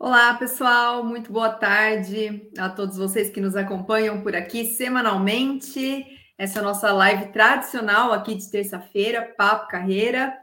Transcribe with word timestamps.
Olá, 0.00 0.32
pessoal, 0.34 1.02
muito 1.02 1.32
boa 1.32 1.50
tarde 1.50 2.48
a 2.56 2.68
todos 2.68 2.96
vocês 2.96 3.30
que 3.30 3.40
nos 3.40 3.56
acompanham 3.56 4.22
por 4.22 4.36
aqui 4.36 4.64
semanalmente. 4.64 6.06
Essa 6.38 6.60
é 6.60 6.62
a 6.62 6.64
nossa 6.64 6.92
live 6.92 7.32
tradicional 7.32 8.12
aqui 8.12 8.36
de 8.36 8.48
terça-feira, 8.48 9.34
Papo 9.36 9.66
Carreira. 9.66 10.38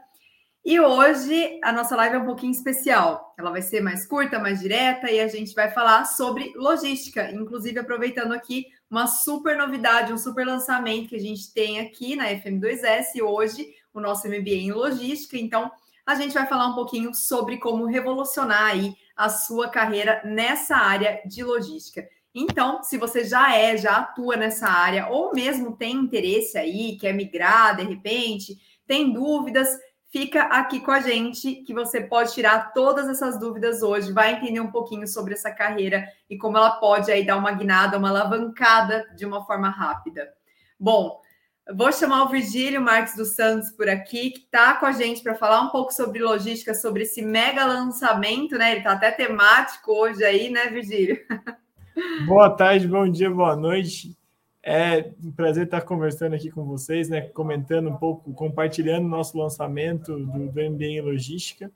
E 0.62 0.78
hoje 0.78 1.58
a 1.64 1.72
nossa 1.72 1.96
live 1.96 2.16
é 2.16 2.18
um 2.18 2.26
pouquinho 2.26 2.52
especial. 2.52 3.34
Ela 3.38 3.50
vai 3.50 3.62
ser 3.62 3.80
mais 3.80 4.06
curta, 4.06 4.38
mais 4.38 4.60
direta 4.60 5.10
e 5.10 5.18
a 5.20 5.26
gente 5.26 5.54
vai 5.54 5.70
falar 5.70 6.04
sobre 6.04 6.52
logística, 6.54 7.32
inclusive 7.32 7.78
aproveitando 7.78 8.32
aqui 8.32 8.66
uma 8.90 9.06
super 9.06 9.56
novidade, 9.56 10.12
um 10.12 10.18
super 10.18 10.46
lançamento 10.46 11.08
que 11.08 11.16
a 11.16 11.20
gente 11.20 11.50
tem 11.54 11.80
aqui 11.80 12.14
na 12.14 12.26
FM2S 12.26 13.22
hoje, 13.22 13.66
o 13.94 14.00
nosso 14.00 14.28
MBA 14.28 14.50
em 14.50 14.72
logística. 14.72 15.38
Então, 15.38 15.72
a 16.06 16.14
gente 16.14 16.32
vai 16.32 16.46
falar 16.46 16.68
um 16.68 16.74
pouquinho 16.74 17.12
sobre 17.12 17.58
como 17.58 17.84
revolucionar 17.84 18.70
aí 18.70 18.94
a 19.16 19.28
sua 19.28 19.68
carreira 19.68 20.22
nessa 20.24 20.76
área 20.76 21.20
de 21.26 21.42
logística. 21.42 22.08
Então, 22.32 22.82
se 22.82 22.96
você 22.96 23.24
já 23.24 23.56
é, 23.56 23.76
já 23.76 23.96
atua 23.96 24.36
nessa 24.36 24.68
área, 24.68 25.08
ou 25.08 25.32
mesmo 25.32 25.76
tem 25.76 25.96
interesse 25.96 26.56
aí, 26.56 26.96
quer 26.96 27.12
migrar 27.12 27.74
de 27.74 27.82
repente, 27.82 28.56
tem 28.86 29.12
dúvidas, 29.12 29.68
fica 30.12 30.42
aqui 30.42 30.80
com 30.80 30.90
a 30.90 31.00
gente 31.00 31.56
que 31.56 31.74
você 31.74 32.00
pode 32.00 32.32
tirar 32.34 32.72
todas 32.72 33.08
essas 33.08 33.38
dúvidas 33.38 33.82
hoje, 33.82 34.12
vai 34.12 34.34
entender 34.34 34.60
um 34.60 34.70
pouquinho 34.70 35.08
sobre 35.08 35.34
essa 35.34 35.50
carreira 35.50 36.06
e 36.30 36.38
como 36.38 36.56
ela 36.56 36.72
pode 36.72 37.10
aí 37.10 37.26
dar 37.26 37.36
uma 37.36 37.52
guinada, 37.52 37.98
uma 37.98 38.10
alavancada 38.10 39.04
de 39.16 39.26
uma 39.26 39.44
forma 39.44 39.70
rápida. 39.70 40.32
Bom, 40.78 41.20
Vou 41.74 41.90
chamar 41.90 42.22
o 42.24 42.28
Virgílio 42.28 42.80
Marques 42.80 43.16
dos 43.16 43.34
Santos 43.34 43.72
por 43.72 43.88
aqui, 43.88 44.30
que 44.30 44.38
está 44.38 44.74
com 44.74 44.86
a 44.86 44.92
gente 44.92 45.20
para 45.20 45.34
falar 45.34 45.62
um 45.62 45.70
pouco 45.70 45.92
sobre 45.92 46.22
logística, 46.22 46.72
sobre 46.72 47.02
esse 47.02 47.20
mega 47.20 47.66
lançamento, 47.66 48.56
né? 48.56 48.70
Ele 48.70 48.78
está 48.78 48.92
até 48.92 49.10
temático 49.10 49.90
hoje 49.92 50.22
aí, 50.22 50.48
né, 50.48 50.68
Virgílio? 50.68 51.18
Boa 52.26 52.50
tarde, 52.50 52.86
bom 52.86 53.10
dia, 53.10 53.30
boa 53.30 53.56
noite. 53.56 54.16
É 54.62 55.10
um 55.24 55.32
prazer 55.32 55.64
estar 55.64 55.80
conversando 55.80 56.34
aqui 56.34 56.50
com 56.50 56.64
vocês, 56.64 57.08
né? 57.08 57.22
Comentando 57.22 57.88
um 57.88 57.96
pouco, 57.96 58.32
compartilhando 58.34 59.08
nosso 59.08 59.36
lançamento 59.36 60.12
do, 60.16 60.48
do 60.52 60.70
MBA 60.70 60.84
em 60.84 61.00
Logística, 61.00 61.70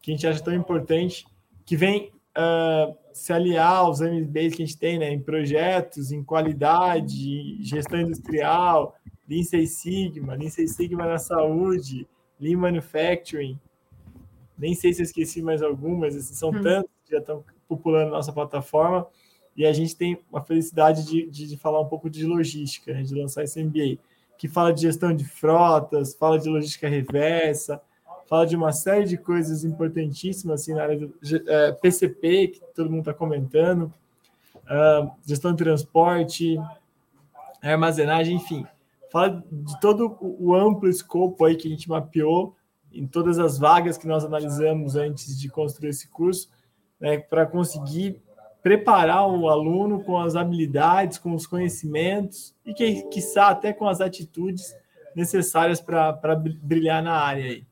que 0.00 0.10
a 0.10 0.14
gente 0.14 0.26
acha 0.26 0.42
tão 0.42 0.54
importante, 0.54 1.26
que 1.66 1.76
vem 1.76 2.10
uh, 2.36 2.96
se 3.12 3.32
aliar 3.32 3.76
aos 3.76 4.00
MBAs 4.00 4.54
que 4.54 4.62
a 4.62 4.66
gente 4.66 4.78
tem, 4.78 4.98
né? 4.98 5.12
Em 5.12 5.20
projetos, 5.20 6.10
em 6.10 6.24
qualidade, 6.24 7.62
gestão 7.62 8.00
industrial, 8.00 8.96
Lean 9.28 9.42
Six 9.42 9.70
Sigma, 9.72 10.34
Lean 10.34 10.48
Six 10.48 10.72
Sigma 10.74 11.04
na 11.04 11.18
saúde, 11.18 12.08
Lean 12.40 12.58
Manufacturing. 12.58 13.58
Nem 14.56 14.74
sei 14.74 14.92
se 14.92 15.02
eu 15.02 15.04
esqueci 15.04 15.42
mais 15.42 15.62
algumas, 15.62 16.14
são 16.14 16.48
hum. 16.48 16.62
tantos 16.62 16.90
que 17.04 17.12
já 17.12 17.18
estão 17.18 17.44
populando 17.68 18.10
nossa 18.10 18.32
plataforma. 18.32 19.06
E 19.56 19.66
a 19.66 19.72
gente 19.72 19.94
tem 19.94 20.18
a 20.32 20.40
felicidade 20.40 21.04
de, 21.04 21.28
de, 21.28 21.46
de 21.46 21.56
falar 21.56 21.80
um 21.80 21.88
pouco 21.88 22.08
de 22.08 22.24
logística, 22.24 22.92
né, 22.92 23.02
de 23.02 23.14
lançar 23.14 23.42
esse 23.42 23.62
MBA, 23.62 23.98
que 24.38 24.48
fala 24.48 24.72
de 24.72 24.82
gestão 24.82 25.14
de 25.14 25.24
frotas, 25.24 26.14
fala 26.14 26.38
de 26.38 26.48
logística 26.48 26.88
reversa, 26.88 27.82
fala 28.28 28.46
de 28.46 28.54
uma 28.54 28.72
série 28.72 29.04
de 29.04 29.18
coisas 29.18 29.64
importantíssimas 29.64 30.60
assim, 30.60 30.74
na 30.74 30.82
área 30.82 30.96
do 30.96 31.12
é, 31.48 31.72
PCP, 31.72 32.48
que 32.48 32.60
todo 32.72 32.88
mundo 32.88 33.00
está 33.00 33.14
comentando, 33.14 33.92
uh, 34.54 35.10
gestão 35.26 35.50
de 35.50 35.58
transporte, 35.58 36.56
armazenagem, 37.60 38.36
enfim 38.36 38.64
fala 39.10 39.44
de 39.50 39.80
todo 39.80 40.16
o 40.20 40.54
amplo 40.54 40.88
escopo 40.88 41.44
aí 41.44 41.56
que 41.56 41.68
a 41.68 41.70
gente 41.70 41.88
mapeou 41.88 42.54
em 42.92 43.06
todas 43.06 43.38
as 43.38 43.58
vagas 43.58 43.98
que 43.98 44.06
nós 44.06 44.24
analisamos 44.24 44.96
antes 44.96 45.38
de 45.38 45.48
construir 45.48 45.90
esse 45.90 46.08
curso, 46.08 46.48
né, 46.98 47.18
para 47.18 47.46
conseguir 47.46 48.22
preparar 48.62 49.28
o 49.28 49.48
aluno 49.48 50.02
com 50.02 50.18
as 50.18 50.34
habilidades, 50.34 51.18
com 51.18 51.34
os 51.34 51.46
conhecimentos 51.46 52.54
e, 52.66 52.74
que, 52.74 53.02
quiçá, 53.04 53.48
até 53.48 53.72
com 53.72 53.86
as 53.86 54.00
atitudes 54.00 54.74
necessárias 55.14 55.80
para 55.80 56.34
brilhar 56.62 57.02
na 57.02 57.12
área 57.12 57.44
aí. 57.44 57.66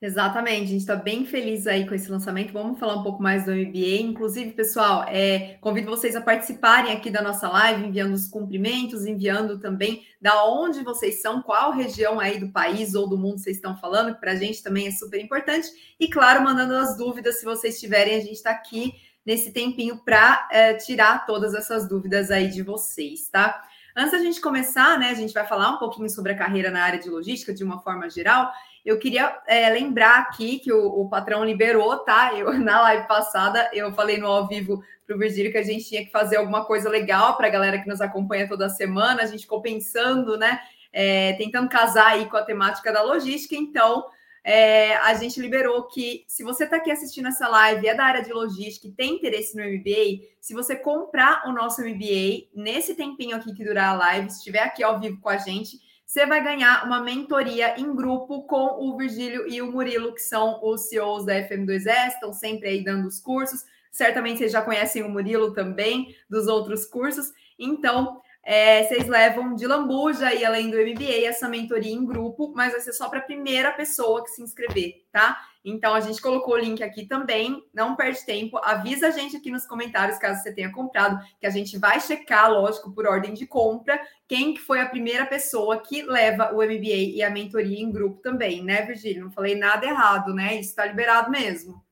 Exatamente, 0.00 0.64
a 0.64 0.66
gente 0.66 0.80
está 0.80 0.94
bem 0.94 1.24
feliz 1.24 1.66
aí 1.66 1.88
com 1.88 1.94
esse 1.94 2.10
lançamento. 2.10 2.52
Vamos 2.52 2.78
falar 2.78 2.96
um 2.96 3.02
pouco 3.02 3.22
mais 3.22 3.46
do 3.46 3.50
MBA. 3.50 4.02
Inclusive, 4.02 4.50
pessoal, 4.52 5.04
é, 5.08 5.56
convido 5.58 5.88
vocês 5.88 6.14
a 6.14 6.20
participarem 6.20 6.92
aqui 6.92 7.08
da 7.10 7.22
nossa 7.22 7.48
live, 7.48 7.86
enviando 7.86 8.12
os 8.12 8.28
cumprimentos, 8.28 9.06
enviando 9.06 9.58
também 9.58 10.06
da 10.20 10.44
onde 10.44 10.84
vocês 10.84 11.22
são, 11.22 11.40
qual 11.40 11.72
região 11.72 12.20
aí 12.20 12.38
do 12.38 12.52
país 12.52 12.94
ou 12.94 13.08
do 13.08 13.16
mundo 13.16 13.38
vocês 13.38 13.56
estão 13.56 13.74
falando, 13.78 14.12
que 14.14 14.20
para 14.20 14.32
a 14.32 14.36
gente 14.36 14.62
também 14.62 14.86
é 14.86 14.90
super 14.90 15.18
importante. 15.18 15.68
E, 15.98 16.08
claro, 16.08 16.44
mandando 16.44 16.74
as 16.74 16.94
dúvidas, 16.98 17.40
se 17.40 17.46
vocês 17.46 17.80
tiverem, 17.80 18.16
a 18.16 18.20
gente 18.20 18.32
está 18.32 18.50
aqui 18.50 18.92
nesse 19.24 19.50
tempinho 19.50 19.96
para 20.04 20.46
é, 20.52 20.74
tirar 20.74 21.24
todas 21.24 21.54
essas 21.54 21.88
dúvidas 21.88 22.30
aí 22.30 22.48
de 22.48 22.62
vocês, 22.62 23.30
tá? 23.30 23.64
Antes 23.96 24.12
da 24.12 24.18
gente 24.18 24.42
começar, 24.42 24.98
né, 24.98 25.08
a 25.08 25.14
gente 25.14 25.32
vai 25.32 25.46
falar 25.46 25.70
um 25.70 25.78
pouquinho 25.78 26.10
sobre 26.10 26.32
a 26.32 26.36
carreira 26.36 26.70
na 26.70 26.84
área 26.84 26.98
de 26.98 27.08
logística 27.08 27.54
de 27.54 27.64
uma 27.64 27.80
forma 27.80 28.10
geral. 28.10 28.52
Eu 28.86 29.00
queria 29.00 29.36
é, 29.48 29.68
lembrar 29.68 30.20
aqui 30.20 30.60
que 30.60 30.72
o, 30.72 31.00
o, 31.00 31.08
patrão 31.08 31.44
liberou, 31.44 31.98
tá? 31.98 32.32
Eu 32.32 32.52
na 32.62 32.80
live 32.82 33.08
passada 33.08 33.68
eu 33.72 33.92
falei 33.92 34.16
no 34.16 34.28
ao 34.28 34.46
vivo 34.46 34.80
para 35.04 35.16
o 35.16 35.18
Virgílio 35.18 35.50
que 35.50 35.58
a 35.58 35.62
gente 35.64 35.84
tinha 35.84 36.04
que 36.04 36.12
fazer 36.12 36.36
alguma 36.36 36.64
coisa 36.64 36.88
legal 36.88 37.36
para 37.36 37.48
a 37.48 37.50
galera 37.50 37.82
que 37.82 37.88
nos 37.88 38.00
acompanha 38.00 38.48
toda 38.48 38.68
semana. 38.68 39.24
A 39.24 39.26
gente 39.26 39.40
ficou 39.40 39.60
pensando, 39.60 40.36
né? 40.38 40.60
É, 40.92 41.32
tentando 41.32 41.68
casar 41.68 42.12
aí 42.12 42.26
com 42.26 42.36
a 42.36 42.44
temática 42.44 42.92
da 42.92 43.02
logística. 43.02 43.56
Então, 43.56 44.06
é, 44.44 44.94
a 44.98 45.12
gente 45.14 45.40
liberou 45.40 45.88
que 45.88 46.24
se 46.28 46.44
você 46.44 46.62
está 46.62 46.76
aqui 46.76 46.88
assistindo 46.92 47.26
essa 47.26 47.48
live, 47.48 47.88
é 47.88 47.94
da 47.96 48.04
área 48.04 48.22
de 48.22 48.32
logística 48.32 48.86
e 48.86 48.92
tem 48.92 49.16
interesse 49.16 49.56
no 49.56 49.64
MBA, 49.64 50.28
se 50.40 50.54
você 50.54 50.76
comprar 50.76 51.42
o 51.48 51.52
nosso 51.52 51.82
MBA 51.82 52.46
nesse 52.54 52.94
tempinho 52.94 53.36
aqui 53.36 53.52
que 53.52 53.64
durar 53.64 53.94
a 53.94 53.98
live, 53.98 54.28
estiver 54.28 54.60
aqui 54.60 54.84
ao 54.84 55.00
vivo 55.00 55.20
com 55.20 55.28
a 55.28 55.38
gente, 55.38 55.80
você 56.06 56.24
vai 56.24 56.42
ganhar 56.42 56.86
uma 56.86 57.00
mentoria 57.00 57.78
em 57.78 57.94
grupo 57.94 58.44
com 58.44 58.78
o 58.78 58.96
Virgílio 58.96 59.48
e 59.48 59.60
o 59.60 59.72
Murilo, 59.72 60.14
que 60.14 60.22
são 60.22 60.60
os 60.62 60.88
CEOs 60.88 61.26
da 61.26 61.34
FM2S, 61.34 62.14
estão 62.14 62.32
sempre 62.32 62.68
aí 62.68 62.84
dando 62.84 63.08
os 63.08 63.18
cursos. 63.18 63.64
Certamente 63.90 64.38
vocês 64.38 64.52
já 64.52 64.62
conhecem 64.62 65.02
o 65.02 65.08
Murilo 65.08 65.52
também 65.52 66.14
dos 66.30 66.46
outros 66.46 66.86
cursos. 66.86 67.32
Então, 67.58 68.20
é, 68.44 68.84
vocês 68.84 69.08
levam 69.08 69.56
de 69.56 69.66
lambuja 69.66 70.32
e 70.32 70.44
além 70.44 70.70
do 70.70 70.76
MBA 70.76 71.26
essa 71.26 71.48
mentoria 71.48 71.92
em 71.92 72.06
grupo, 72.06 72.52
mas 72.54 72.70
vai 72.70 72.80
ser 72.80 72.92
só 72.92 73.08
para 73.08 73.18
a 73.18 73.22
primeira 73.22 73.72
pessoa 73.72 74.22
que 74.22 74.30
se 74.30 74.40
inscrever, 74.40 75.04
tá? 75.10 75.36
Então 75.68 75.94
a 75.94 76.00
gente 76.00 76.22
colocou 76.22 76.54
o 76.54 76.58
link 76.58 76.80
aqui 76.80 77.06
também. 77.06 77.60
Não 77.74 77.96
perde 77.96 78.24
tempo, 78.24 78.56
avisa 78.62 79.08
a 79.08 79.10
gente 79.10 79.36
aqui 79.36 79.50
nos 79.50 79.66
comentários 79.66 80.16
caso 80.16 80.40
você 80.40 80.52
tenha 80.52 80.70
comprado, 80.70 81.18
que 81.40 81.46
a 81.46 81.50
gente 81.50 81.76
vai 81.76 82.00
checar, 82.00 82.52
lógico, 82.52 82.92
por 82.92 83.04
ordem 83.04 83.34
de 83.34 83.48
compra, 83.48 84.00
quem 84.28 84.54
que 84.54 84.60
foi 84.60 84.80
a 84.80 84.88
primeira 84.88 85.26
pessoa 85.26 85.78
que 85.78 86.02
leva 86.02 86.52
o 86.52 86.62
MBA 86.62 87.16
e 87.16 87.22
a 87.22 87.30
mentoria 87.30 87.80
em 87.80 87.90
grupo 87.90 88.22
também, 88.22 88.62
né, 88.62 88.82
Virgílio? 88.82 89.24
Não 89.24 89.32
falei 89.32 89.56
nada 89.56 89.84
errado, 89.84 90.32
né? 90.32 90.54
Isso 90.54 90.70
está 90.70 90.86
liberado 90.86 91.30
mesmo. 91.30 91.84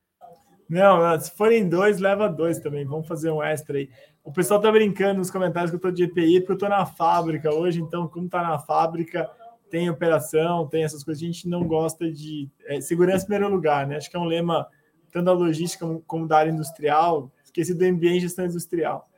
Não, 0.69 1.19
se 1.19 1.29
forem 1.31 1.67
dois, 1.67 1.99
leva 1.99 2.29
dois 2.29 2.59
também. 2.59 2.85
Vamos 2.85 3.07
fazer 3.07 3.29
um 3.29 3.43
extra 3.43 3.77
aí. 3.77 3.89
O 4.23 4.31
pessoal 4.31 4.59
tá 4.59 4.71
brincando 4.71 5.19
nos 5.19 5.29
comentários 5.29 5.69
que 5.69 5.75
eu 5.75 5.81
tô 5.81 5.91
de 5.91 6.05
EPI, 6.05 6.39
porque 6.39 6.53
eu 6.53 6.57
tô 6.57 6.69
na 6.69 6.85
fábrica 6.85 7.53
hoje, 7.53 7.81
então, 7.81 8.07
como 8.07 8.29
tá 8.29 8.41
na 8.41 8.57
fábrica, 8.57 9.29
tem 9.69 9.89
operação, 9.89 10.67
tem 10.67 10.83
essas 10.83 11.03
coisas, 11.03 11.21
a 11.21 11.25
gente 11.25 11.47
não 11.47 11.63
gosta 11.67 12.11
de. 12.11 12.49
É, 12.65 12.79
segurança 12.81 13.23
em 13.23 13.27
primeiro 13.27 13.53
lugar, 13.53 13.87
né? 13.87 13.97
Acho 13.97 14.09
que 14.09 14.15
é 14.15 14.19
um 14.19 14.25
lema 14.25 14.67
tanto 15.11 15.25
da 15.25 15.33
logística 15.33 15.85
como, 15.85 16.01
como 16.01 16.27
da 16.27 16.37
área 16.37 16.51
industrial, 16.51 17.31
esqueci 17.43 17.73
do 17.73 17.85
MBA 17.85 18.07
em 18.07 18.19
gestão 18.19 18.45
industrial. 18.45 19.09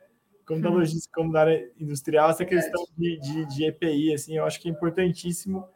Como 0.46 0.62
da 0.62 0.70
uhum. 0.70 0.76
logística, 0.76 1.12
como 1.14 1.32
da 1.32 1.40
área 1.40 1.70
industrial, 1.78 2.30
essa 2.30 2.44
questão 2.44 2.86
de, 2.96 3.18
de, 3.18 3.44
de 3.46 3.64
EPI, 3.66 4.14
assim, 4.14 4.36
eu 4.36 4.44
acho 4.44 4.60
que 4.60 4.68
é 4.68 4.72
importantíssimo. 4.72 5.68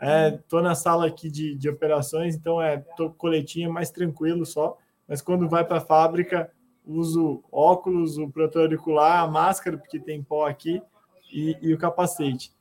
É, 0.00 0.30
tô 0.48 0.60
na 0.60 0.74
sala 0.74 1.06
aqui 1.06 1.28
de, 1.28 1.56
de 1.56 1.68
operações, 1.68 2.36
então 2.36 2.62
é 2.62 2.78
tô 2.96 3.10
coletinha 3.10 3.68
mais 3.68 3.90
tranquilo 3.90 4.46
só, 4.46 4.76
mas 5.08 5.20
quando 5.20 5.48
vai 5.48 5.64
para 5.64 5.78
a 5.78 5.80
fábrica, 5.80 6.52
uso 6.86 7.42
óculos, 7.50 8.18
o 8.18 8.28
protetor 8.28 8.62
auricular, 8.62 9.22
a 9.22 9.26
máscara, 9.26 9.76
porque 9.76 9.98
tem 9.98 10.22
pó 10.22 10.46
aqui, 10.46 10.80
e, 11.32 11.56
e, 11.62 11.72
o 11.72 11.78
capacete. 11.78 12.52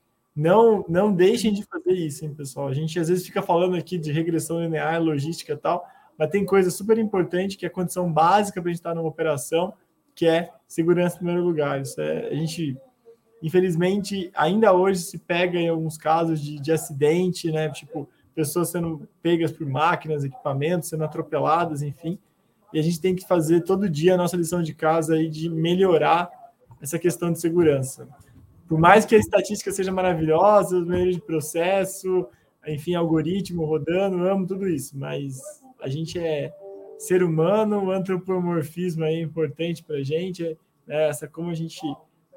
Não, 0.42 0.86
não 0.88 1.14
deixem 1.14 1.54
de 1.54 1.64
fazer 1.64 1.94
isso, 1.94 2.26
hein, 2.26 2.34
pessoal. 2.34 2.68
A 2.68 2.74
gente 2.74 3.00
às 3.00 3.10
vezes 3.10 3.26
fica 3.26 3.42
falando 3.42 3.76
aqui 3.76 3.98
de 3.98 4.12
regressão 4.12 4.62
linear, 4.62 5.02
logística 5.02 5.54
e 5.54 5.58
tal, 5.58 5.86
mas 6.18 6.30
tem 6.30 6.46
coisa 6.46 6.70
super 6.70 6.98
importante 6.98 7.58
que 7.58 7.66
é 7.66 7.68
a 7.68 7.72
condição 7.72 8.12
básica 8.12 8.62
para 8.62 8.70
a 8.70 8.74
gente 8.74 8.80
estar 8.80 8.96
numa 8.96 9.08
operação, 9.08 9.74
que 10.16 10.28
é 10.28 10.50
segurança 10.68 11.16
em 11.16 11.20
primeiro 11.20 11.44
lugar. 11.44 11.82
Isso 11.82 12.00
é, 12.02 12.28
a 12.28 12.36
gente, 12.36 12.78
infelizmente, 13.42 14.32
ainda 14.34 14.74
hoje 14.74 15.02
se 15.02 15.18
pega 15.18 15.60
em 15.60 15.70
alguns 15.70 15.98
casos 15.98 16.42
de, 16.42 16.60
de 16.60 16.72
acidente, 16.72 17.52
né? 17.52 17.70
Tipo, 17.70 18.10
pessoas 18.34 18.70
sendo 18.70 19.08
pegas 19.22 19.52
por 19.52 19.68
máquinas, 19.68 20.24
equipamentos, 20.24 20.90
sendo 20.90 21.04
atropeladas, 21.04 21.82
enfim 21.82 22.18
e 22.74 22.80
a 22.80 22.82
gente 22.82 23.02
tem 23.02 23.16
que 23.16 23.28
fazer 23.28 23.62
todo 23.62 23.90
dia 23.90 24.14
a 24.14 24.18
nossa 24.18 24.38
lição 24.38 24.62
de 24.62 24.74
casa 24.74 25.16
aí 25.16 25.30
de 25.30 25.50
melhorar 25.50 26.30
essa 26.82 26.98
questão 26.98 27.32
de 27.32 27.40
segurança. 27.40 28.08
Por 28.72 28.80
mais 28.80 29.04
que 29.04 29.16
a 29.16 29.18
estatística 29.18 29.70
seja 29.70 29.92
maravilhosa, 29.92 30.78
os 30.78 30.88
meios 30.88 31.16
de 31.16 31.22
processo, 31.22 32.26
enfim, 32.66 32.96
algoritmo 32.96 33.66
rodando, 33.66 34.26
amo 34.26 34.48
tudo 34.48 34.66
isso, 34.66 34.98
mas 34.98 35.42
a 35.82 35.90
gente 35.90 36.18
é 36.18 36.54
ser 36.98 37.22
humano, 37.22 37.84
o 37.84 37.92
antropomorfismo 37.92 39.04
é 39.04 39.20
importante 39.20 39.84
para 39.84 39.98
a 39.98 40.04
gente, 40.04 40.58
né? 40.88 41.10
essa 41.10 41.28
como 41.28 41.50
a 41.50 41.54
gente 41.54 41.82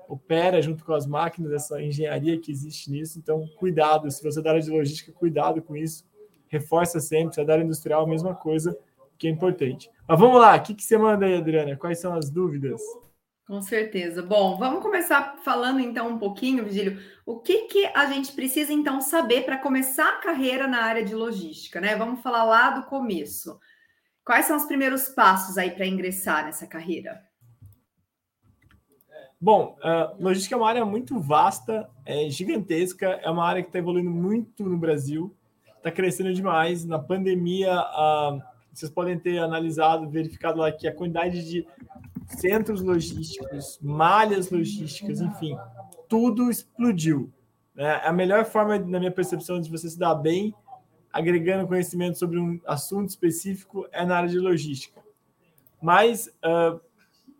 opera 0.08 0.60
junto 0.60 0.84
com 0.84 0.92
as 0.92 1.06
máquinas, 1.06 1.52
essa 1.52 1.80
engenharia 1.80 2.36
que 2.40 2.50
existe 2.50 2.90
nisso. 2.90 3.16
Então, 3.16 3.46
cuidado, 3.56 4.10
se 4.10 4.20
você 4.20 4.40
é 4.40 4.42
da 4.42 4.50
área 4.50 4.60
de 4.60 4.70
logística, 4.70 5.12
cuidado 5.12 5.62
com 5.62 5.76
isso. 5.76 6.04
Reforça 6.48 6.98
sempre, 6.98 7.32
se 7.32 7.40
é 7.40 7.44
da 7.44 7.52
área 7.52 7.62
industrial, 7.62 8.02
a 8.02 8.08
mesma 8.08 8.34
coisa, 8.34 8.76
que 9.16 9.28
é 9.28 9.30
importante. 9.30 9.88
Mas 10.08 10.18
vamos 10.18 10.40
lá, 10.40 10.56
o 10.56 10.62
que, 10.64 10.74
que 10.74 10.82
você 10.82 10.98
manda 10.98 11.26
aí, 11.26 11.36
Adriana? 11.36 11.76
Quais 11.76 12.00
são 12.00 12.12
as 12.12 12.28
dúvidas? 12.28 12.82
Com 13.46 13.60
certeza. 13.60 14.22
Bom, 14.22 14.56
vamos 14.56 14.82
começar 14.82 15.36
falando 15.44 15.78
então 15.78 16.08
um 16.08 16.18
pouquinho, 16.18 16.64
Vigílio, 16.64 16.98
o 17.26 17.40
que, 17.40 17.66
que 17.66 17.86
a 17.94 18.06
gente 18.06 18.32
precisa 18.32 18.72
então 18.72 19.02
saber 19.02 19.44
para 19.44 19.58
começar 19.58 20.08
a 20.08 20.20
carreira 20.20 20.66
na 20.66 20.82
área 20.82 21.04
de 21.04 21.14
logística, 21.14 21.78
né? 21.78 21.94
Vamos 21.94 22.22
falar 22.22 22.44
lá 22.44 22.70
do 22.70 22.84
começo. 22.84 23.58
Quais 24.24 24.46
são 24.46 24.56
os 24.56 24.64
primeiros 24.64 25.10
passos 25.10 25.58
aí 25.58 25.70
para 25.70 25.86
ingressar 25.86 26.46
nessa 26.46 26.66
carreira? 26.66 27.22
Bom, 29.38 29.76
uh, 29.80 30.22
logística 30.22 30.54
é 30.54 30.58
uma 30.58 30.68
área 30.68 30.86
muito 30.86 31.20
vasta, 31.20 31.86
é 32.06 32.30
gigantesca, 32.30 33.20
é 33.22 33.28
uma 33.28 33.44
área 33.44 33.62
que 33.62 33.68
está 33.68 33.78
evoluindo 33.78 34.10
muito 34.10 34.64
no 34.64 34.78
Brasil, 34.78 35.36
está 35.76 35.92
crescendo 35.92 36.32
demais. 36.32 36.86
Na 36.86 36.98
pandemia, 36.98 37.78
uh, 37.78 38.40
vocês 38.72 38.90
podem 38.90 39.18
ter 39.18 39.36
analisado, 39.38 40.08
verificado 40.08 40.60
lá 40.60 40.72
que 40.72 40.88
a 40.88 40.94
quantidade 40.94 41.46
de 41.46 41.66
centros 42.28 42.82
logísticos, 42.82 43.78
malhas 43.82 44.50
logísticas, 44.50 45.20
enfim, 45.20 45.56
tudo 46.08 46.50
explodiu. 46.50 47.32
Né? 47.74 48.00
A 48.04 48.12
melhor 48.12 48.44
forma, 48.44 48.78
na 48.78 48.98
minha 48.98 49.10
percepção, 49.10 49.60
de 49.60 49.70
você 49.70 49.88
se 49.88 49.98
dar 49.98 50.14
bem, 50.14 50.54
agregando 51.12 51.68
conhecimento 51.68 52.18
sobre 52.18 52.38
um 52.38 52.60
assunto 52.66 53.08
específico, 53.08 53.86
é 53.92 54.04
na 54.04 54.16
área 54.16 54.28
de 54.28 54.38
logística. 54.38 55.02
Mas 55.80 56.28
uh, 56.44 56.80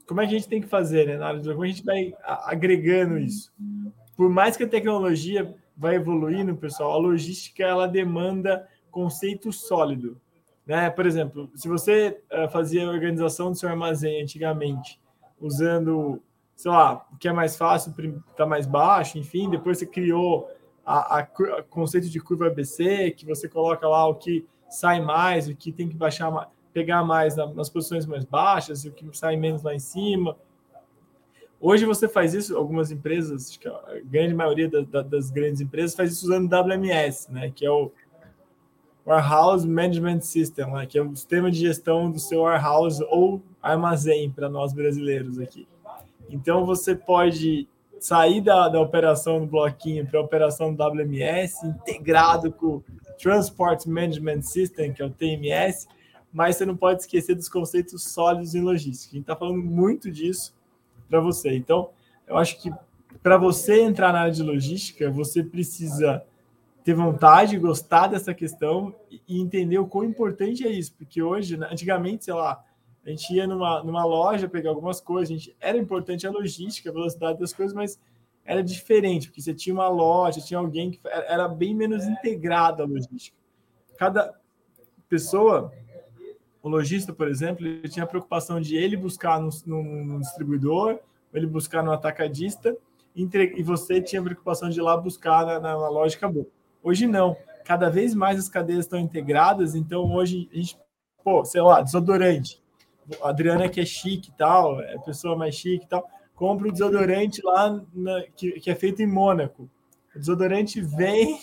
como 0.07 0.21
é 0.21 0.27
que 0.27 0.35
a 0.35 0.39
gente 0.39 0.49
tem 0.49 0.61
que 0.61 0.69
fazer, 0.69 1.07
né? 1.07 1.17
Na 1.17 1.29
área 1.29 1.41
de, 1.41 1.49
como 1.49 1.63
a 1.63 1.67
gente 1.67 1.85
vai 1.85 2.15
agregando 2.27 3.19
isso? 3.19 3.53
Por 4.17 4.29
mais 4.29 4.57
que 4.57 4.65
a 4.65 4.69
tecnologia 4.69 5.55
vai 5.77 5.97
evoluindo, 5.97 6.55
pessoal, 6.57 6.93
a 6.93 6.99
logística 6.99 7.65
ela 7.65 7.89
demanda 7.89 8.69
conceito 8.91 9.53
sólido. 9.53 10.21
Né? 10.67 10.89
Por 10.91 11.07
exemplo, 11.07 11.51
se 11.55 11.69
você 11.69 12.21
uh, 12.33 12.49
fazia 12.51 12.87
a 12.87 12.91
organização 12.91 13.51
do 13.51 13.57
seu 13.57 13.69
armazém 13.69 14.23
antigamente, 14.23 15.01
usando, 15.41 16.23
sei 16.57 16.71
lá, 16.71 17.07
o 17.13 17.17
que 17.19 17.29
é 17.29 17.33
mais 17.33 17.57
fácil, 17.57 17.95
está 18.31 18.47
mais 18.47 18.67
baixo, 18.67 19.19
enfim, 19.19 19.51
depois 19.51 19.79
você 19.79 19.87
criou 19.87 20.49
a, 20.87 21.27
conceito 21.69 22.09
de 22.09 22.21
curva 22.21 22.47
ABC, 22.47 23.11
que 23.13 23.27
você 23.27 23.49
coloca 23.49 23.87
lá 23.89 24.07
o 24.07 24.15
que 24.15 24.47
sai 24.69 25.01
mais, 25.01 25.49
o 25.49 25.55
que 25.55 25.73
tem 25.73 25.89
que 25.89 25.97
baixar, 25.97 26.51
pegar 26.73 27.05
mais 27.05 27.37
na, 27.37 27.47
nas 27.47 27.69
posições 27.69 28.07
mais 28.07 28.25
baixas, 28.25 28.85
e 28.85 28.89
o 28.89 28.93
que 28.93 29.07
sai 29.17 29.37
menos 29.37 29.63
lá 29.63 29.75
em 29.75 29.79
cima. 29.79 30.37
Hoje 31.61 31.87
você 31.87 32.07
faz 32.07 32.35
isso, 32.35 32.57
algumas 32.57 32.91
empresas, 32.91 33.49
acho 33.49 33.59
que 33.59 33.69
a 33.69 34.01
grande 34.05 34.35
maioria 34.35 34.69
da, 34.69 34.81
da, 34.83 35.03
das 35.03 35.31
grandes 35.31 35.61
empresas 35.61 35.97
faz 35.97 36.13
isso 36.13 36.27
usando 36.27 36.53
WMS, 36.53 37.33
né, 37.33 37.51
que 37.55 37.65
é 37.65 37.71
o 37.71 37.91
Warehouse 39.07 39.67
Management 39.67 40.23
System, 40.23 40.73
né, 40.73 40.87
que 40.87 40.99
é 40.99 41.03
o 41.03 41.15
sistema 41.15 41.51
de 41.51 41.59
gestão 41.59 42.11
do 42.11 42.19
seu 42.19 42.43
warehouse 42.43 43.05
ou 43.11 43.43
armazém 43.63 44.31
para 44.31 44.49
nós 44.49 44.73
brasileiros 44.73 45.39
aqui. 45.39 45.69
Então 46.31 46.65
você 46.65 46.95
pode 46.95 47.69
sair 48.01 48.41
da, 48.41 48.69
da 48.69 48.81
operação 48.81 49.41
do 49.41 49.47
bloquinho 49.47 50.07
para 50.07 50.19
a 50.19 50.23
operação 50.23 50.75
do 50.75 50.83
WMS, 50.83 51.67
integrado 51.67 52.53
com 52.53 52.67
o 52.67 52.85
Transport 53.21 53.87
Management 53.87 54.43
System, 54.43 54.93
que 54.93 55.03
é 55.03 55.07
o 55.07 55.11
TMS, 55.11 55.87
mas 56.33 56.57
você 56.57 56.67
não 56.67 56.77
pode 56.77 57.03
esquecer 57.03 57.35
dos 57.35 57.49
conceitos 57.49 58.05
sólidos 58.05 58.55
em 58.55 58.61
logística. 58.61 59.13
A 59.13 59.17
gente 59.17 59.23
está 59.23 59.37
falando 59.37 59.63
muito 59.63 60.11
disso 60.11 60.55
para 61.09 61.21
você. 61.21 61.55
Então, 61.55 61.91
eu 62.27 62.37
acho 62.37 62.61
que 62.61 62.73
para 63.23 63.39
você 63.39 63.81
entrar 63.81 64.13
na 64.13 64.21
área 64.21 64.33
de 64.33 64.43
logística, 64.43 65.11
você 65.11 65.43
precisa 65.43 66.23
ter 66.85 66.93
vontade, 66.93 67.59
gostar 67.59 68.09
dessa 68.09 68.35
questão 68.35 68.95
e 69.11 69.41
entender 69.41 69.79
o 69.79 69.87
quão 69.87 70.05
importante 70.05 70.67
é 70.67 70.71
isso, 70.71 70.95
porque 70.95 71.23
hoje, 71.23 71.57
né, 71.57 71.67
antigamente, 71.73 72.27
sei 72.27 72.35
lá, 72.35 72.63
a 73.05 73.09
gente 73.09 73.33
ia 73.33 73.47
numa, 73.47 73.83
numa 73.83 74.05
loja 74.05 74.47
pegar 74.49 74.69
algumas 74.69 75.01
coisas, 75.01 75.31
a 75.31 75.39
gente, 75.39 75.57
era 75.59 75.79
importante 75.79 76.27
a 76.27 76.31
logística, 76.31 76.91
a 76.91 76.93
velocidade 76.93 77.41
das 77.41 77.55
coisas, 77.55 77.75
mas 77.75 77.99
era 78.45 78.63
diferente, 78.63 79.29
porque 79.29 79.41
você 79.41 79.55
tinha 79.55 79.75
uma 79.75 79.89
loja, 79.89 80.43
tinha 80.43 80.61
alguém 80.61 80.91
que 80.91 81.01
era 81.05 81.49
bem 81.49 81.75
menos 81.75 82.05
integrada 82.05 82.83
a 82.83 82.87
logística. 82.87 83.37
Cada 83.97 84.35
pessoa, 85.09 85.73
o 86.63 86.69
lojista, 86.69 87.15
por 87.15 87.29
exemplo, 87.29 87.67
ele 87.67 87.89
tinha 87.89 88.05
a 88.05 88.09
preocupação 88.09 88.61
de 88.61 88.77
ele 88.77 88.95
buscar 88.95 89.41
no, 89.41 89.49
no, 89.65 90.21
distribuidor, 90.21 90.99
ele 91.33 91.47
buscar 91.47 91.83
no 91.83 91.93
atacadista, 91.93 92.77
e 93.17 93.63
você 93.63 94.03
tinha 94.03 94.21
a 94.21 94.25
preocupação 94.25 94.69
de 94.69 94.79
ir 94.79 94.83
lá 94.83 94.97
buscar 94.99 95.47
na, 95.47 95.61
na, 95.61 95.79
na 95.79 95.89
loja 95.89 96.17
acabou. 96.17 96.51
Hoje 96.85 97.07
não. 97.07 97.35
Cada 97.65 97.89
vez 97.89 98.15
mais 98.15 98.39
as 98.39 98.49
cadeias 98.51 98.85
estão 98.85 98.99
integradas, 98.99 99.75
então 99.75 100.05
hoje 100.13 100.51
a 100.53 100.57
gente, 100.57 100.79
pô, 101.25 101.43
sei 101.43 101.63
lá, 101.63 101.81
desodorante. 101.81 102.63
A 103.23 103.31
Adriana 103.31 103.71
que 103.71 103.81
é 103.81 103.87
chique 103.87 104.29
e 104.29 104.33
tal, 104.35 104.83
é 104.83 104.99
pessoa 104.99 105.35
mais 105.35 105.55
chique 105.55 105.87
e 105.87 105.89
tal, 105.89 106.07
compra 106.35 106.69
o 106.69 106.73
desodorante 106.73 107.41
lá 107.43 107.83
na, 107.95 108.23
que, 108.37 108.61
que 108.61 108.71
é 108.71 108.75
feito 108.75 109.01
em 109.01 109.07
Mônaco. 109.07 109.69
O 110.15 110.19
desodorante 110.19 110.83
vem 110.83 111.41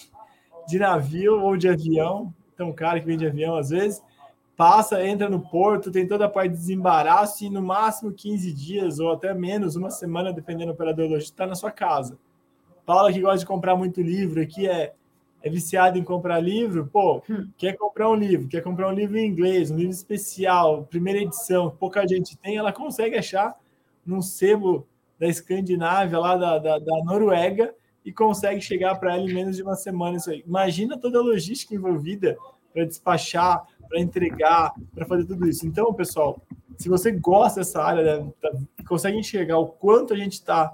de 0.68 0.78
navio 0.78 1.42
ou 1.42 1.58
de 1.58 1.68
avião, 1.68 2.32
então 2.54 2.72
cara 2.72 3.00
que 3.00 3.08
vem 3.08 3.18
de 3.18 3.26
avião 3.26 3.56
às 3.56 3.72
vezes, 3.72 4.00
passa, 4.56 5.04
entra 5.04 5.28
no 5.28 5.42
porto, 5.42 5.92
tem 5.92 6.08
toda 6.08 6.26
a 6.26 6.30
parte 6.30 6.52
de 6.52 6.58
desembaraço 6.58 7.44
e 7.44 7.50
no 7.50 7.64
máximo 7.64 8.12
15 8.12 8.54
dias 8.54 9.00
ou 9.00 9.12
até 9.12 9.34
menos, 9.34 9.76
uma 9.76 9.90
semana, 9.90 10.32
dependendo 10.32 10.68
do 10.68 10.76
operador 10.76 11.10
logístico, 11.10 11.34
está 11.34 11.48
na 11.48 11.56
sua 11.56 11.72
casa. 11.72 12.20
Paula 12.86 13.12
que 13.12 13.22
gosta 13.22 13.40
de 13.40 13.46
comprar 13.48 13.76
muito 13.76 14.04
livro 14.04 14.40
aqui 14.40 14.68
é 14.68 14.94
é 15.44 15.50
viciado 15.50 15.98
em 15.98 16.04
comprar 16.04 16.40
livro, 16.40 16.88
pô, 16.88 17.22
hum. 17.30 17.50
quer 17.58 17.74
comprar 17.74 18.10
um 18.10 18.16
livro, 18.16 18.48
quer 18.48 18.62
comprar 18.62 18.90
um 18.90 18.94
livro 18.94 19.18
em 19.18 19.28
inglês, 19.28 19.72
um 19.72 19.76
livro 19.76 19.92
especial, 19.92 20.84
primeira 20.84 21.20
edição, 21.20 21.76
pouca 21.80 22.08
gente 22.08 22.38
tem, 22.38 22.58
ela 22.58 22.72
consegue 22.72 23.18
achar 23.18 23.58
num 24.06 24.22
sebo 24.22 24.88
da 25.20 25.28
Escandinávia, 25.28 26.18
lá 26.18 26.36
da, 26.36 26.58
da, 26.58 26.80
da 26.80 27.04
Noruega, 27.04 27.74
e 28.04 28.12
consegue 28.12 28.60
chegar 28.60 28.96
para 28.96 29.14
ela 29.16 29.30
em 29.30 29.34
menos 29.34 29.56
de 29.56 29.62
uma 29.62 29.76
semana. 29.76 30.18
Isso 30.18 30.32
aí. 30.32 30.44
Imagina 30.48 30.98
toda 30.98 31.20
a 31.20 31.22
logística 31.22 31.76
envolvida 31.76 32.36
para 32.74 32.86
despachar, 32.86 33.64
para 33.88 34.00
entregar, 34.00 34.74
para 34.94 35.06
fazer 35.06 35.26
tudo 35.26 35.48
isso. 35.48 35.68
Então, 35.68 35.94
pessoal, 35.94 36.42
se 36.78 36.90
você 36.90 37.12
gosta 37.12 37.60
dessa 37.60 37.84
área, 37.84 38.04
né, 38.04 38.32
tá, 38.42 38.50
consegue 38.88 39.18
enxergar 39.18 39.60
o 39.60 39.68
quanto 39.68 40.14
a 40.14 40.18
gente 40.18 40.34
está 40.34 40.74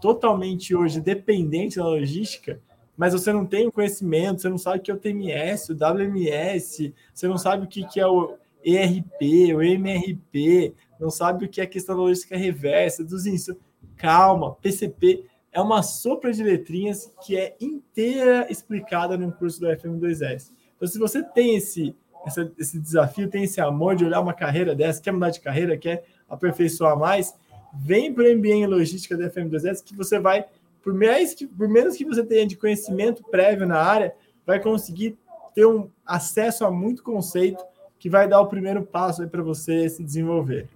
totalmente 0.00 0.74
hoje 0.74 1.00
dependente 1.00 1.76
da 1.76 1.84
logística, 1.84 2.60
mas 3.00 3.14
você 3.14 3.32
não 3.32 3.46
tem 3.46 3.66
o 3.66 3.72
conhecimento, 3.72 4.42
você 4.42 4.50
não 4.50 4.58
sabe 4.58 4.76
o 4.76 4.82
que 4.82 4.90
é 4.90 4.94
o 4.94 4.98
TMS, 4.98 5.72
o 5.72 5.74
WMS, 5.74 6.94
você 7.14 7.26
não 7.26 7.38
sabe 7.38 7.64
o 7.64 7.66
que 7.66 7.98
é 7.98 8.06
o 8.06 8.36
ERP, 8.62 9.54
o 9.56 9.62
MRP, 9.62 10.74
não 11.00 11.08
sabe 11.08 11.46
o 11.46 11.48
que 11.48 11.62
é 11.62 11.64
a 11.64 11.66
questão 11.66 11.96
da 11.96 12.02
logística 12.02 12.36
reversa, 12.36 13.02
dos 13.02 13.24
insumos. 13.24 13.62
Calma, 13.96 14.54
PCP 14.56 15.24
é 15.50 15.58
uma 15.62 15.82
sopa 15.82 16.30
de 16.30 16.42
letrinhas 16.42 17.10
que 17.24 17.38
é 17.38 17.56
inteira 17.58 18.46
explicada 18.50 19.16
no 19.16 19.32
curso 19.32 19.60
do 19.60 19.68
FM2S. 19.68 20.52
Então, 20.76 20.86
se 20.86 20.98
você 20.98 21.22
tem 21.22 21.56
esse, 21.56 21.96
esse, 22.26 22.52
esse 22.58 22.78
desafio, 22.78 23.30
tem 23.30 23.44
esse 23.44 23.62
amor 23.62 23.96
de 23.96 24.04
olhar 24.04 24.20
uma 24.20 24.34
carreira 24.34 24.74
dessa, 24.74 25.00
quer 25.00 25.12
mudar 25.12 25.30
de 25.30 25.40
carreira, 25.40 25.74
quer 25.78 26.04
aperfeiçoar 26.28 26.98
mais, 26.98 27.34
vem 27.72 28.12
para 28.12 28.24
o 28.24 28.36
MBA 28.36 28.48
em 28.48 28.66
Logística 28.66 29.16
da 29.16 29.30
FM2S 29.30 29.82
que 29.82 29.96
você 29.96 30.18
vai 30.18 30.44
por, 30.82 30.94
mais 30.94 31.34
que, 31.34 31.46
por 31.46 31.68
menos 31.68 31.96
que 31.96 32.04
você 32.04 32.24
tenha 32.24 32.46
de 32.46 32.56
conhecimento 32.56 33.22
prévio 33.24 33.66
na 33.66 33.78
área, 33.78 34.14
vai 34.46 34.60
conseguir 34.60 35.18
ter 35.54 35.66
um 35.66 35.88
acesso 36.04 36.64
a 36.64 36.70
muito 36.70 37.02
conceito 37.02 37.64
que 37.98 38.08
vai 38.08 38.26
dar 38.26 38.40
o 38.40 38.48
primeiro 38.48 38.82
passo 38.82 39.26
para 39.28 39.42
você 39.42 39.88
se 39.88 40.02
desenvolver. 40.02 40.68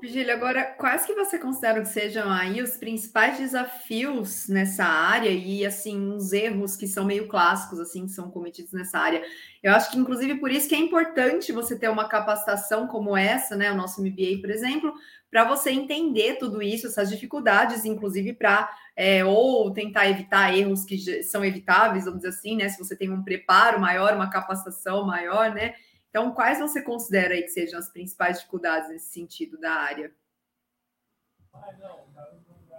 Virgílio, 0.00 0.32
agora, 0.32 0.64
quais 0.64 1.04
que 1.04 1.14
você 1.14 1.38
considera 1.38 1.82
que 1.82 1.88
sejam 1.88 2.30
aí 2.30 2.62
os 2.62 2.78
principais 2.78 3.36
desafios 3.36 4.48
nessa 4.48 4.84
área 4.84 5.28
e, 5.28 5.64
assim, 5.64 6.12
os 6.12 6.32
erros 6.32 6.74
que 6.74 6.86
são 6.86 7.04
meio 7.04 7.28
clássicos, 7.28 7.78
assim, 7.78 8.06
que 8.06 8.12
são 8.12 8.30
cometidos 8.30 8.72
nessa 8.72 8.98
área? 8.98 9.22
Eu 9.62 9.74
acho 9.74 9.90
que, 9.90 9.98
inclusive, 9.98 10.36
por 10.36 10.50
isso 10.50 10.66
que 10.66 10.74
é 10.74 10.78
importante 10.78 11.52
você 11.52 11.78
ter 11.78 11.90
uma 11.90 12.08
capacitação 12.08 12.86
como 12.86 13.14
essa, 13.14 13.54
né, 13.54 13.70
o 13.70 13.76
nosso 13.76 14.00
MBA, 14.02 14.40
por 14.40 14.50
exemplo, 14.50 14.94
para 15.30 15.44
você 15.44 15.70
entender 15.70 16.36
tudo 16.38 16.60
isso, 16.60 16.86
essas 16.86 17.08
dificuldades, 17.08 17.84
inclusive, 17.84 18.32
para 18.32 18.68
é, 18.96 19.24
ou 19.24 19.70
tentar 19.72 20.08
evitar 20.08 20.56
erros 20.56 20.84
que 20.84 21.22
são 21.22 21.44
evitáveis, 21.44 22.04
vamos 22.04 22.20
dizer 22.20 22.36
assim, 22.36 22.56
né, 22.56 22.68
se 22.68 22.78
você 22.78 22.96
tem 22.96 23.10
um 23.10 23.22
preparo 23.22 23.80
maior, 23.80 24.14
uma 24.14 24.28
capacitação 24.28 25.06
maior, 25.06 25.54
né, 25.54 25.74
então, 26.10 26.32
quais 26.32 26.58
você 26.58 26.82
considera 26.82 27.34
aí 27.34 27.42
que 27.42 27.50
sejam 27.50 27.78
as 27.78 27.88
principais 27.88 28.38
dificuldades 28.38 28.90
nesse 28.90 29.12
sentido 29.12 29.58
da 29.58 29.72
área? 29.72 30.12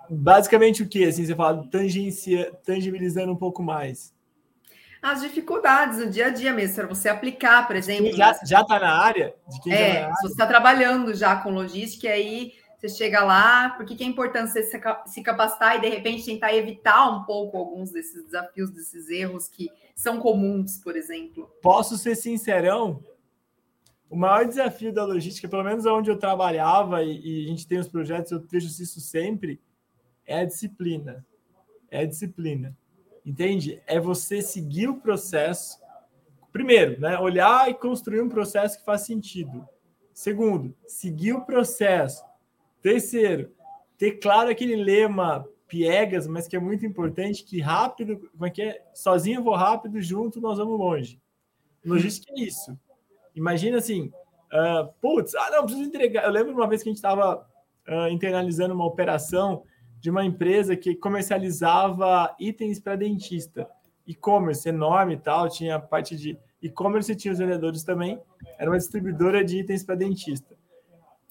Basicamente 0.10 0.84
o 0.84 0.89
que? 0.89 1.05
Assim, 1.05 1.25
você 1.25 1.34
fala 1.34 1.65
tangencia, 1.70 2.53
tangibilizando 2.65 3.31
um 3.31 3.38
pouco 3.38 3.63
mais. 3.63 4.13
As 5.01 5.22
dificuldades 5.22 5.98
no 5.98 6.10
dia 6.10 6.27
a 6.27 6.29
dia 6.29 6.53
mesmo, 6.53 6.75
para 6.75 6.88
você 6.88 7.10
aplicar, 7.10 7.65
por 7.65 7.75
exemplo. 7.75 8.12
já 8.46 8.62
está 8.62 8.79
na 8.79 8.93
área? 8.93 9.34
De 9.48 9.62
quem 9.62 9.74
é, 9.74 10.05
tá 10.05 10.15
se 10.15 10.22
você 10.22 10.34
está 10.34 10.46
trabalhando 10.46 11.13
já 11.15 11.36
com 11.38 11.50
logística, 11.50 12.08
aí 12.08 12.53
você 12.77 12.89
chega 12.89 13.24
lá, 13.24 13.72
por 13.72 13.86
que 13.86 14.03
é 14.03 14.08
importante 14.08 14.51
você 14.51 14.63
se 14.63 15.22
capacitar 15.22 15.77
e 15.77 15.81
de 15.81 15.89
repente 15.89 16.25
tentar 16.25 16.53
evitar 16.55 17.10
um 17.10 17.24
pouco 17.24 17.58
alguns 17.58 17.91
desses 17.91 18.24
desafios, 18.25 18.72
desses 18.72 19.10
erros 19.10 19.48
que 19.48 19.70
são 19.96 20.20
comuns, 20.20 20.77
por 20.77 20.96
exemplo? 20.96 21.48
Posso 21.62 21.98
ser 21.98 22.15
sincerão? 22.15 23.03
O 24.10 24.15
maior 24.15 24.46
desafio 24.46 24.91
da 24.91 25.05
logística, 25.05 25.48
pelo 25.48 25.63
menos 25.63 25.86
onde 25.86 26.10
eu 26.10 26.17
trabalhava 26.17 27.03
e, 27.03 27.22
e 27.24 27.46
a 27.46 27.50
gente 27.50 27.67
tem 27.67 27.79
os 27.79 27.88
projetos, 27.88 28.31
eu 28.31 28.41
vejo 28.41 28.67
isso 28.67 29.00
sempre, 29.00 29.62
é 30.25 30.39
a 30.39 30.46
disciplina. 30.46 31.25
É 31.89 32.01
a 32.01 32.05
disciplina. 32.05 32.75
Entende? 33.25 33.82
É 33.86 34.00
você 34.00 34.42
seguir 34.42 34.88
o 34.88 35.00
processo. 35.00 35.80
Primeiro, 36.51 37.00
né? 37.00 37.18
Olhar 37.20 37.70
e 37.70 37.74
construir 37.74 38.22
um 38.22 38.30
processo 38.30 38.80
que 38.80 38.86
faz 38.86 39.01
sentido. 39.01 39.68
Segundo, 40.13 40.75
seguir 40.86 41.34
o 41.34 41.46
processo 41.46 42.24
Terceiro, 42.82 43.51
ter 43.98 44.13
claro 44.13 44.50
aquele 44.50 44.75
lema 44.75 45.48
piegas, 45.68 46.28
mas 46.28 46.48
que 46.48 46.56
é 46.56 46.60
muito 46.60 46.86
importante, 46.86 47.44
que 47.44 47.62
rápido, 47.62 48.30
como 48.32 48.46
é 48.46 48.50
que 48.50 48.62
é? 48.62 48.84
Sozinho 48.94 49.40
eu 49.40 49.44
vou 49.44 49.56
rápido, 49.56 50.01
junto 50.01 50.42
nós 50.42 50.58
vamos 50.58 50.78
longe. 50.78 51.22
Logística 51.86 52.34
é 52.34 52.42
isso. 52.42 52.78
Imagina 53.36 53.78
assim, 53.78 54.12
uh, 54.51 54.92
putz, 55.00 55.36
ah, 55.36 55.50
não, 55.51 55.63
preciso 55.63 55.88
entregar. 55.88 56.25
Eu 56.25 56.32
lembro 56.32 56.54
uma 56.54 56.68
vez 56.68 56.82
que 56.82 56.90
a 56.90 56.92
gente 56.92 56.98
estava 56.98 57.48
uh, 57.88 58.08
internalizando 58.10 58.74
uma 58.74 58.86
operação 58.86 59.63
de 60.01 60.10
uma 60.10 60.25
empresa 60.25 60.75
que 60.75 60.96
comercializava 60.96 62.36
itens 62.39 62.79
para 62.79 62.98
dentista. 62.98 63.70
E-commerce 64.05 64.67
enorme 64.67 65.13
e 65.13 65.17
tal, 65.17 65.48
tinha 65.48 65.79
parte 65.79 66.17
de 66.17 66.38
e-commerce 66.62 67.15
tinha 67.15 67.31
os 67.31 67.39
vendedores 67.39 67.84
também. 67.84 68.20
Era 68.58 68.70
uma 68.70 68.77
distribuidora 68.77 69.46
de 69.46 69.60
itens 69.60 69.84
para 69.84 69.96
dentista 69.96 70.60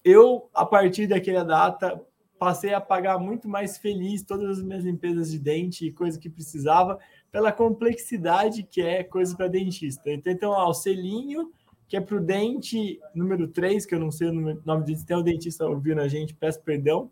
eu, 0.05 0.49
a 0.55 0.65
partir 0.65 1.07
daquela 1.07 1.45
data, 1.45 2.01
passei 2.39 2.73
a 2.73 2.81
pagar 2.81 3.19
muito 3.19 3.49
mais 3.49 3.77
feliz 3.77 4.23
todas 4.23 4.59
as 4.59 4.65
minhas 4.65 4.85
limpezas 4.85 5.31
de 5.31 5.39
dente 5.39 5.87
e 5.87 5.93
coisa 5.93 6.19
que 6.19 6.31
precisava, 6.31 6.99
pela 7.31 7.53
complexidade 7.53 8.63
que 8.63 8.81
é 8.81 9.05
coisa 9.05 9.37
para 9.37 9.49
dentista. 9.49 10.11
Então, 10.11 10.51
ó, 10.51 10.69
o 10.69 10.75
selinho, 10.75 11.53
que 11.87 11.97
é 11.97 12.01
para 12.01 12.17
o 12.17 12.21
dente 12.21 12.99
número 13.15 13.47
3, 13.47 13.85
que 13.85 13.95
eu 13.95 14.01
não 14.01 14.11
sei 14.11 14.29
o 14.29 14.61
nome 14.65 14.85
disso, 14.85 15.07
tem 15.07 15.17
o 15.17 15.23
dentista 15.23 15.67
ouvindo 15.67 16.01
a 16.01 16.09
gente, 16.09 16.35
peço 16.35 16.61
perdão. 16.63 17.11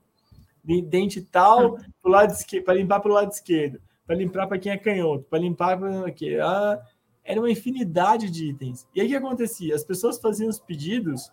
Dente 0.82 1.22
tal, 1.22 1.78
para 2.02 2.74
limpar 2.74 3.00
para 3.00 3.10
o 3.10 3.14
lado 3.14 3.30
esquerdo, 3.30 3.80
para 4.06 4.16
limpar 4.16 4.46
para 4.46 4.58
quem 4.58 4.72
é 4.72 4.76
canhoto, 4.76 5.24
para 5.24 5.38
limpar 5.38 5.78
para 5.78 6.06
aqui. 6.06 6.38
Ah, 6.38 6.80
era 7.24 7.40
uma 7.40 7.50
infinidade 7.50 8.30
de 8.30 8.46
itens. 8.50 8.86
E 8.94 9.00
aí 9.00 9.06
o 9.06 9.10
que 9.10 9.16
acontecia? 9.16 9.74
As 9.74 9.84
pessoas 9.84 10.18
faziam 10.18 10.48
os 10.48 10.58
pedidos 10.58 11.30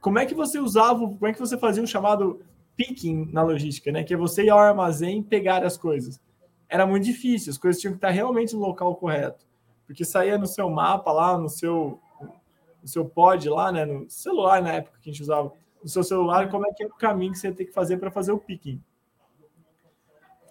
como 0.00 0.18
é 0.18 0.26
que 0.26 0.34
você 0.34 0.58
usava, 0.58 0.98
como 0.98 1.26
é 1.26 1.32
que 1.32 1.38
você 1.38 1.56
fazia 1.56 1.82
um 1.82 1.86
chamado 1.86 2.40
picking 2.76 3.30
na 3.32 3.42
logística, 3.42 3.92
né? 3.92 4.02
Que 4.02 4.14
é 4.14 4.16
você 4.16 4.42
ir 4.42 4.50
ao 4.50 4.58
armazém 4.58 5.22
pegar 5.22 5.64
as 5.64 5.76
coisas. 5.76 6.20
Era 6.68 6.84
muito 6.84 7.04
difícil, 7.04 7.50
as 7.50 7.58
coisas 7.58 7.80
tinham 7.80 7.92
que 7.92 7.98
estar 7.98 8.10
realmente 8.10 8.54
no 8.54 8.60
local 8.60 8.96
correto. 8.96 9.46
Porque 9.86 10.04
saía 10.04 10.36
no 10.36 10.46
seu 10.46 10.68
mapa 10.68 11.12
lá, 11.12 11.38
no 11.38 11.48
seu, 11.48 12.00
no 12.82 12.88
seu 12.88 13.04
pod 13.04 13.48
lá, 13.48 13.70
né? 13.70 13.84
No 13.84 14.10
celular 14.10 14.60
na 14.60 14.72
época 14.72 14.98
que 15.00 15.08
a 15.08 15.12
gente 15.12 15.22
usava, 15.22 15.52
no 15.82 15.88
seu 15.88 16.04
celular, 16.04 16.50
como 16.50 16.66
é 16.66 16.72
que 16.72 16.84
é 16.84 16.86
o 16.86 16.90
caminho 16.90 17.32
que 17.32 17.38
você 17.38 17.52
tem 17.52 17.66
que 17.66 17.72
fazer 17.72 17.96
para 17.96 18.10
fazer 18.10 18.32
o 18.32 18.38
picking. 18.38 18.80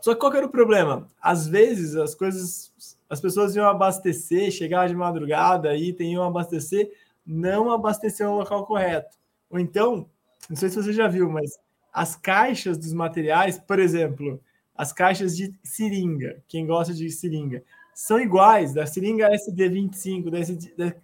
Só 0.02 0.14
que 0.14 0.20
qual 0.20 0.32
que 0.32 0.38
era 0.38 0.48
o 0.48 0.52
problema? 0.52 1.08
Às 1.22 1.48
vezes 1.48 1.96
as 1.96 2.16
coisas, 2.16 2.98
as 3.10 3.22
pessoas 3.22 3.56
iam 3.56 3.68
abastecer, 3.68 4.52
chegar 4.52 4.88
de 4.88 4.96
madrugada, 4.96 5.76
item 5.78 6.14
iam 6.14 6.24
abastecer, 6.24 6.92
não 7.26 7.72
abastecer 7.72 8.26
no 8.26 8.38
local 8.38 8.66
correto. 8.66 9.16
Ou 9.50 9.60
então, 9.60 10.10
não 10.50 10.56
sei 10.56 10.70
se 10.70 10.76
você 10.76 10.92
já 10.92 11.08
viu, 11.08 11.30
mas 11.30 11.60
as 11.94 12.16
caixas 12.16 12.78
dos 12.78 12.94
materiais, 12.94 13.60
por 13.60 13.80
exemplo, 13.80 14.42
as 14.76 14.92
caixas 14.92 15.38
de 15.38 15.54
seringa, 15.64 16.42
quem 16.48 16.66
gosta 16.66 16.94
de 16.94 17.10
seringa, 17.12 17.64
são 17.94 18.20
iguais, 18.20 18.74
da 18.74 18.86
seringa 18.86 19.30
SD25, 19.30 20.30
da, 20.32 20.40
SD, 20.40 20.74
da 20.76 20.96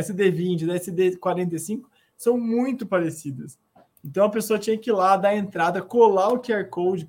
SD20, 0.00 0.66
da 0.66 0.74
SD45, 0.74 1.82
são 2.16 2.36
muito 2.36 2.86
parecidas. 2.86 3.58
Então 4.04 4.24
a 4.24 4.30
pessoa 4.30 4.58
tinha 4.58 4.78
que 4.78 4.90
ir 4.90 4.92
lá 4.92 5.16
dar 5.16 5.30
a 5.30 5.36
entrada, 5.36 5.82
colar 5.82 6.28
o 6.28 6.40
QR 6.40 6.64
Code 6.68 7.06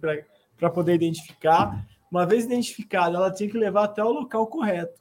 para 0.57 0.69
poder 0.69 0.95
identificar. 0.95 1.88
Uma 2.12 2.25
vez 2.25 2.45
identificada, 2.45 3.15
ela 3.15 3.31
tinha 3.31 3.50
que 3.50 3.57
levar 3.57 3.86
até 3.86 4.03
o 4.03 4.12
local 4.12 4.48
correto. 4.48 5.00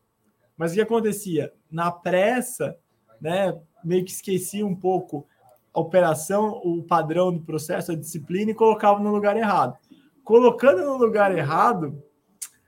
Mas 0.56 0.72
o 0.72 0.74
que 0.74 0.80
acontecia? 0.80 1.52
Na 1.70 1.90
pressa, 1.90 2.76
né, 3.20 3.58
meio 3.82 4.04
que 4.04 4.10
esquecia 4.10 4.64
um 4.64 4.76
pouco 4.76 5.26
a 5.72 5.80
operação, 5.80 6.60
o 6.64 6.82
padrão 6.82 7.32
do 7.32 7.40
processo, 7.40 7.92
a 7.92 7.96
disciplina 7.96 8.50
e 8.50 8.54
colocava 8.54 9.00
no 9.00 9.10
lugar 9.10 9.36
errado. 9.36 9.76
Colocando 10.24 10.84
no 10.84 10.96
lugar 10.96 11.36
errado, 11.36 12.02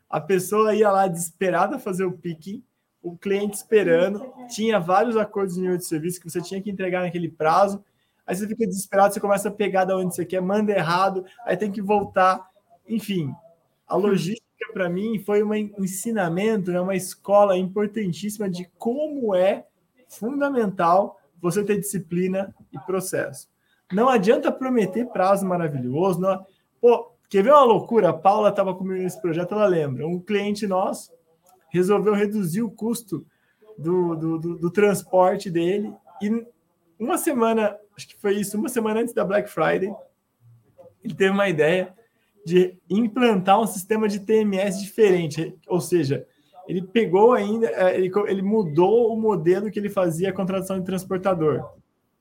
a 0.08 0.20
pessoa 0.20 0.74
ia 0.74 0.90
lá 0.90 1.06
desesperada 1.06 1.78
fazer 1.78 2.04
o 2.04 2.12
picking, 2.12 2.62
o 3.02 3.16
cliente 3.16 3.56
esperando, 3.56 4.32
tinha 4.48 4.78
vários 4.78 5.16
acordos 5.16 5.54
de 5.54 5.60
nível 5.60 5.76
de 5.76 5.84
serviço 5.84 6.20
que 6.20 6.30
você 6.30 6.40
tinha 6.40 6.62
que 6.62 6.70
entregar 6.70 7.02
naquele 7.02 7.28
prazo. 7.28 7.84
Aí 8.26 8.34
você 8.34 8.46
fica 8.46 8.66
desesperado, 8.66 9.12
você 9.12 9.20
começa 9.20 9.48
a 9.48 9.52
pegar 9.52 9.84
da 9.84 9.96
onde 9.96 10.14
você 10.14 10.24
quer, 10.24 10.40
manda 10.40 10.72
errado, 10.72 11.24
aí 11.44 11.56
tem 11.56 11.70
que 11.70 11.82
voltar. 11.82 12.48
Enfim, 12.88 13.34
a 13.86 13.96
logística 13.96 14.42
para 14.72 14.88
mim 14.88 15.18
foi 15.18 15.42
um 15.42 15.54
ensinamento, 15.54 16.70
né, 16.70 16.80
uma 16.80 16.96
escola 16.96 17.56
importantíssima 17.56 18.48
de 18.48 18.70
como 18.78 19.34
é 19.34 19.66
fundamental 20.08 21.20
você 21.40 21.64
ter 21.64 21.78
disciplina 21.78 22.54
e 22.72 22.78
processo. 22.78 23.48
Não 23.92 24.08
adianta 24.08 24.52
prometer 24.52 25.06
prazo 25.06 25.44
maravilhoso. 25.44 26.20
Não... 26.20 26.46
Pô, 26.80 27.12
quer 27.28 27.42
ver 27.42 27.50
uma 27.50 27.64
loucura? 27.64 28.10
A 28.10 28.12
Paula 28.12 28.48
estava 28.48 28.74
comigo 28.74 29.02
nesse 29.02 29.20
projeto, 29.20 29.52
ela 29.52 29.66
lembra. 29.66 30.06
Um 30.06 30.20
cliente 30.20 30.66
nosso 30.66 31.12
resolveu 31.68 32.14
reduzir 32.14 32.62
o 32.62 32.70
custo 32.70 33.26
do, 33.76 34.14
do, 34.14 34.38
do, 34.38 34.58
do 34.58 34.70
transporte 34.70 35.50
dele 35.50 35.92
e 36.20 36.46
uma 36.98 37.18
semana, 37.18 37.76
acho 37.96 38.08
que 38.08 38.16
foi 38.16 38.36
isso, 38.36 38.58
uma 38.58 38.68
semana 38.68 39.00
antes 39.00 39.14
da 39.14 39.24
Black 39.24 39.48
Friday, 39.50 39.94
ele 41.02 41.14
teve 41.14 41.30
uma 41.30 41.48
ideia 41.48 41.94
de 42.44 42.76
implantar 42.90 43.60
um 43.60 43.66
sistema 43.66 44.08
de 44.08 44.20
TMS 44.20 44.80
diferente, 44.80 45.56
ou 45.66 45.80
seja, 45.80 46.26
ele 46.66 46.82
pegou 46.82 47.32
ainda, 47.32 47.66
é, 47.68 47.98
ele, 47.98 48.42
mudou 48.42 49.12
o 49.12 49.20
modelo 49.20 49.70
que 49.70 49.78
ele 49.78 49.88
fazia 49.88 50.30
a 50.30 50.32
contratação 50.32 50.78
de 50.78 50.86
transportador, 50.86 51.72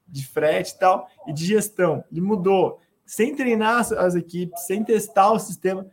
de 0.08 0.26
frete 0.28 0.74
e 0.74 0.80
tal, 0.80 1.08
e 1.28 1.34
de 1.34 1.46
gestão. 1.46 2.04
Ele 2.12 2.22
mudou, 2.22 2.80
sem 3.06 3.36
treinar 3.36 3.80
as, 3.80 4.16
equipes, 4.16 4.66
sem 4.66 4.84
testar 4.84 5.32
o 5.32 5.40
sistema. 5.40 5.86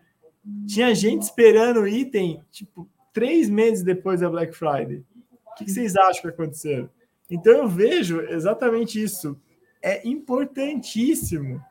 Tinha 0.67 0.95
gente 0.95 1.23
esperando 1.23 1.81
o 1.81 1.89
item, 1.89 2.43
tipo, 2.51 2.89
três 3.13 3.49
meses 3.49 3.83
depois 3.83 4.21
da 4.21 4.31
Black 4.31 4.55
Friday. 4.55 5.05
O 5.47 5.55
que 5.55 5.71
vocês 5.71 5.97
acham 5.97 6.23
que 6.23 6.29
aconteceu? 6.29 6.89
Então 7.31 7.53
eu 7.53 7.69
vejo 7.69 8.21
exatamente 8.23 9.03
isso. 9.03 9.39
É 9.83 10.07
importantíssimo 10.07 11.63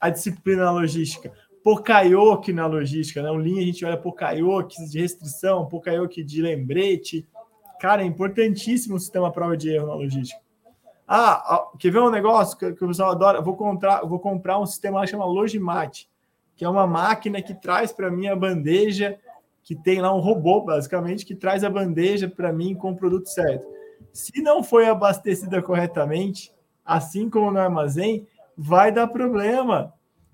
a 0.00 0.10
disciplina 0.10 0.70
logística. 0.70 1.32
Pokayoke 1.62 2.52
na 2.52 2.66
logística, 2.66 3.22
né? 3.22 3.30
Um 3.30 3.38
linha 3.38 3.62
a 3.62 3.64
gente 3.64 3.84
olha 3.84 3.96
Pokayoke 3.96 4.76
de 4.90 5.00
restrição, 5.00 5.66
Pokayoke 5.66 6.22
de 6.22 6.42
lembrete. 6.42 7.26
Cara, 7.80 8.02
é 8.02 8.04
importantíssimo 8.04 8.96
o 8.96 9.00
sistema 9.00 9.32
prova 9.32 9.56
de 9.56 9.70
erro 9.70 9.86
na 9.86 9.94
logística. 9.94 10.40
Ah, 11.06 11.68
quer 11.78 11.90
ver 11.90 12.00
um 12.00 12.10
negócio 12.10 12.56
que, 12.56 12.72
que 12.72 12.84
o 12.84 12.88
pessoal 12.88 13.10
adora? 13.10 13.40
vou 13.40 13.56
comprar, 13.56 14.02
vou 14.06 14.18
comprar 14.18 14.58
um 14.58 14.66
sistema 14.66 15.00
que 15.02 15.08
chama 15.08 15.24
Logimat, 15.24 16.06
que 16.56 16.64
é 16.64 16.68
uma 16.68 16.86
máquina 16.86 17.42
que 17.42 17.54
traz 17.54 17.92
para 17.92 18.10
mim 18.10 18.26
a 18.26 18.36
bandeja, 18.36 19.18
que 19.62 19.74
tem 19.74 20.00
lá 20.00 20.14
um 20.14 20.20
robô, 20.20 20.60
basicamente, 20.62 21.24
que 21.24 21.34
traz 21.34 21.64
a 21.64 21.70
bandeja 21.70 22.28
para 22.28 22.52
mim 22.52 22.74
com 22.74 22.92
o 22.92 22.96
produto 22.96 23.26
certo. 23.28 23.66
Se 24.12 24.42
não 24.42 24.62
foi 24.62 24.86
abastecida 24.86 25.60
corretamente, 25.62 26.53
assim 26.84 27.30
como 27.30 27.50
no 27.50 27.58
armazém, 27.58 28.26
vai 28.56 28.92
dar 28.92 29.06
problema. 29.06 29.92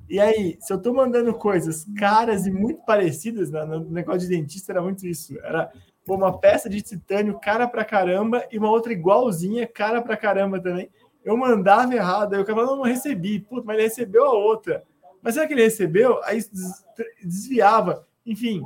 E 0.09 0.19
aí, 0.19 0.59
se 0.61 0.73
eu 0.73 0.77
estou 0.77 0.93
mandando 0.93 1.33
coisas 1.33 1.87
caras 1.97 2.47
e 2.47 2.51
muito 2.51 2.85
parecidas, 2.85 3.51
né, 3.51 3.65
no 3.65 3.89
negócio 3.91 4.21
de 4.21 4.29
dentista 4.29 4.73
era 4.73 4.83
muito 4.83 5.07
isso. 5.07 5.39
Era 5.39 5.71
uma 6.09 6.37
peça 6.37 6.69
de 6.69 6.83
titânio 6.83 7.39
cara 7.39 7.69
pra 7.69 7.85
caramba 7.85 8.45
e 8.51 8.59
uma 8.59 8.69
outra 8.69 8.93
igualzinha 8.93 9.69
cara 9.69 10.03
pra 10.03 10.17
caramba 10.17 10.61
também. 10.61 10.91
Eu 11.25 11.37
mandava 11.37 11.95
errado, 11.95 12.35
aí 12.35 12.41
o 12.41 12.45
cara 12.45 12.65
não 12.65 12.83
recebi. 12.83 13.39
Puta, 13.39 13.65
mas 13.65 13.77
ele 13.77 13.85
recebeu 13.85 14.27
a 14.27 14.33
outra. 14.33 14.83
Mas 15.23 15.35
será 15.35 15.47
que 15.47 15.53
ele 15.53 15.63
recebeu? 15.63 16.21
Aí 16.25 16.43
desviava. 17.23 18.05
Enfim, 18.27 18.63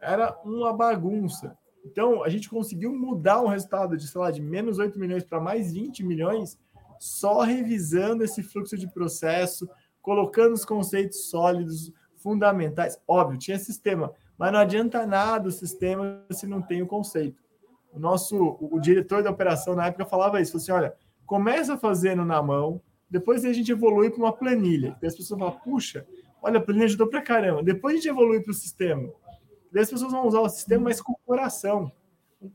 era 0.00 0.36
uma 0.44 0.72
bagunça. 0.72 1.56
Então, 1.84 2.22
a 2.24 2.28
gente 2.28 2.50
conseguiu 2.50 2.92
mudar 2.92 3.40
um 3.40 3.46
resultado 3.46 3.96
de, 3.96 4.08
sei 4.08 4.20
lá, 4.20 4.30
de 4.30 4.42
menos 4.42 4.78
8 4.78 4.98
milhões 4.98 5.24
para 5.24 5.40
mais 5.40 5.72
20 5.72 6.04
milhões 6.04 6.58
só 6.98 7.42
revisando 7.42 8.24
esse 8.24 8.42
fluxo 8.42 8.76
de 8.76 8.86
processo, 8.86 9.68
colocando 10.00 10.54
os 10.54 10.64
conceitos 10.64 11.28
sólidos, 11.28 11.92
fundamentais. 12.16 13.00
Óbvio, 13.06 13.38
tinha 13.38 13.58
sistema. 13.58 14.12
Mas 14.36 14.52
não 14.52 14.60
adianta 14.60 15.06
nada 15.06 15.48
o 15.48 15.52
sistema 15.52 16.24
se 16.30 16.46
não 16.46 16.62
tem 16.62 16.82
o 16.82 16.86
conceito. 16.86 17.42
O 17.92 17.98
nosso 17.98 18.56
o 18.60 18.78
diretor 18.78 19.22
da 19.22 19.30
operação 19.30 19.74
na 19.74 19.86
época 19.86 20.04
falava 20.04 20.40
isso, 20.40 20.52
falou 20.52 20.62
assim, 20.62 20.72
olha, 20.72 20.94
começa 21.26 21.76
fazendo 21.76 22.24
na 22.24 22.42
mão, 22.42 22.80
depois 23.10 23.44
a 23.44 23.52
gente 23.52 23.72
evolui 23.72 24.10
para 24.10 24.20
uma 24.20 24.32
planilha. 24.32 24.96
E 25.02 25.06
as 25.06 25.16
pessoas 25.16 25.40
falam, 25.40 25.58
puxa, 25.58 26.06
olha, 26.42 26.58
a 26.58 26.62
planilha 26.62 26.86
ajudou 26.86 27.08
para 27.08 27.22
caramba. 27.22 27.62
Depois 27.62 27.94
a 27.94 27.96
gente 27.96 28.08
evolui 28.08 28.40
para 28.40 28.50
o 28.50 28.54
sistema. 28.54 29.10
E 29.72 29.78
as 29.78 29.90
pessoas 29.90 30.12
vão 30.12 30.26
usar 30.26 30.40
o 30.40 30.48
sistema, 30.48 30.84
mas 30.84 31.00
com 31.00 31.14
coração, 31.26 31.90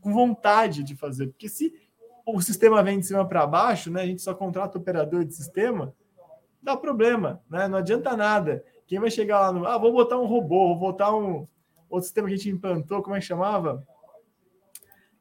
com 0.01 0.13
vontade 0.13 0.83
de 0.83 0.95
fazer. 0.95 1.27
Porque 1.27 1.49
se 1.49 1.73
o 2.25 2.41
sistema 2.41 2.81
vem 2.81 2.99
de 2.99 3.05
cima 3.05 3.27
para 3.27 3.45
baixo, 3.45 3.91
né, 3.91 4.01
a 4.01 4.05
gente 4.05 4.21
só 4.21 4.33
contrata 4.33 4.77
operador 4.77 5.25
de 5.25 5.33
sistema, 5.33 5.93
dá 6.61 6.77
problema, 6.77 7.41
né? 7.49 7.67
Não 7.67 7.77
adianta 7.77 8.15
nada. 8.15 8.63
Quem 8.87 8.99
vai 8.99 9.11
chegar 9.11 9.39
lá 9.39 9.51
no. 9.51 9.67
Ah, 9.67 9.77
vou 9.77 9.91
botar 9.91 10.17
um 10.17 10.25
robô, 10.25 10.67
vou 10.69 10.79
botar 10.79 11.13
um 11.13 11.47
outro 11.89 12.05
sistema 12.05 12.27
que 12.27 12.33
a 12.33 12.37
gente 12.37 12.49
implantou, 12.49 13.03
como 13.03 13.15
é 13.15 13.19
que 13.19 13.25
chamava? 13.25 13.85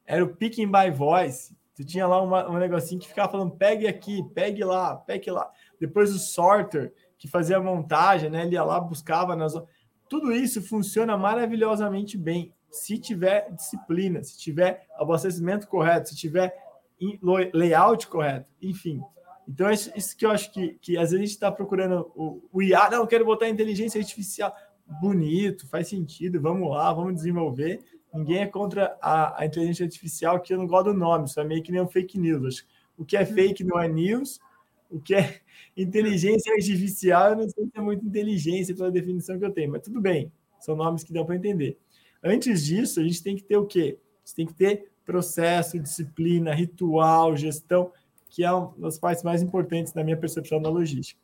Era 0.07 0.25
o 0.25 0.37
Picking 0.37 0.71
by 0.71 0.91
Voice. 0.91 1.57
Você 1.73 1.85
tinha 1.85 2.07
lá 2.07 2.21
uma, 2.21 2.49
um 2.49 2.59
negocinho 2.59 3.01
que 3.01 3.09
ficava 3.09 3.33
falando 3.33 3.57
pegue 3.57 3.87
aqui, 3.87 4.23
pegue 4.35 4.63
lá, 4.63 4.97
pegue 4.97 5.31
lá. 5.31 5.51
Depois 5.81 6.15
o 6.15 6.19
sorter, 6.19 6.93
que 7.19 7.27
fazia 7.27 7.57
a 7.57 7.63
montagem, 7.63 8.31
né? 8.31 8.43
Ele 8.43 8.55
ia 8.55 8.63
lá, 8.63 8.79
buscava 8.79 9.35
nas. 9.35 9.55
Tudo 10.09 10.33
isso 10.33 10.63
funciona 10.63 11.17
maravilhosamente 11.17 12.19
bem. 12.19 12.55
Se 12.71 12.99
tiver 12.99 13.51
disciplina, 13.53 14.23
se 14.23 14.39
tiver 14.39 14.87
abastecimento 14.97 15.67
correto, 15.67 16.11
se 16.11 16.17
tiver 16.17 16.55
layout 17.53 18.07
correto, 18.07 18.47
enfim. 18.61 19.01
Então, 19.49 19.69
é 19.69 19.75
isso 19.75 20.17
que 20.17 20.25
eu 20.25 20.31
acho 20.31 20.53
que, 20.53 20.79
que 20.81 20.97
às 20.97 21.11
vezes 21.11 21.15
a 21.15 21.19
gente 21.19 21.31
está 21.31 21.51
procurando 21.51 22.11
o, 22.15 22.43
o 22.53 22.63
IA, 22.63 22.91
não, 22.91 23.07
quero 23.07 23.25
botar 23.25 23.49
inteligência 23.49 24.01
artificial. 24.01 24.55
Bonito, 25.01 25.69
faz 25.69 25.89
sentido, 25.89 26.41
vamos 26.41 26.71
lá, 26.71 26.93
vamos 26.93 27.15
desenvolver. 27.15 27.81
Ninguém 28.15 28.39
é 28.39 28.47
contra 28.47 28.97
a, 29.01 29.41
a 29.43 29.47
inteligência 29.47 29.85
artificial, 29.85 30.41
que 30.41 30.53
eu 30.53 30.59
não 30.59 30.67
gosto 30.67 30.93
do 30.93 30.99
nome, 30.99 31.25
isso 31.25 31.41
é 31.41 31.45
meio 31.45 31.63
que 31.63 31.73
nem 31.73 31.81
um 31.81 31.89
fake 31.89 32.19
news. 32.19 32.67
O 32.97 33.05
que 33.05 33.17
é 33.17 33.25
fake 33.25 33.65
não 33.65 33.81
é 33.81 33.89
news, 33.89 34.39
o 34.91 35.01
que 35.01 35.15
é 35.15 35.41
inteligência 35.77 36.53
artificial, 36.53 37.31
eu 37.31 37.37
não 37.37 37.49
sei 37.49 37.65
se 37.65 37.73
é 37.75 37.81
muito 37.81 38.05
inteligência 38.05 38.75
pela 38.75 38.91
definição 38.91 39.39
que 39.39 39.45
eu 39.45 39.53
tenho, 39.53 39.73
mas 39.73 39.83
tudo 39.83 40.01
bem, 40.01 40.31
são 40.61 40.77
nomes 40.77 41.03
que 41.03 41.13
dão 41.13 41.25
para 41.25 41.37
entender. 41.37 41.79
Antes 42.23 42.65
disso, 42.65 43.01
a 43.01 43.03
gente 43.03 43.23
tem 43.23 43.35
que 43.35 43.43
ter 43.43 43.57
o 43.57 43.67
quê? 43.67 43.99
A 43.99 44.27
gente 44.27 44.37
tem 44.37 44.47
que 44.47 44.55
ter 44.55 44.92
processo, 45.05 45.79
disciplina, 45.79 46.55
ritual, 46.55 47.37
gestão 47.37 47.91
que 48.33 48.43
é 48.43 48.51
uma 48.51 48.73
das 48.79 48.99
partes 48.99 49.23
mais 49.23 49.43
importantes 49.43 49.93
da 49.93 50.03
minha 50.03 50.17
percepção 50.17 50.61
da 50.61 50.71
logística. 50.71 51.21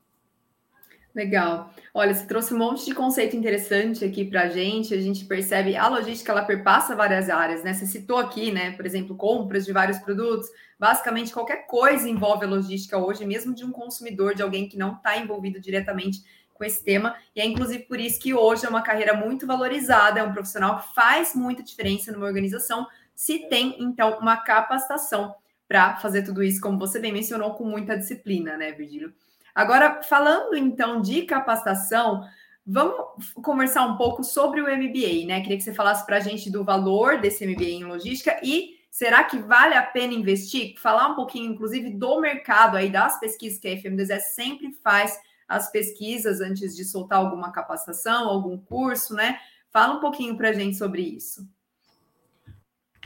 Legal. 1.14 1.72
Olha, 1.94 2.14
você 2.14 2.26
trouxe 2.26 2.52
um 2.52 2.58
monte 2.58 2.84
de 2.84 2.94
conceito 2.94 3.34
interessante 3.34 4.04
aqui 4.04 4.26
para 4.26 4.42
a 4.42 4.48
gente. 4.48 4.92
A 4.92 5.00
gente 5.00 5.24
percebe 5.24 5.74
a 5.74 5.88
logística 5.88 6.30
ela 6.30 6.44
perpassa 6.44 6.94
várias 6.94 7.30
áreas, 7.30 7.64
né? 7.64 7.72
Você 7.72 7.86
citou 7.86 8.18
aqui, 8.18 8.52
né? 8.52 8.72
Por 8.72 8.84
exemplo, 8.84 9.16
compras 9.16 9.64
de 9.64 9.72
vários 9.72 9.98
produtos. 9.98 10.48
Basicamente, 10.78 11.32
qualquer 11.32 11.66
coisa 11.66 12.08
envolve 12.08 12.44
a 12.44 12.48
logística 12.48 12.98
hoje, 12.98 13.24
mesmo 13.24 13.54
de 13.54 13.64
um 13.64 13.72
consumidor, 13.72 14.34
de 14.34 14.42
alguém 14.42 14.68
que 14.68 14.76
não 14.76 14.92
está 14.92 15.16
envolvido 15.16 15.58
diretamente 15.58 16.22
com 16.52 16.62
esse 16.62 16.84
tema. 16.84 17.16
E 17.34 17.40
é 17.40 17.46
inclusive 17.46 17.84
por 17.84 17.98
isso 17.98 18.20
que 18.20 18.34
hoje 18.34 18.66
é 18.66 18.68
uma 18.68 18.82
carreira 18.82 19.14
muito 19.14 19.46
valorizada, 19.46 20.20
é 20.20 20.22
um 20.22 20.32
profissional 20.32 20.78
que 20.78 20.94
faz 20.94 21.34
muita 21.34 21.62
diferença 21.62 22.12
numa 22.12 22.26
organização, 22.26 22.86
se 23.18 23.48
tem, 23.48 23.74
então, 23.82 24.20
uma 24.20 24.36
capacitação 24.36 25.34
para 25.66 25.96
fazer 25.96 26.22
tudo 26.22 26.40
isso, 26.40 26.60
como 26.60 26.78
você 26.78 27.00
bem 27.00 27.12
mencionou, 27.12 27.54
com 27.54 27.64
muita 27.64 27.98
disciplina, 27.98 28.56
né, 28.56 28.70
Virgílio? 28.70 29.12
Agora, 29.52 30.04
falando 30.04 30.56
então 30.56 31.00
de 31.00 31.22
capacitação, 31.22 32.22
vamos 32.64 33.34
conversar 33.42 33.86
um 33.86 33.96
pouco 33.96 34.22
sobre 34.22 34.60
o 34.60 34.66
MBA, 34.66 35.26
né? 35.26 35.40
Queria 35.40 35.56
que 35.56 35.64
você 35.64 35.74
falasse 35.74 36.06
para 36.06 36.18
a 36.18 36.20
gente 36.20 36.48
do 36.48 36.62
valor 36.62 37.20
desse 37.20 37.44
MBA 37.44 37.64
em 37.64 37.84
logística 37.84 38.38
e 38.40 38.76
será 38.88 39.24
que 39.24 39.36
vale 39.36 39.74
a 39.74 39.82
pena 39.82 40.14
investir? 40.14 40.78
Falar 40.78 41.08
um 41.08 41.16
pouquinho, 41.16 41.50
inclusive, 41.52 41.90
do 41.90 42.20
mercado 42.20 42.76
aí, 42.76 42.88
das 42.88 43.18
pesquisas 43.18 43.58
que 43.58 43.66
a 43.66 43.76
FMDZ 43.76 44.32
sempre 44.32 44.70
faz 44.80 45.20
as 45.48 45.72
pesquisas 45.72 46.40
antes 46.40 46.76
de 46.76 46.84
soltar 46.84 47.18
alguma 47.18 47.50
capacitação, 47.50 48.28
algum 48.28 48.56
curso, 48.56 49.12
né? 49.12 49.40
Fala 49.72 49.94
um 49.96 50.00
pouquinho 50.00 50.36
para 50.36 50.50
a 50.50 50.52
gente 50.52 50.76
sobre 50.76 51.02
isso. 51.02 51.44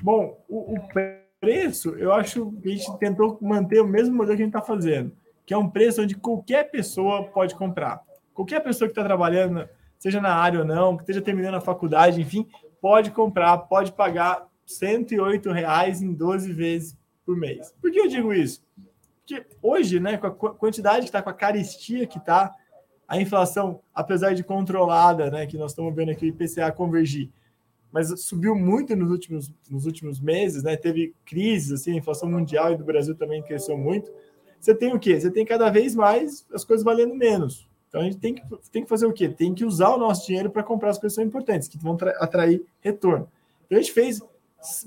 Bom, 0.03 0.37
o, 0.49 0.75
o 0.75 0.89
preço, 1.41 1.91
eu 1.91 2.13
acho 2.13 2.51
que 2.61 2.69
a 2.69 2.73
gente 2.73 2.99
tentou 2.99 3.39
manter 3.41 3.81
o 3.81 3.87
mesmo 3.87 4.17
modelo 4.17 4.37
que 4.37 4.43
a 4.43 4.47
gente 4.47 4.57
está 4.57 4.67
fazendo, 4.67 5.13
que 5.47 5.55
é 5.55 5.57
um 5.57 5.71
preço 5.71 6.03
onde 6.03 6.17
qualquer 6.17 6.71
pessoa 6.73 7.25
pode 7.29 7.55
comprar. 7.55 8.03
Qualquer 8.35 8.61
pessoa 8.61 8.89
que 8.89 8.93
está 8.93 9.05
trabalhando, 9.05 9.69
seja 10.01 10.21
na 10.21 10.35
área 10.35 10.59
ou 10.59 10.65
não, 10.65 10.97
que 10.97 11.05
esteja 11.05 11.23
terminando 11.23 11.55
a 11.55 11.61
faculdade, 11.61 12.21
enfim, 12.21 12.49
pode 12.81 13.13
comprar, 13.13 13.57
pode 13.59 13.93
pagar 13.93 14.45
108 14.67 15.53
reais 15.53 16.03
em 16.03 16.13
12 16.13 16.53
vezes 16.53 16.99
por 17.25 17.37
mês. 17.37 17.73
Por 17.81 17.93
que 17.93 18.01
eu 18.01 18.09
digo 18.09 18.35
isso? 18.35 18.61
Porque 19.21 19.47
hoje, 19.63 20.01
né, 20.01 20.17
com 20.17 20.27
a 20.27 20.55
quantidade 20.55 21.01
que 21.01 21.05
está, 21.05 21.23
com 21.23 21.31
a 21.31 21.35
caristia 21.35 22.09
que 22.09 22.19
está, 22.19 22.53
a 23.07 23.21
inflação, 23.21 23.81
apesar 23.95 24.35
de 24.35 24.43
controlada, 24.43 25.31
né, 25.31 25.47
que 25.47 25.57
nós 25.57 25.71
estamos 25.71 25.95
vendo 25.95 26.11
aqui 26.11 26.25
o 26.25 26.29
IPCA 26.29 26.73
convergir, 26.73 27.31
mas 27.93 28.09
subiu 28.23 28.55
muito 28.55 28.97
nos 28.97 29.11
últimos, 29.11 29.53
nos 29.71 29.85
últimos 29.85 30.19
meses, 30.19 30.63
né? 30.63 30.77
Teve 30.77 31.15
crises, 31.27 31.73
assim, 31.73 31.93
a 31.93 31.97
inflação 31.97 32.29
mundial 32.31 32.73
e 32.73 32.77
do 32.77 32.85
Brasil 32.85 33.15
também 33.15 33.43
cresceu 33.43 33.77
muito. 33.77 34.11
Você 34.59 34.75
tem 34.75 34.95
o 34.95 34.99
quê? 34.99 35.21
Você 35.21 35.31
tem 35.31 35.45
cada 35.45 35.69
vez 35.71 35.95
mais 35.95 36.47
as 36.53 36.65
coisas 36.65 36.83
valendo 36.83 37.15
menos. 37.15 37.69
Então 37.89 38.01
a 38.01 38.05
gente 38.05 38.17
tem 38.17 38.35
que, 38.35 38.43
tem 38.71 38.83
que 38.83 38.89
fazer 38.89 39.05
o 39.05 39.13
quê? 39.13 39.29
Tem 39.29 39.53
que 39.53 39.67
usar 39.67 39.91
o 39.91 39.99
nosso 39.99 40.27
dinheiro 40.27 40.51
para 40.51 40.63
comprar 40.63 40.91
as 40.91 40.99
coisas 40.99 41.15
que 41.15 41.21
são 41.23 41.29
importantes, 41.29 41.69
que 41.69 41.77
vão 41.77 41.99
atrair 42.19 42.65
retorno. 42.81 43.29
Então 43.67 43.79
a 43.79 43.83
gente 43.83 43.93
fez 43.93 44.21
R$ 44.21 44.27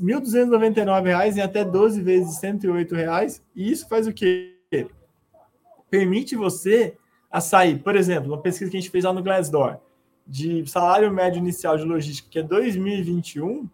1.299 0.02 1.38
em 1.38 1.42
até 1.42 1.64
12 1.64 2.02
vezes 2.02 2.38
108 2.38 2.96
reais, 2.96 3.44
e 3.56 3.72
isso 3.72 3.88
faz 3.88 4.08
o 4.08 4.14
quê? 4.14 4.58
Permite 5.90 6.36
você 6.36 6.98
a 7.30 7.40
sair, 7.40 7.78
por 7.84 7.96
exemplo, 7.96 8.32
uma 8.32 8.42
pesquisa 8.42 8.72
que 8.72 8.78
a 8.78 8.80
gente 8.80 8.90
fez 8.90 9.04
lá 9.04 9.14
no 9.14 9.22
Glassdoor 9.22 9.78
de 10.26 10.66
salário 10.68 11.12
médio 11.12 11.40
inicial 11.40 11.78
de 11.78 11.84
logística, 11.84 12.30
que 12.30 12.40
é 12.40 12.44
2021, 12.44 13.70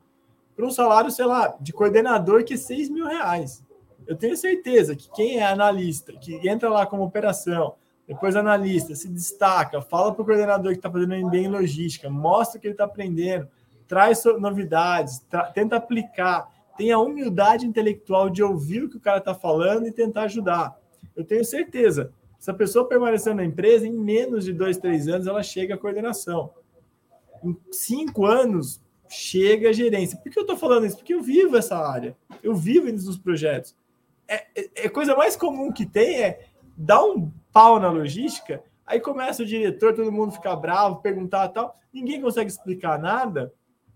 para 0.55 0.65
um 0.65 0.71
salário, 0.71 1.09
sei 1.09 1.25
lá, 1.25 1.55
de 1.59 1.71
coordenador 1.71 2.43
que 2.43 2.55
é 2.55 2.57
6 2.57 2.89
mil 2.89 3.05
reais. 3.05 3.63
Eu 4.05 4.15
tenho 4.15 4.35
certeza 4.35 4.95
que 4.95 5.09
quem 5.11 5.37
é 5.37 5.45
analista, 5.45 6.11
que 6.13 6.47
entra 6.47 6.69
lá 6.69 6.85
como 6.85 7.03
operação, 7.03 7.75
depois 8.07 8.35
analista, 8.35 8.93
se 8.93 9.07
destaca, 9.07 9.81
fala 9.81 10.13
para 10.13 10.21
o 10.21 10.25
coordenador 10.25 10.71
que 10.73 10.79
está 10.79 10.91
fazendo 10.91 11.15
MBA 11.15 11.37
em 11.37 11.47
logística, 11.47 12.09
mostra 12.09 12.57
o 12.57 12.61
que 12.61 12.67
ele 12.67 12.73
está 12.73 12.83
aprendendo, 12.83 13.47
traz 13.87 14.23
novidades, 14.39 15.25
tenta 15.53 15.77
aplicar, 15.77 16.49
tem 16.75 16.91
a 16.91 16.99
humildade 16.99 17.65
intelectual 17.65 18.29
de 18.29 18.43
ouvir 18.43 18.83
o 18.83 18.89
que 18.89 18.97
o 18.97 19.01
cara 19.01 19.19
está 19.19 19.33
falando 19.33 19.87
e 19.87 19.91
tentar 19.91 20.23
ajudar. 20.23 20.77
Eu 21.15 21.23
tenho 21.23 21.45
certeza 21.45 22.11
se 22.41 22.49
a 22.49 22.55
pessoa 22.55 22.87
permanecer 22.87 23.35
na 23.35 23.45
empresa, 23.45 23.85
em 23.85 23.93
menos 23.93 24.43
de 24.43 24.51
dois, 24.51 24.75
três 24.75 25.07
anos, 25.07 25.27
ela 25.27 25.43
chega 25.43 25.75
à 25.75 25.77
coordenação. 25.77 26.51
Em 27.43 27.55
cinco 27.71 28.25
anos, 28.25 28.81
chega 29.07 29.69
a 29.69 29.71
gerência. 29.71 30.17
Por 30.17 30.31
que 30.31 30.39
eu 30.39 30.41
estou 30.41 30.57
falando 30.57 30.87
isso? 30.87 30.97
Porque 30.97 31.13
eu 31.13 31.21
vivo 31.21 31.55
essa 31.55 31.77
área. 31.77 32.17
Eu 32.41 32.55
vivo 32.55 32.89
isso 32.89 33.05
nos 33.05 33.19
projetos. 33.19 33.75
É, 34.27 34.47
é, 34.55 34.71
é, 34.85 34.89
coisa 34.89 35.15
mais 35.15 35.35
comum 35.35 35.71
que 35.71 35.85
tem 35.85 36.19
é 36.19 36.47
dar 36.75 37.03
um 37.03 37.31
pau 37.53 37.79
na 37.79 37.91
logística, 37.91 38.63
aí 38.87 38.99
começa 38.99 39.43
o 39.43 39.45
diretor, 39.45 39.93
todo 39.93 40.11
mundo 40.11 40.31
fica 40.31 40.55
bravo, 40.55 40.99
perguntar 40.99 41.47
tal, 41.49 41.77
ninguém 41.93 42.19
consegue 42.19 42.49
explicar 42.49 42.97
nada, 42.97 43.53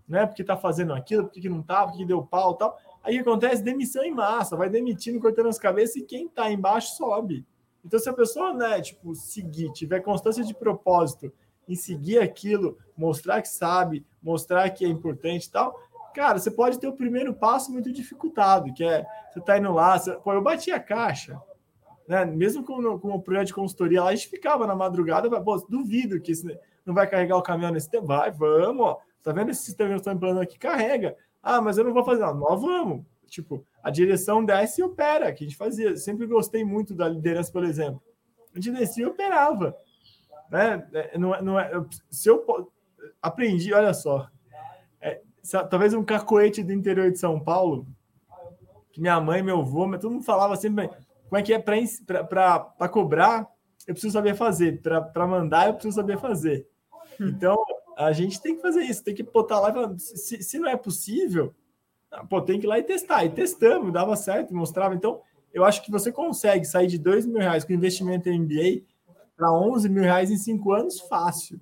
né? 0.08 0.24
Porque 0.24 0.42
está 0.42 0.56
fazendo 0.56 0.92
aquilo, 0.92 1.24
porque 1.24 1.40
que 1.40 1.48
não 1.48 1.62
está, 1.62 1.84
porque 1.84 2.04
deu 2.04 2.22
pau 2.22 2.54
tal. 2.54 2.78
Aí 3.02 3.18
acontece 3.18 3.60
demissão 3.60 4.04
em 4.04 4.14
massa, 4.14 4.56
vai 4.56 4.70
demitindo, 4.70 5.18
cortando 5.18 5.48
as 5.48 5.58
cabeças 5.58 5.96
e 5.96 6.02
quem 6.02 6.26
está 6.26 6.48
embaixo 6.48 6.94
sobe. 6.94 7.44
Então, 7.86 8.00
se 8.00 8.08
a 8.08 8.12
pessoa, 8.12 8.52
né, 8.52 8.80
tipo, 8.80 9.14
seguir, 9.14 9.72
tiver 9.72 10.00
constância 10.00 10.42
de 10.42 10.52
propósito 10.52 11.32
em 11.68 11.76
seguir 11.76 12.18
aquilo, 12.18 12.76
mostrar 12.96 13.40
que 13.40 13.48
sabe, 13.48 14.04
mostrar 14.20 14.68
que 14.70 14.84
é 14.84 14.88
importante 14.88 15.46
e 15.46 15.50
tal, 15.50 15.78
cara, 16.12 16.38
você 16.38 16.50
pode 16.50 16.80
ter 16.80 16.88
o 16.88 16.92
primeiro 16.92 17.32
passo 17.32 17.72
muito 17.72 17.92
dificultado, 17.92 18.72
que 18.74 18.84
é 18.84 19.06
você 19.32 19.40
tá 19.40 19.56
indo 19.56 19.72
lá, 19.72 19.96
você, 19.98 20.12
pô, 20.14 20.32
eu 20.32 20.42
bati 20.42 20.72
a 20.72 20.80
caixa, 20.80 21.40
né? 22.08 22.24
Mesmo 22.24 22.64
com, 22.64 22.98
com 22.98 23.10
o 23.12 23.22
projeto 23.22 23.48
de 23.48 23.54
consultoria 23.54 24.02
lá, 24.02 24.10
a 24.10 24.14
gente 24.14 24.28
ficava 24.28 24.66
na 24.66 24.74
madrugada, 24.74 25.30
pô, 25.40 25.56
duvido 25.68 26.20
que 26.20 26.32
não 26.84 26.94
vai 26.94 27.06
carregar 27.06 27.36
o 27.36 27.42
caminhão 27.42 27.72
nesse 27.72 27.90
tempo. 27.90 28.06
Vai, 28.06 28.30
vamos, 28.30 28.84
ó. 28.84 28.98
Tá 29.22 29.32
vendo 29.32 29.50
esse 29.50 29.62
sistema 29.62 29.90
que 29.90 29.94
eu 29.94 29.98
estou 29.98 30.12
implantando 30.12 30.40
aqui? 30.40 30.58
Carrega. 30.58 31.16
Ah, 31.42 31.60
mas 31.60 31.78
eu 31.78 31.84
não 31.84 31.92
vou 31.92 32.04
fazer. 32.04 32.22
Não, 32.22 32.34
nós 32.34 32.60
vamos. 32.60 33.04
Tipo, 33.28 33.66
a 33.82 33.90
direção 33.90 34.44
desce 34.44 34.80
e 34.80 34.84
opera, 34.84 35.32
que 35.32 35.44
a 35.44 35.46
gente 35.46 35.56
fazia. 35.56 35.96
Sempre 35.96 36.26
gostei 36.26 36.64
muito 36.64 36.94
da 36.94 37.08
liderança, 37.08 37.52
por 37.52 37.64
exemplo. 37.64 38.02
A 38.54 38.58
gente 38.58 38.76
descia 38.76 39.04
e 39.04 39.06
operava. 39.06 39.76
Né? 40.50 40.88
É, 40.92 41.18
não, 41.18 41.34
é, 41.34 41.42
não 41.42 41.58
é, 41.58 41.70
se 42.10 42.28
eu 42.28 42.72
aprendi, 43.20 43.72
olha 43.74 43.92
só, 43.92 44.28
é, 45.00 45.20
talvez 45.68 45.92
um 45.92 46.04
cacoete 46.04 46.62
do 46.62 46.72
interior 46.72 47.10
de 47.10 47.18
São 47.18 47.38
Paulo, 47.38 47.86
que 48.92 49.00
minha 49.00 49.20
mãe, 49.20 49.42
meu 49.42 49.60
avô, 49.60 49.86
mas 49.86 50.00
todo 50.00 50.12
mundo 50.12 50.24
falava 50.24 50.56
sempre, 50.56 50.88
como 51.28 51.36
é 51.36 51.42
que 51.42 51.52
é 51.52 51.58
para 51.58 52.88
cobrar, 52.90 53.46
eu 53.86 53.94
preciso 53.94 54.12
saber 54.12 54.34
fazer, 54.34 54.80
para 54.80 55.26
mandar, 55.26 55.68
eu 55.68 55.74
preciso 55.74 55.96
saber 55.96 56.18
fazer. 56.18 56.66
Hum. 57.20 57.28
Então, 57.28 57.56
a 57.96 58.12
gente 58.12 58.40
tem 58.40 58.56
que 58.56 58.62
fazer 58.62 58.82
isso, 58.82 59.04
tem 59.04 59.14
que 59.14 59.22
botar 59.22 59.60
lá 59.60 59.70
e 59.70 59.72
falar, 59.72 59.98
se, 59.98 60.42
se 60.42 60.58
não 60.58 60.68
é 60.68 60.76
possível, 60.76 61.54
pô, 62.28 62.40
tem 62.40 62.58
que 62.58 62.66
ir 62.66 62.68
lá 62.68 62.78
e 62.78 62.82
testar. 62.82 63.24
E 63.24 63.30
testamos, 63.30 63.92
dava 63.92 64.16
certo, 64.16 64.54
mostrava. 64.54 64.94
Então, 64.94 65.20
eu 65.52 65.64
acho 65.64 65.82
que 65.82 65.90
você 65.90 66.12
consegue 66.12 66.64
sair 66.64 66.86
de 66.86 66.98
2 66.98 67.26
mil 67.26 67.38
reais 67.38 67.64
com 67.64 67.72
investimento 67.72 68.28
em 68.28 68.40
MBA 68.40 68.84
para 69.36 69.52
11 69.52 69.88
mil 69.88 70.02
reais 70.02 70.30
em 70.30 70.36
cinco 70.36 70.72
anos 70.72 71.00
fácil. 71.00 71.60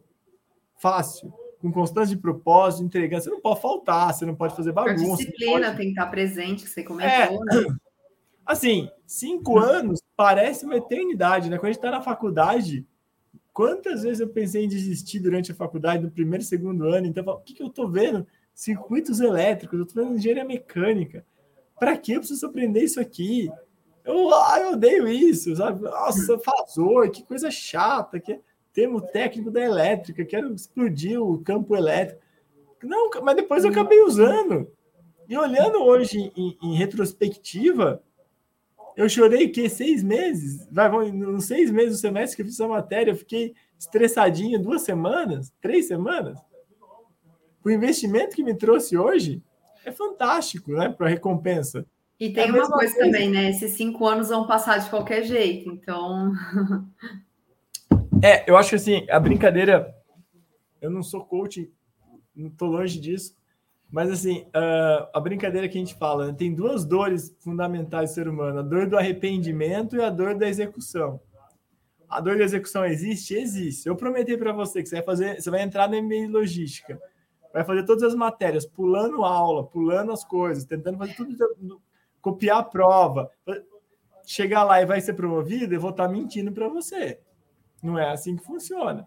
Fácil. 0.79 1.33
Com 1.61 1.73
constância 1.73 2.15
de 2.15 2.21
propósito, 2.21 2.85
entregando. 2.85 3.23
Você 3.23 3.31
não 3.31 3.41
pode 3.41 3.61
faltar, 3.61 4.13
você 4.13 4.27
não 4.27 4.35
pode 4.35 4.55
fazer 4.55 4.73
bagunça. 4.73 5.15
A 5.15 5.17
disciplina 5.17 5.67
pode... 5.67 5.77
tem 5.77 5.87
que 5.87 5.93
estar 5.93 6.07
presente, 6.07 6.65
que 6.65 6.71
você 6.71 6.83
comentou. 6.83 7.09
É, 7.09 7.31
né? 7.31 7.77
Assim, 8.45 8.91
cinco 9.07 9.59
anos 9.59 10.03
parece 10.15 10.67
uma 10.67 10.77
eternidade, 10.77 11.49
né? 11.49 11.57
Quando 11.57 11.67
a 11.67 11.73
gente 11.73 11.79
está 11.79 11.91
na 11.91 12.03
faculdade, 12.03 12.87
quantas 13.53 14.03
vezes 14.03 14.21
eu 14.21 14.29
pensei 14.29 14.65
em 14.65 14.69
desistir 14.69 15.21
durante 15.21 15.51
a 15.51 15.55
faculdade, 15.55 16.03
no 16.03 16.11
primeiro, 16.11 16.45
segundo 16.45 16.85
ano? 16.89 17.07
Então, 17.07 17.25
o 17.25 17.41
que, 17.41 17.55
que 17.55 17.63
eu 17.63 17.69
estou 17.69 17.89
vendo? 17.89 18.27
Circuitos 18.55 19.21
elétricos, 19.21 19.79
eu 19.79 19.85
estou 19.85 20.05
vendo 20.05 20.17
engenharia 20.17 20.45
mecânica. 20.45 21.25
Para 21.79 21.97
que 21.97 22.13
eu 22.13 22.21
preciso 22.21 22.47
aprender 22.47 22.85
isso 22.85 23.01
aqui? 23.01 23.51
Eu, 24.05 24.33
ah, 24.33 24.61
eu 24.61 24.73
odeio 24.73 25.09
isso, 25.09 25.57
sabe? 25.57 25.83
Nossa, 25.83 26.39
fazor, 26.39 27.11
que 27.11 27.25
coisa 27.25 27.51
chata, 27.51 28.21
que 28.21 28.39
termo 28.73 29.01
técnico 29.01 29.51
da 29.51 29.61
elétrica, 29.61 30.25
quero 30.25 30.53
explodir 30.53 31.21
o 31.21 31.39
campo 31.39 31.77
elétrico. 31.77 32.21
Não, 32.83 33.09
mas 33.23 33.37
depois 33.37 33.65
eu 33.65 33.71
acabei 33.71 34.01
usando. 34.03 34.71
E 35.29 35.37
olhando 35.39 35.83
hoje 35.83 36.33
em, 36.37 36.59
em 36.63 36.77
retrospectiva, 36.77 38.03
eu 38.97 39.09
chorei 39.09 39.49
que 39.49 39.69
seis 39.69 40.03
meses, 40.03 40.69
vai, 40.71 41.11
nos 41.11 41.47
seis 41.47 41.71
meses 41.71 41.93
do 41.93 42.01
semestre 42.01 42.37
que 42.37 42.43
eu 42.43 42.47
fiz 42.47 42.55
essa 42.55 42.69
matéria, 42.69 43.13
eu 43.13 43.17
fiquei 43.17 43.55
estressadinho 43.79 44.63
duas 44.63 44.83
semanas, 44.83 45.53
três 45.61 45.87
semanas. 45.87 46.39
O 47.65 47.71
investimento 47.71 48.37
que 48.37 48.45
me 48.45 48.55
trouxe 48.55 48.97
hoje 48.97 49.43
é 49.85 49.91
fantástico, 49.91 50.73
né? 50.73 50.91
Para 50.91 51.09
recompensa. 51.09 51.87
E 52.21 52.31
tem 52.31 52.45
é 52.45 52.47
uma 52.47 52.69
coisa, 52.71 52.95
coisa 52.95 52.99
também, 52.99 53.31
né? 53.31 53.51
Esses 53.51 53.73
cinco 53.73 54.07
anos 54.07 54.29
vão 54.29 54.47
passar 54.47 54.79
de 54.79 54.91
qualquer 54.91 55.25
jeito, 55.25 55.69
então. 55.71 56.33
é, 58.23 58.49
eu 58.49 58.57
acho 58.57 58.71
que 58.71 58.77
assim, 58.77 59.07
a 59.11 59.19
brincadeira. 59.19 59.95
Eu 60.81 60.91
não 60.91 61.03
sou 61.03 61.25
coach, 61.25 61.73
não 62.37 62.51
tô 62.51 62.67
longe 62.67 63.01
disso, 63.01 63.35
mas 63.91 64.11
assim, 64.11 64.41
uh, 64.49 65.09
a 65.15 65.21
brincadeira 65.21 65.67
que 65.67 65.79
a 65.79 65.81
gente 65.81 65.95
fala, 65.95 66.27
né? 66.27 66.35
tem 66.37 66.55
duas 66.55 66.85
dores 66.85 67.35
fundamentais 67.41 68.11
do 68.11 68.15
ser 68.15 68.29
humano: 68.29 68.59
a 68.59 68.63
dor 68.63 68.87
do 68.87 68.99
arrependimento 68.99 69.97
e 69.97 70.03
a 70.03 70.11
dor 70.11 70.35
da 70.35 70.47
execução. 70.47 71.21
A 72.09 72.21
dor 72.21 72.37
da 72.37 72.45
execução 72.45 72.85
existe? 72.85 73.35
Existe. 73.35 73.89
Eu 73.89 73.97
prometi 73.97 74.37
para 74.37 74.53
você 74.53 74.83
que 74.83 74.89
você 74.89 74.97
vai 74.97 75.05
fazer, 75.05 75.41
você 75.41 75.51
vai 75.51 75.63
entrar 75.63 75.89
no 75.89 76.01
MBA 76.01 76.29
logística, 76.29 77.01
vai 77.55 77.63
fazer 77.63 77.85
todas 77.85 78.03
as 78.03 78.17
matérias, 78.17 78.67
pulando 78.67 79.25
aula, 79.25 79.65
pulando 79.65 80.11
as 80.11 80.25
coisas, 80.25 80.65
tentando 80.65 80.99
fazer 80.99 81.15
tudo 81.15 81.81
copiar 82.21 82.59
a 82.59 82.65
prova, 82.65 83.31
chegar 84.27 84.65
lá 84.65 84.83
e 84.83 84.87
vai 84.87 85.01
ser 85.01 85.13
promovido, 85.13 85.73
eu 85.73 85.81
vou 85.81 85.91
estar 85.91 86.09
mentindo 86.09 86.51
para 86.51 86.69
você. 86.69 87.21
Não 87.81 87.97
é 87.97 88.11
assim 88.11 88.35
que 88.35 88.45
funciona. 88.45 89.07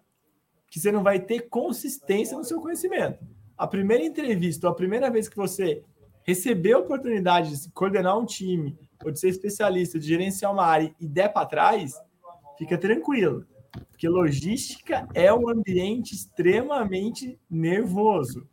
Que 0.69 0.79
você 0.79 0.93
não 0.93 1.03
vai 1.03 1.19
ter 1.19 1.49
consistência 1.49 2.37
no 2.37 2.43
seu 2.45 2.61
conhecimento. 2.61 3.19
A 3.57 3.67
primeira 3.67 4.05
entrevista, 4.05 4.67
ou 4.67 4.71
a 4.71 4.75
primeira 4.75 5.09
vez 5.09 5.27
que 5.27 5.35
você 5.35 5.83
recebeu 6.23 6.77
a 6.77 6.81
oportunidade 6.81 7.59
de 7.59 7.71
coordenar 7.71 8.17
um 8.17 8.25
time, 8.25 8.77
ou 9.03 9.11
de 9.11 9.19
ser 9.19 9.29
especialista, 9.29 9.99
de 9.99 10.07
gerenciar 10.07 10.53
uma 10.53 10.65
área 10.65 10.95
e 11.01 11.07
der 11.07 11.33
para 11.33 11.47
trás, 11.47 11.99
fica 12.57 12.77
tranquilo. 12.77 13.45
Porque 13.89 14.07
logística 14.07 15.07
é 15.13 15.33
um 15.33 15.49
ambiente 15.49 16.13
extremamente 16.13 17.39
nervoso. 17.49 18.47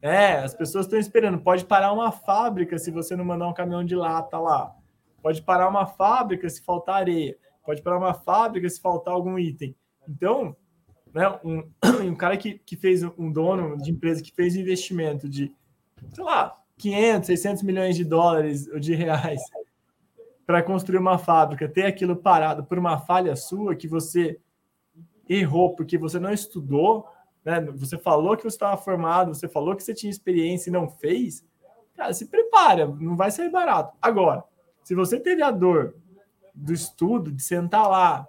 É, 0.00 0.38
as 0.38 0.54
pessoas 0.54 0.86
estão 0.86 0.98
esperando. 0.98 1.38
Pode 1.38 1.64
parar 1.64 1.92
uma 1.92 2.12
fábrica 2.12 2.78
se 2.78 2.90
você 2.90 3.16
não 3.16 3.24
mandar 3.24 3.48
um 3.48 3.54
caminhão 3.54 3.84
de 3.84 3.94
lata 3.94 4.38
lá. 4.38 4.74
Pode 5.22 5.42
parar 5.42 5.68
uma 5.68 5.86
fábrica 5.86 6.48
se 6.48 6.62
faltar 6.62 6.96
areia. 6.96 7.36
Pode 7.64 7.82
parar 7.82 7.98
uma 7.98 8.14
fábrica 8.14 8.68
se 8.68 8.80
faltar 8.80 9.12
algum 9.12 9.38
item. 9.38 9.74
Então, 10.08 10.56
né, 11.12 11.28
um, 11.44 11.68
um 12.06 12.14
cara 12.14 12.36
que, 12.36 12.58
que 12.58 12.76
fez 12.76 13.02
um 13.02 13.30
dono 13.30 13.76
de 13.76 13.90
empresa 13.90 14.22
que 14.22 14.32
fez 14.32 14.56
investimento 14.56 15.28
de, 15.28 15.52
sei 16.14 16.24
lá, 16.24 16.56
500, 16.78 17.26
600 17.26 17.62
milhões 17.62 17.96
de 17.96 18.04
dólares 18.04 18.68
ou 18.68 18.78
de 18.78 18.94
reais 18.94 19.40
para 20.46 20.62
construir 20.62 20.98
uma 20.98 21.18
fábrica, 21.18 21.68
ter 21.68 21.84
aquilo 21.84 22.16
parado 22.16 22.64
por 22.64 22.78
uma 22.78 22.98
falha 22.98 23.36
sua 23.36 23.76
que 23.76 23.86
você 23.86 24.40
errou 25.28 25.74
porque 25.74 25.98
você 25.98 26.18
não 26.18 26.32
estudou, 26.32 27.06
né? 27.44 27.60
Você 27.60 27.98
falou 27.98 28.36
que 28.36 28.42
você 28.42 28.56
estava 28.56 28.76
formado, 28.76 29.34
você 29.34 29.48
falou 29.48 29.74
que 29.76 29.82
você 29.82 29.94
tinha 29.94 30.10
experiência 30.10 30.70
e 30.70 30.72
não 30.72 30.88
fez, 30.88 31.44
cara, 31.96 32.12
se 32.12 32.26
prepara, 32.26 32.86
não 32.86 33.16
vai 33.16 33.30
sair 33.30 33.50
barato. 33.50 33.96
Agora, 34.00 34.44
se 34.82 34.94
você 34.94 35.18
teve 35.18 35.42
a 35.42 35.50
dor 35.50 35.94
do 36.54 36.72
estudo, 36.72 37.30
de 37.30 37.42
sentar 37.42 37.88
lá, 37.88 38.26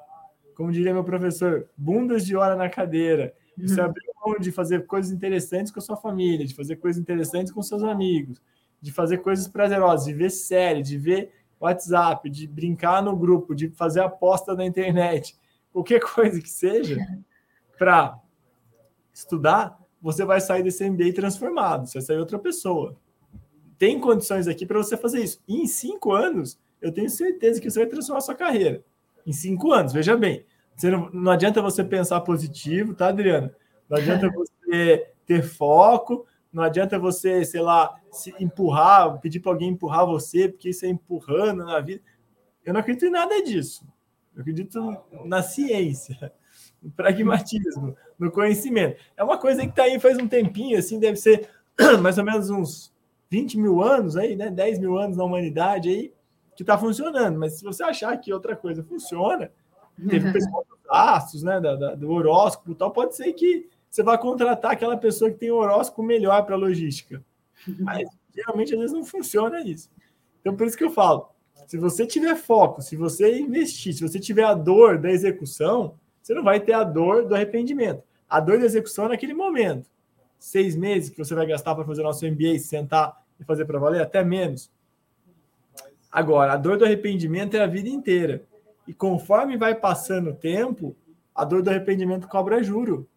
como 0.56 0.72
diria 0.72 0.94
meu 0.94 1.04
professor, 1.04 1.70
bundas 1.78 2.26
de 2.26 2.36
hora 2.36 2.56
na 2.56 2.70
cadeira, 2.70 3.34
você 3.58 3.82
abriu 3.82 4.10
mão 4.26 4.38
de 4.40 4.52
fazer 4.52 4.86
coisas 4.86 5.12
interessantes 5.12 5.72
com 5.72 5.80
a 5.80 5.82
sua 5.82 5.98
família, 5.98 6.46
de 6.46 6.54
fazer 6.54 6.76
coisas 6.78 7.02
interessantes 7.02 7.52
com 7.52 7.62
seus 7.62 7.84
amigos, 7.84 8.42
de 8.82 8.92
fazer 8.92 9.20
coisas 9.20 9.48
prazerosas, 9.48 10.06
de 10.06 10.14
ver 10.14 10.30
série, 10.30 10.82
de 10.82 10.98
ver 10.98 11.32
WhatsApp, 11.60 12.30
de 12.30 12.48
brincar 12.48 13.02
no 13.02 13.16
grupo, 13.16 13.54
de 13.54 13.70
fazer 13.70 14.02
aposta 14.02 14.56
na 14.56 14.66
internet, 14.66 15.38
qualquer 15.72 16.00
coisa 16.14 16.42
que 16.42 16.50
seja, 16.50 16.98
para 17.78 18.20
estudar, 19.14 19.80
você 20.02 20.24
vai 20.24 20.40
sair 20.40 20.64
desse 20.64 20.88
MBA 20.90 21.14
transformado, 21.14 21.88
você 21.88 22.00
vai 22.00 22.06
sair 22.06 22.18
outra 22.18 22.40
pessoa. 22.40 22.96
Tem 23.78 24.00
condições 24.00 24.48
aqui 24.48 24.66
para 24.66 24.78
você 24.78 24.98
fazer 24.98 25.24
isso. 25.24 25.42
E 25.48 25.62
em 25.62 25.68
cinco 25.68 26.12
anos, 26.12 26.60
eu 26.82 26.92
tenho 26.92 27.10
certeza 27.10 27.62
que 27.62 27.70
você 27.70 27.80
vai 27.80 27.88
transformar 27.88 28.20
a 28.20 28.22
sua 28.22 28.36
carreira. 28.36 28.84
Em 29.26 29.32
cinco 29.32 29.72
anos, 29.72 29.94
veja 29.94 30.16
bem. 30.18 30.46
Não, 30.84 31.10
não 31.12 31.32
adianta 31.32 31.62
você 31.62 31.84
pensar 31.84 32.22
positivo, 32.22 32.94
tá, 32.94 33.08
Adriana? 33.08 33.54
Não 33.90 33.98
adianta 33.98 34.30
você 34.32 35.12
ter 35.26 35.44
foco, 35.44 36.26
não 36.52 36.64
adianta 36.64 36.98
você, 36.98 37.46
sei 37.46 37.62
lá, 37.62 37.96
se 38.12 38.34
empurrar, 38.40 39.20
pedir 39.20 39.40
para 39.40 39.52
alguém 39.52 39.70
empurrar 39.70 40.06
você, 40.06 40.50
porque 40.50 40.70
isso 40.70 40.86
é 40.86 40.90
empurrando 40.90 41.64
na 41.64 41.80
vida. 41.80 42.02
Eu 42.66 42.74
não 42.74 42.80
acredito 42.80 43.06
em 43.06 43.12
nada 43.12 43.42
disso. 43.44 43.86
Eu 44.40 44.42
acredito 44.42 44.98
na 45.26 45.44
ciência 45.44 46.32
no 46.82 46.90
pragmatismo, 46.92 47.94
no 48.18 48.32
conhecimento. 48.32 48.98
É 49.18 49.24
uma 49.24 49.38
coisa 49.38 49.64
que 49.64 49.70
está 49.70 49.84
aí 49.84 50.00
faz 50.00 50.18
um 50.18 50.30
tempinho, 50.30 50.80
assim, 50.80 50.98
deve 50.98 51.18
ser 51.18 51.50
mais 52.02 52.18
ou 52.18 52.24
menos 52.24 52.50
uns 52.50 52.94
20 53.30 53.58
mil 53.58 53.82
anos 53.84 54.16
aí, 54.16 54.38
né? 54.38 54.50
10 54.50 54.80
mil 54.80 54.98
anos 54.98 55.18
na 55.18 55.26
humanidade 55.26 55.90
aí, 55.90 56.14
que 56.56 56.64
está 56.64 56.78
funcionando. 56.78 57.38
Mas 57.38 57.60
se 57.60 57.66
você 57.66 57.84
achar 57.84 58.16
que 58.18 58.32
outra 58.32 58.56
coisa 58.56 58.82
funciona, 58.82 59.52
teve 60.08 60.32
pessoal 60.32 60.66
dos 60.70 60.80
astros, 60.90 61.44
né? 61.44 61.60
Da, 61.60 61.76
da, 61.76 61.96
do 61.96 62.10
horóscopo 62.10 62.72
e 62.72 62.76
tal, 62.76 62.92
pode 62.92 63.18
ser 63.18 63.34
que 63.34 63.68
você 63.90 64.02
vá 64.02 64.18
contratar 64.18 64.72
aquela 64.72 64.96
pessoa 64.96 65.30
que 65.30 65.38
tem 65.38 65.52
o 65.52 65.58
horóscopo 65.58 66.02
melhor 66.02 66.46
para 66.46 66.56
a 66.56 66.58
logística. 66.58 67.22
Mas 67.80 68.08
geralmente 68.34 68.74
às 68.74 68.80
vezes 68.80 68.96
não 68.96 69.04
funciona 69.04 69.60
isso. 69.62 69.90
Então, 70.40 70.56
por 70.56 70.66
isso 70.66 70.78
que 70.78 70.84
eu 70.86 70.92
falo: 70.92 71.30
se 71.70 71.78
você 71.78 72.04
tiver 72.04 72.36
foco, 72.36 72.82
se 72.82 72.96
você 72.96 73.38
investir, 73.38 73.94
se 73.94 74.02
você 74.02 74.20
tiver 74.20 74.44
a 74.44 74.56
dor 74.56 74.98
da 74.98 75.12
execução, 75.12 75.94
você 76.20 76.34
não 76.34 76.44
vai 76.44 76.60
ter 76.60 76.74
a 76.74 76.84
dor 76.84 77.28
do 77.28 77.36
arrependimento. 77.36 78.02
A 78.28 78.40
dor 78.40 78.58
da 78.58 78.66
execução 78.66 79.06
é 79.06 79.10
naquele 79.10 79.36
momento. 79.36 79.88
Seis 80.40 80.76
meses 80.76 81.12
que 81.12 81.18
você 81.20 81.36
vai 81.36 81.46
gastar 81.46 81.76
para 81.76 81.86
fazer 81.86 82.02
o 82.02 82.06
nosso 82.06 82.26
MBA, 82.26 82.58
sentar 82.58 83.24
e 83.40 83.44
fazer 83.44 83.66
para 83.66 83.78
valer, 83.78 84.02
até 84.02 84.24
menos. 84.24 84.72
Agora, 86.12 86.54
a 86.54 86.58
dor 86.58 86.76
do 86.76 86.86
arrependimento 86.86 87.56
é 87.56 87.62
a 87.62 87.68
vida 87.68 87.88
inteira. 87.88 88.44
E 88.88 88.94
conforme 88.94 89.56
vai 89.56 89.76
passando 89.76 90.32
o 90.32 90.36
tempo, 90.36 90.96
a 91.36 91.46
dor 91.46 91.62
do 91.62 91.70
arrependimento 91.70 92.28
cobra 92.28 92.64
juro. 92.64 93.08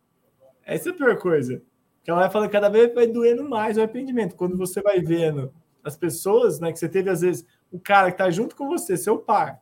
Essa 0.62 0.91
é 0.91 0.93
a 0.93 0.95
pior 0.95 1.17
coisa. 1.17 1.62
Que 2.05 2.11
ela 2.11 2.21
vai 2.21 2.31
falando 2.31 2.51
cada 2.51 2.69
vez 2.69 2.95
vai 2.95 3.07
doendo 3.07 3.49
mais 3.49 3.79
o 3.79 3.81
arrependimento. 3.81 4.37
Quando 4.37 4.59
você 4.59 4.83
vai 4.83 5.01
vendo 5.01 5.51
as 5.83 5.97
pessoas, 5.97 6.61
né, 6.61 6.71
que 6.71 6.79
você 6.79 6.87
teve 6.87 7.09
às 7.09 7.23
vezes 7.23 7.47
o 7.73 7.81
cara 7.81 8.11
que 8.11 8.15
está 8.15 8.31
junto 8.31 8.55
com 8.55 8.69
você, 8.69 8.97
seu 8.97 9.19
par, 9.19 9.61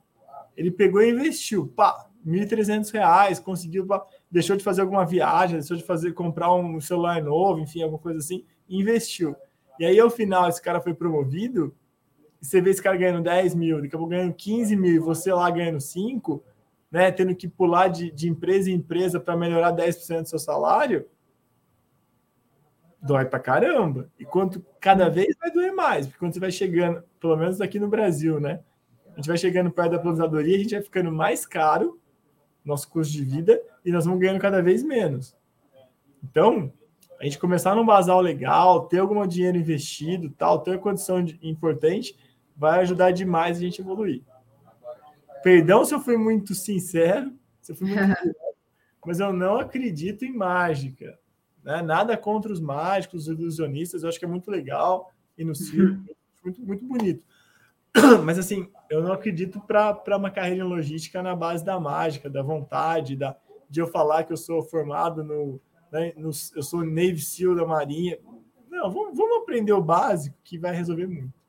ele 0.56 0.70
pegou 0.70 1.00
e 1.00 1.10
investiu, 1.10 1.68
pá, 1.68 2.10
1.300 2.26 2.92
reais, 2.92 3.38
conseguiu, 3.38 3.86
deixou 4.30 4.56
de 4.56 4.64
fazer 4.64 4.82
alguma 4.82 5.06
viagem, 5.06 5.58
deixou 5.58 5.76
de 5.76 5.84
fazer 5.84 6.12
comprar 6.12 6.52
um 6.52 6.80
celular 6.80 7.22
novo, 7.22 7.60
enfim, 7.60 7.82
alguma 7.82 8.00
coisa 8.00 8.18
assim, 8.18 8.44
investiu. 8.68 9.34
E 9.78 9.86
aí, 9.86 9.98
ao 9.98 10.10
final, 10.10 10.48
esse 10.48 10.60
cara 10.60 10.80
foi 10.80 10.92
promovido, 10.92 11.74
você 12.40 12.60
vê 12.60 12.70
esse 12.70 12.82
cara 12.82 12.96
ganhando 12.96 13.22
10 13.22 13.54
mil, 13.54 13.80
daqui 13.80 13.94
a 13.94 13.98
pouco 13.98 14.10
ganhando 14.10 14.34
15 14.34 14.76
mil, 14.76 14.94
e 14.94 14.98
você 14.98 15.32
lá 15.32 15.48
ganhando 15.50 15.80
5, 15.80 16.42
né, 16.90 17.10
tendo 17.10 17.34
que 17.34 17.48
pular 17.48 17.88
de, 17.88 18.10
de 18.10 18.28
empresa 18.28 18.70
em 18.70 18.74
empresa 18.74 19.20
para 19.20 19.36
melhorar 19.36 19.72
10% 19.72 20.22
do 20.22 20.28
seu 20.28 20.38
salário, 20.38 21.06
dói 23.02 23.24
pra 23.24 23.38
caramba. 23.38 24.10
E 24.18 24.24
quanto 24.24 24.64
cada 24.80 25.08
vez 25.08 25.36
vai 25.40 25.50
doer 25.50 25.72
mais, 25.72 26.06
porque 26.06 26.18
quando 26.18 26.34
você 26.34 26.40
vai 26.40 26.50
chegando, 26.50 27.02
pelo 27.20 27.36
menos 27.36 27.60
aqui 27.60 27.78
no 27.78 27.88
Brasil, 27.88 28.40
né? 28.40 28.60
A 29.12 29.16
gente 29.16 29.28
vai 29.28 29.38
chegando 29.38 29.70
perto 29.70 29.92
da 29.92 29.96
aposentadoria, 29.96 30.56
a 30.56 30.60
gente 30.60 30.74
vai 30.74 30.82
ficando 30.82 31.10
mais 31.12 31.44
caro 31.46 32.00
nosso 32.64 32.88
custo 32.90 33.12
de 33.12 33.24
vida 33.24 33.60
e 33.84 33.90
nós 33.90 34.04
vamos 34.04 34.20
ganhando 34.20 34.40
cada 34.40 34.62
vez 34.62 34.82
menos. 34.82 35.36
Então, 36.22 36.72
A 37.20 37.24
gente 37.24 37.38
começar 37.38 37.74
num 37.74 37.84
basal 37.84 38.18
legal, 38.18 38.88
ter 38.88 38.98
algum 38.98 39.26
dinheiro 39.26 39.58
investido, 39.58 40.30
tal, 40.30 40.60
ter 40.60 40.80
condição 40.80 41.22
de, 41.22 41.38
importante, 41.42 42.16
vai 42.56 42.80
ajudar 42.80 43.10
demais 43.10 43.58
a 43.58 43.60
gente 43.60 43.82
evoluir. 43.82 44.22
Perdão 45.42 45.84
se 45.84 45.94
eu 45.94 46.00
fui 46.00 46.16
muito 46.16 46.54
sincero, 46.54 47.30
se 47.60 47.72
eu 47.72 47.76
fui 47.76 47.94
muito 47.94 48.00
mas 49.06 49.20
eu 49.20 49.34
não 49.34 49.58
acredito 49.58 50.24
em 50.24 50.32
mágica. 50.32 51.19
Né? 51.62 51.82
Nada 51.82 52.16
contra 52.16 52.52
os 52.52 52.60
mágicos, 52.60 53.28
os 53.28 53.38
ilusionistas, 53.38 54.02
eu 54.02 54.08
acho 54.08 54.18
que 54.18 54.24
é 54.24 54.28
muito 54.28 54.50
legal 54.50 55.12
e 55.36 55.44
no 55.44 55.54
circo, 55.54 56.02
muito, 56.42 56.62
muito 56.62 56.84
bonito. 56.84 57.24
Mas 58.24 58.38
assim, 58.38 58.70
eu 58.88 59.02
não 59.02 59.12
acredito 59.12 59.60
para 59.60 60.16
uma 60.16 60.30
carreira 60.30 60.64
em 60.64 60.68
logística 60.68 61.22
na 61.22 61.34
base 61.34 61.64
da 61.64 61.78
mágica, 61.78 62.30
da 62.30 62.42
vontade, 62.42 63.16
da, 63.16 63.36
de 63.68 63.80
eu 63.80 63.86
falar 63.86 64.24
que 64.24 64.32
eu 64.32 64.36
sou 64.36 64.62
formado 64.62 65.24
no, 65.24 65.60
né, 65.90 66.12
no 66.16 66.30
eu 66.54 66.62
sou 66.62 66.84
Navy 66.84 67.20
SEAL 67.20 67.54
da 67.54 67.66
Marinha. 67.66 68.18
Não, 68.68 68.90
vamos, 68.90 69.16
vamos 69.16 69.42
aprender 69.42 69.72
o 69.72 69.82
básico 69.82 70.36
que 70.44 70.58
vai 70.58 70.74
resolver 70.74 71.06
muito. 71.06 71.39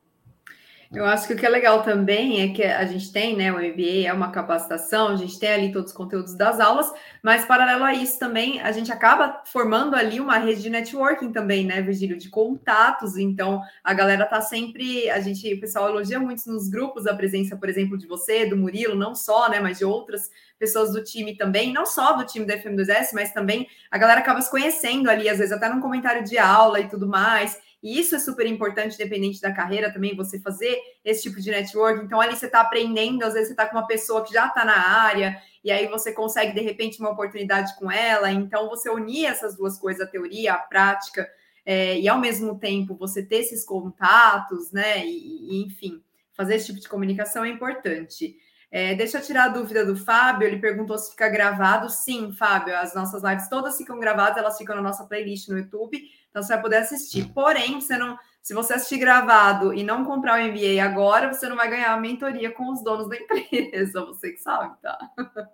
Eu 0.93 1.05
acho 1.05 1.25
que 1.25 1.33
o 1.33 1.37
que 1.37 1.45
é 1.45 1.49
legal 1.49 1.83
também 1.83 2.41
é 2.41 2.53
que 2.53 2.61
a 2.61 2.85
gente 2.85 3.13
tem, 3.13 3.33
né? 3.33 3.49
O 3.49 3.55
MBA 3.55 4.07
é 4.07 4.11
uma 4.11 4.29
capacitação, 4.29 5.07
a 5.07 5.15
gente 5.15 5.39
tem 5.39 5.49
ali 5.49 5.71
todos 5.71 5.91
os 5.91 5.97
conteúdos 5.97 6.33
das 6.35 6.59
aulas, 6.59 6.91
mas 7.23 7.45
paralelo 7.45 7.85
a 7.85 7.93
isso 7.93 8.19
também, 8.19 8.59
a 8.59 8.73
gente 8.73 8.91
acaba 8.91 9.41
formando 9.45 9.95
ali 9.95 10.19
uma 10.19 10.37
rede 10.37 10.61
de 10.61 10.69
networking 10.69 11.31
também, 11.31 11.65
né, 11.65 11.81
Virgílio, 11.81 12.17
de 12.17 12.29
contatos. 12.29 13.15
Então, 13.15 13.61
a 13.81 13.93
galera 13.93 14.25
tá 14.25 14.41
sempre, 14.41 15.09
a 15.09 15.21
gente, 15.21 15.53
o 15.53 15.61
pessoal 15.61 15.87
elogia 15.87 16.19
muito 16.19 16.45
nos 16.51 16.67
grupos 16.67 17.07
a 17.07 17.15
presença, 17.15 17.55
por 17.55 17.69
exemplo, 17.69 17.97
de 17.97 18.05
você, 18.05 18.45
do 18.45 18.57
Murilo, 18.57 18.93
não 18.93 19.15
só, 19.15 19.49
né, 19.49 19.61
mas 19.61 19.77
de 19.77 19.85
outras 19.85 20.29
pessoas 20.61 20.91
do 20.91 21.03
time 21.03 21.35
também, 21.35 21.73
não 21.73 21.87
só 21.87 22.13
do 22.13 22.23
time 22.23 22.45
da 22.45 22.55
FM2S, 22.55 23.13
mas 23.13 23.33
também 23.33 23.67
a 23.89 23.97
galera 23.97 24.19
acaba 24.19 24.39
se 24.39 24.51
conhecendo 24.51 25.09
ali, 25.09 25.27
às 25.27 25.39
vezes 25.39 25.51
até 25.51 25.67
num 25.67 25.81
comentário 25.81 26.23
de 26.23 26.37
aula 26.37 26.79
e 26.79 26.87
tudo 26.87 27.07
mais. 27.07 27.59
E 27.81 27.99
isso 27.99 28.15
é 28.15 28.19
super 28.19 28.45
importante, 28.45 28.95
dependente 28.95 29.41
da 29.41 29.51
carreira 29.51 29.91
também, 29.91 30.15
você 30.15 30.39
fazer 30.39 30.79
esse 31.03 31.23
tipo 31.23 31.41
de 31.41 31.49
network. 31.49 32.05
Então, 32.05 32.21
ali 32.21 32.35
você 32.35 32.45
está 32.45 32.61
aprendendo, 32.61 33.23
às 33.23 33.33
vezes 33.33 33.47
você 33.47 33.53
está 33.53 33.65
com 33.65 33.75
uma 33.75 33.87
pessoa 33.87 34.23
que 34.23 34.31
já 34.31 34.45
está 34.45 34.63
na 34.63 34.77
área, 35.01 35.35
e 35.63 35.71
aí 35.71 35.87
você 35.87 36.13
consegue, 36.13 36.53
de 36.53 36.61
repente, 36.61 36.99
uma 36.99 37.09
oportunidade 37.09 37.75
com 37.79 37.91
ela. 37.91 38.31
Então, 38.31 38.69
você 38.69 38.87
unir 38.87 39.25
essas 39.25 39.57
duas 39.57 39.79
coisas, 39.79 40.07
a 40.07 40.11
teoria, 40.11 40.53
a 40.53 40.57
prática, 40.59 41.27
é, 41.65 41.99
e 41.99 42.07
ao 42.07 42.19
mesmo 42.19 42.59
tempo 42.59 42.95
você 42.95 43.23
ter 43.23 43.37
esses 43.37 43.65
contatos, 43.65 44.71
né? 44.71 45.03
E, 45.03 45.55
e 45.55 45.65
enfim, 45.65 46.03
fazer 46.33 46.55
esse 46.55 46.67
tipo 46.67 46.79
de 46.79 46.87
comunicação 46.87 47.43
é 47.43 47.49
importante. 47.49 48.35
É, 48.71 48.95
deixa 48.95 49.17
eu 49.17 49.21
tirar 49.21 49.45
a 49.45 49.49
dúvida 49.49 49.85
do 49.85 49.97
Fábio, 49.97 50.47
ele 50.47 50.57
perguntou 50.57 50.97
se 50.97 51.11
fica 51.11 51.27
gravado. 51.27 51.89
Sim, 51.89 52.31
Fábio, 52.31 52.75
as 52.77 52.95
nossas 52.95 53.21
lives 53.21 53.49
todas 53.49 53.77
ficam 53.77 53.99
gravadas, 53.99 54.37
elas 54.37 54.57
ficam 54.57 54.75
na 54.75 54.81
nossa 54.81 55.03
playlist 55.03 55.49
no 55.49 55.57
YouTube. 55.57 56.01
Então 56.29 56.41
você 56.41 56.53
vai 56.53 56.61
poder 56.61 56.77
assistir. 56.77 57.27
Porém, 57.33 57.81
você 57.81 57.97
não, 57.97 58.17
se 58.41 58.53
você 58.53 58.73
assistir 58.73 58.97
gravado 58.97 59.73
e 59.73 59.83
não 59.83 60.05
comprar 60.05 60.39
o 60.39 60.47
MBA 60.47 60.81
agora, 60.81 61.31
você 61.31 61.49
não 61.49 61.57
vai 61.57 61.69
ganhar 61.69 61.91
a 61.91 61.99
mentoria 61.99 62.49
com 62.49 62.71
os 62.71 62.81
donos 62.81 63.09
da 63.09 63.17
empresa, 63.19 64.05
você 64.05 64.31
que 64.31 64.39
sabe, 64.39 64.75
tá? 64.81 64.97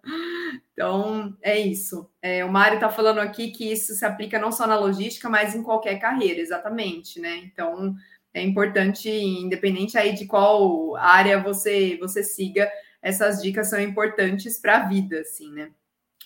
Então, 0.73 1.36
é 1.41 1.60
isso. 1.60 2.08
É, 2.21 2.45
o 2.45 2.51
Mário 2.51 2.75
está 2.75 2.88
falando 2.88 3.17
aqui 3.17 3.49
que 3.49 3.71
isso 3.71 3.95
se 3.95 4.06
aplica 4.06 4.38
não 4.38 4.51
só 4.51 4.67
na 4.67 4.77
logística, 4.77 5.27
mas 5.27 5.56
em 5.56 5.63
qualquer 5.63 5.97
carreira, 5.97 6.39
exatamente, 6.39 7.19
né? 7.19 7.38
Então, 7.38 7.95
é 8.32 8.43
importante, 8.43 9.10
independente 9.10 9.97
aí 9.97 10.13
de 10.13 10.27
qual 10.27 10.95
área 10.97 11.41
você, 11.41 11.97
você 11.99 12.21
siga, 12.21 12.69
essas 13.01 13.41
dicas 13.41 13.69
são 13.69 13.79
importantes 13.79 14.60
para 14.60 14.77
a 14.77 14.88
vida, 14.88 15.19
assim, 15.19 15.51
né? 15.51 15.71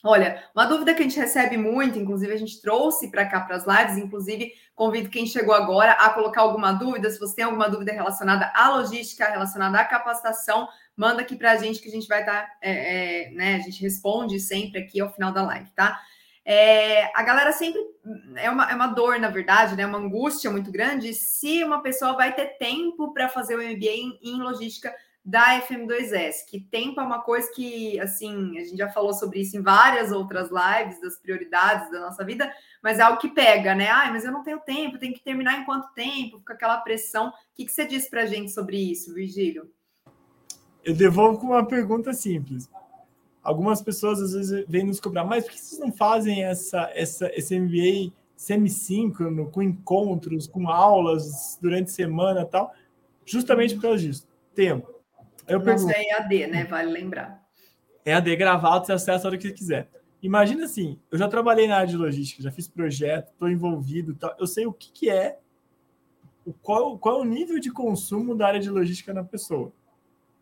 Olha, 0.03 0.43
uma 0.55 0.65
dúvida 0.65 0.95
que 0.95 1.01
a 1.01 1.03
gente 1.03 1.19
recebe 1.19 1.57
muito, 1.57 1.99
inclusive 1.99 2.33
a 2.33 2.37
gente 2.37 2.59
trouxe 2.59 3.11
para 3.11 3.25
cá 3.25 3.39
para 3.41 3.55
as 3.55 3.67
lives, 3.67 4.03
inclusive 4.03 4.51
convido 4.73 5.09
quem 5.09 5.27
chegou 5.27 5.53
agora 5.53 5.91
a 5.91 6.09
colocar 6.09 6.41
alguma 6.41 6.71
dúvida. 6.71 7.07
Se 7.11 7.19
você 7.19 7.35
tem 7.35 7.45
alguma 7.45 7.69
dúvida 7.69 7.91
relacionada 7.91 8.51
à 8.55 8.69
logística, 8.69 9.29
relacionada 9.29 9.77
à 9.77 9.85
capacitação, 9.85 10.67
manda 10.97 11.21
aqui 11.21 11.35
para 11.35 11.51
a 11.51 11.57
gente 11.57 11.79
que 11.79 11.87
a 11.87 11.91
gente 11.91 12.07
vai 12.07 12.21
estar, 12.21 12.41
tá, 12.47 12.57
é, 12.61 13.25
é, 13.25 13.31
né? 13.31 13.55
A 13.55 13.59
gente 13.59 13.79
responde 13.79 14.39
sempre 14.39 14.81
aqui 14.81 14.99
ao 14.99 15.13
final 15.13 15.31
da 15.31 15.43
live, 15.43 15.69
tá? 15.75 16.01
É, 16.43 17.15
a 17.15 17.21
galera 17.21 17.51
sempre 17.51 17.79
é 18.37 18.49
uma, 18.49 18.71
é 18.71 18.73
uma 18.73 18.87
dor, 18.87 19.19
na 19.19 19.29
verdade, 19.29 19.75
né? 19.75 19.85
Uma 19.85 19.99
angústia 19.99 20.49
muito 20.49 20.71
grande 20.71 21.13
se 21.13 21.63
uma 21.63 21.83
pessoa 21.83 22.13
vai 22.13 22.33
ter 22.33 22.57
tempo 22.57 23.13
para 23.13 23.29
fazer 23.29 23.55
o 23.55 23.59
MBA 23.59 23.91
em, 23.91 24.19
em 24.23 24.41
logística 24.41 24.91
da 25.23 25.61
FM2S, 25.61 26.45
que 26.47 26.59
tempo 26.59 26.99
é 26.99 27.03
uma 27.03 27.21
coisa 27.21 27.49
que, 27.53 27.99
assim, 27.99 28.57
a 28.57 28.63
gente 28.63 28.77
já 28.77 28.89
falou 28.89 29.13
sobre 29.13 29.39
isso 29.41 29.55
em 29.55 29.61
várias 29.61 30.11
outras 30.11 30.49
lives, 30.49 30.99
das 30.99 31.17
prioridades 31.17 31.91
da 31.91 31.99
nossa 31.99 32.25
vida, 32.25 32.51
mas 32.81 32.97
é 32.97 33.03
algo 33.03 33.19
que 33.19 33.29
pega, 33.29 33.75
né? 33.75 33.87
Ai, 33.87 34.11
mas 34.11 34.25
eu 34.25 34.31
não 34.31 34.43
tenho 34.43 34.59
tempo, 34.59 34.97
tem 34.97 35.13
que 35.13 35.23
terminar 35.23 35.59
em 35.59 35.65
quanto 35.65 35.93
tempo? 35.93 36.39
Fica 36.39 36.53
aquela 36.53 36.77
pressão. 36.77 37.29
O 37.29 37.33
que, 37.53 37.65
que 37.65 37.71
você 37.71 37.85
diz 37.85 38.09
para 38.09 38.23
a 38.23 38.25
gente 38.25 38.51
sobre 38.51 38.77
isso, 38.77 39.13
Virgílio? 39.13 39.69
Eu 40.83 40.95
devolvo 40.95 41.39
com 41.39 41.47
uma 41.47 41.65
pergunta 41.65 42.13
simples. 42.13 42.67
Algumas 43.43 43.81
pessoas 43.81 44.19
às 44.19 44.33
vezes 44.33 44.65
vêm 44.67 44.85
nos 44.85 44.99
cobrar, 44.99 45.23
mas 45.23 45.43
por 45.43 45.51
que 45.51 45.59
vocês 45.59 45.79
não 45.79 45.91
fazem 45.91 46.43
essa, 46.43 46.89
essa, 46.95 47.31
esse 47.35 47.59
MBA 47.59 48.11
semissíncrono, 48.35 49.51
com 49.51 49.61
encontros, 49.61 50.47
com 50.47 50.67
aulas 50.67 51.59
durante 51.61 51.89
a 51.91 51.93
semana 51.93 52.43
tal? 52.43 52.73
Justamente 53.23 53.75
por 53.75 53.83
causa 53.83 53.99
disso. 53.99 54.27
Tempo 54.55 55.00
eu 55.51 55.59
Nosso 55.59 55.87
pergunto, 55.87 55.91
é 55.91 56.03
EAD, 56.09 56.47
né? 56.47 56.65
Vale 56.65 56.91
lembrar. 56.91 57.43
EAD 58.05 58.35
gravado, 58.35 58.85
você 58.85 58.93
acessa 58.93 59.27
a 59.27 59.29
hora 59.29 59.37
que 59.37 59.47
você 59.47 59.53
quiser. 59.53 59.89
Imagina 60.21 60.65
assim, 60.65 60.99
eu 61.11 61.17
já 61.17 61.27
trabalhei 61.27 61.67
na 61.67 61.77
área 61.77 61.87
de 61.87 61.97
logística, 61.97 62.43
já 62.43 62.51
fiz 62.51 62.67
projeto, 62.67 63.31
estou 63.31 63.49
envolvido, 63.49 64.13
tá? 64.13 64.35
eu 64.39 64.45
sei 64.45 64.67
o 64.67 64.73
que, 64.73 64.91
que 64.91 65.09
é, 65.09 65.39
o 66.45 66.53
qual, 66.53 66.97
qual 66.97 67.17
é 67.17 67.21
o 67.21 67.25
nível 67.25 67.59
de 67.59 67.71
consumo 67.71 68.35
da 68.35 68.47
área 68.47 68.59
de 68.59 68.69
logística 68.69 69.13
na 69.13 69.23
pessoa. 69.23 69.71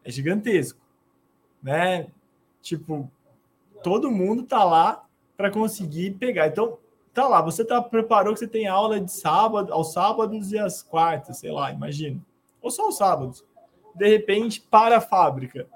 É 0.03 0.11
gigantesco, 0.11 0.79
né? 1.63 2.07
Tipo, 2.61 3.09
todo 3.81 4.11
mundo 4.11 4.43
tá 4.43 4.63
lá 4.63 5.05
para 5.37 5.49
conseguir 5.49 6.11
pegar. 6.11 6.47
Então, 6.47 6.77
tá 7.13 7.27
lá, 7.27 7.41
você 7.41 7.63
tá 7.63 7.81
preparou 7.81 8.33
que 8.33 8.39
você 8.39 8.47
tem 8.47 8.67
aula 8.67 8.99
de 8.99 9.11
sábado, 9.11 9.73
aos 9.73 9.93
sábados 9.93 10.51
e 10.51 10.59
às 10.59 10.81
quartas, 10.81 11.37
sei 11.37 11.51
lá, 11.51 11.71
imagina. 11.71 12.21
Ou 12.61 12.69
só 12.69 12.85
aos 12.85 12.97
sábados 12.97 13.45
de 13.99 14.07
repente, 14.07 14.61
para 14.61 14.97
a 14.97 15.01
fábrica. 15.01 15.67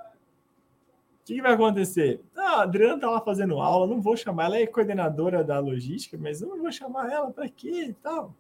O 1.22 1.26
que, 1.26 1.36
que 1.36 1.42
vai 1.42 1.54
acontecer? 1.54 2.22
Ah, 2.36 2.60
a 2.60 2.62
Adriana 2.64 2.96
está 2.96 3.10
lá 3.10 3.22
fazendo 3.22 3.60
aula, 3.60 3.88
não 3.88 4.02
vou 4.02 4.18
chamar, 4.18 4.46
ela 4.46 4.58
é 4.58 4.66
coordenadora 4.66 5.44
da 5.44 5.60
logística, 5.60 6.18
mas 6.18 6.42
eu 6.42 6.50
não 6.50 6.62
vou 6.62 6.72
chamar 6.72 7.12
ela 7.12 7.32
para 7.32 7.48
quê 7.50 7.88
e 7.90 7.94
tal. 7.94 8.34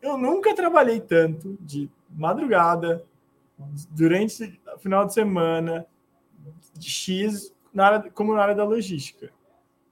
Eu 0.00 0.16
nunca 0.16 0.54
trabalhei 0.54 1.00
tanto 1.00 1.56
de 1.60 1.90
madrugada, 2.10 3.04
durante 3.90 4.60
o 4.74 4.78
final 4.78 5.06
de 5.06 5.14
semana, 5.14 5.86
de 6.74 6.88
X, 6.88 7.54
na 7.72 7.86
área, 7.86 8.10
como 8.10 8.34
na 8.34 8.42
área 8.42 8.54
da 8.54 8.64
logística. 8.64 9.30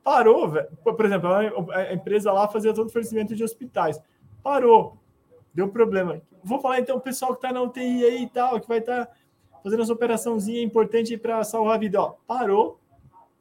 Parou, 0.03 0.49
velho. 0.49 0.69
Por 0.83 1.05
exemplo, 1.05 1.31
a 1.73 1.93
empresa 1.93 2.33
lá 2.33 2.49
fazia 2.49 2.75
todo 2.75 2.87
o 2.87 2.89
oferecimento 2.89 3.35
de 3.35 3.45
hospitais. 3.45 4.01
Parou. 4.43 5.00
Deu 5.53 5.69
problema. 5.69 6.21
Vou 6.43 6.61
falar 6.61 6.81
então 6.81 6.97
o 6.97 7.01
pessoal 7.01 7.33
que 7.33 7.39
está 7.39 7.53
na 7.53 7.63
UTI 7.63 8.05
aí 8.05 8.23
e 8.23 8.29
tal, 8.29 8.61
que 8.61 8.69
vai 8.69 8.79
estar 8.79 9.07
tá 9.07 9.13
fazendo 9.63 9.83
essa 9.83 9.93
operaçãozinha 9.93 10.63
importante 10.63 11.17
para 11.17 11.43
salvar 11.45 11.75
a 11.75 11.79
vida. 11.79 12.01
Ó, 12.01 12.15
parou. 12.27 12.81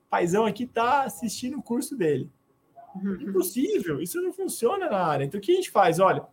Paizão 0.10 0.46
aqui 0.46 0.64
está 0.64 1.04
assistindo 1.04 1.58
o 1.58 1.62
curso 1.62 1.96
dele. 1.96 2.30
Uhum. 2.96 3.22
Impossível, 3.22 4.02
isso 4.02 4.20
não 4.22 4.34
funciona 4.34 4.90
na 4.90 5.06
área. 5.06 5.24
Então 5.24 5.40
o 5.40 5.42
que 5.42 5.52
a 5.52 5.56
gente 5.56 5.70
faz? 5.70 6.00
Olha, 6.00 6.26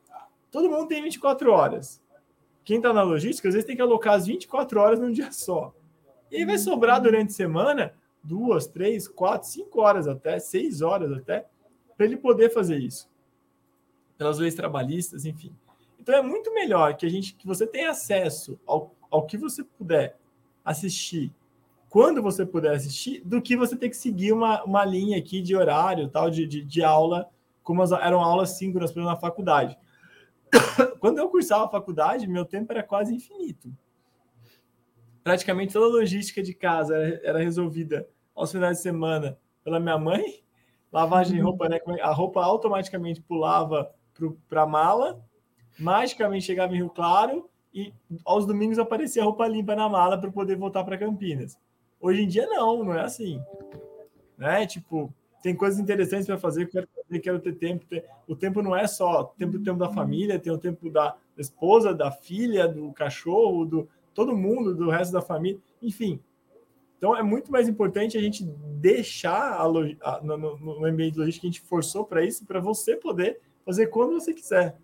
todo 0.50 0.70
mundo 0.70 0.88
tem 0.88 1.02
24 1.02 1.52
horas. 1.52 2.02
Quem 2.64 2.78
está 2.78 2.92
na 2.92 3.02
logística, 3.02 3.46
às 3.46 3.54
vezes 3.54 3.66
tem 3.66 3.76
que 3.76 3.82
alocar 3.82 4.14
as 4.14 4.26
24 4.26 4.80
horas 4.80 4.98
num 4.98 5.12
dia 5.12 5.30
só. 5.30 5.74
E 6.30 6.36
aí 6.36 6.44
vai 6.44 6.58
sobrar 6.58 7.00
durante 7.00 7.30
a 7.30 7.34
semana 7.34 7.94
duas, 8.22 8.66
três, 8.66 9.06
quatro, 9.06 9.48
cinco 9.48 9.80
horas 9.80 10.08
até, 10.08 10.38
seis 10.38 10.82
horas 10.82 11.12
até, 11.12 11.46
para 11.96 12.06
ele 12.06 12.16
poder 12.16 12.50
fazer 12.50 12.78
isso. 12.78 13.08
Pelas 14.18 14.38
leis 14.38 14.54
trabalhistas, 14.54 15.24
enfim. 15.24 15.54
Então 16.06 16.14
é 16.14 16.22
muito 16.22 16.54
melhor 16.54 16.96
que 16.96 17.04
a 17.04 17.08
gente 17.08 17.34
que 17.34 17.48
você 17.48 17.66
tenha 17.66 17.90
acesso 17.90 18.60
ao, 18.64 18.94
ao 19.10 19.26
que 19.26 19.36
você 19.36 19.64
puder 19.64 20.16
assistir 20.64 21.34
quando 21.88 22.22
você 22.22 22.46
puder 22.46 22.74
assistir, 22.74 23.22
do 23.24 23.42
que 23.42 23.56
você 23.56 23.76
ter 23.76 23.88
que 23.88 23.96
seguir 23.96 24.32
uma, 24.32 24.62
uma 24.62 24.84
linha 24.84 25.18
aqui 25.18 25.42
de 25.42 25.56
horário, 25.56 26.08
tal, 26.08 26.30
de, 26.30 26.46
de, 26.46 26.62
de 26.62 26.82
aula, 26.84 27.28
como 27.62 27.82
as, 27.82 27.90
eram 27.90 28.20
aulas 28.20 28.50
síncronas 28.50 28.94
na 28.94 29.16
faculdade. 29.16 29.76
Quando 31.00 31.18
eu 31.18 31.28
cursava 31.28 31.64
a 31.64 31.68
faculdade, 31.68 32.28
meu 32.28 32.44
tempo 32.44 32.72
era 32.72 32.84
quase 32.84 33.12
infinito. 33.12 33.74
Praticamente 35.24 35.72
toda 35.72 35.86
a 35.86 36.00
logística 36.00 36.40
de 36.40 36.54
casa 36.54 36.94
era, 36.94 37.20
era 37.24 37.38
resolvida 37.38 38.08
aos 38.32 38.52
finais 38.52 38.76
de 38.76 38.82
semana 38.82 39.36
pela 39.64 39.80
minha 39.80 39.98
mãe. 39.98 40.44
Lavagem 40.92 41.34
de 41.34 41.40
roupa, 41.40 41.68
né? 41.68 41.80
A 42.00 42.12
roupa 42.12 42.44
automaticamente 42.44 43.20
pulava 43.20 43.90
para 44.48 44.62
a 44.62 44.66
mala 44.66 45.24
magicamente 45.78 46.44
chegava 46.44 46.74
em 46.74 46.78
Rio 46.78 46.90
Claro 46.90 47.48
e 47.72 47.92
aos 48.24 48.46
domingos 48.46 48.78
aparecia 48.78 49.24
roupa 49.24 49.46
limpa 49.46 49.76
na 49.76 49.88
mala 49.88 50.18
para 50.18 50.30
poder 50.30 50.56
voltar 50.56 50.82
para 50.84 50.98
Campinas. 50.98 51.58
Hoje 52.00 52.22
em 52.22 52.28
dia 52.28 52.46
não, 52.46 52.84
não 52.84 52.94
é 52.94 53.02
assim. 53.02 53.40
Né? 54.36 54.66
Tipo, 54.66 55.12
tem 55.42 55.54
coisas 55.54 55.78
interessantes 55.78 56.26
para 56.26 56.38
fazer, 56.38 56.66
quero 56.66 56.88
fazer, 56.88 57.20
quero 57.20 57.38
ter 57.38 57.54
tempo. 57.54 57.84
O 58.26 58.34
tempo 58.34 58.62
não 58.62 58.74
é 58.74 58.86
só 58.86 59.24
tempo, 59.24 59.58
tempo 59.58 59.78
da 59.78 59.90
família, 59.90 60.38
tem 60.38 60.52
o 60.52 60.58
tempo 60.58 60.90
da 60.90 61.16
esposa, 61.36 61.94
da 61.94 62.10
filha, 62.10 62.66
do 62.66 62.92
cachorro, 62.92 63.64
do 63.64 63.88
todo 64.14 64.36
mundo, 64.36 64.74
do 64.74 64.88
resto 64.88 65.12
da 65.12 65.20
família, 65.20 65.60
enfim. 65.82 66.18
Então 66.96 67.14
é 67.14 67.22
muito 67.22 67.52
mais 67.52 67.68
importante 67.68 68.16
a 68.16 68.20
gente 68.20 68.42
deixar 68.80 69.52
a, 69.52 69.64
a, 69.64 70.20
no, 70.22 70.36
no, 70.36 70.56
no 70.56 70.86
ambiente 70.86 71.18
logístico 71.18 71.42
que 71.42 71.46
a 71.46 71.50
gente 71.50 71.60
forçou 71.60 72.04
para 72.04 72.24
isso, 72.24 72.46
para 72.46 72.58
você 72.58 72.96
poder 72.96 73.38
fazer 73.64 73.88
quando 73.88 74.14
você 74.14 74.32
quiser. 74.32 74.76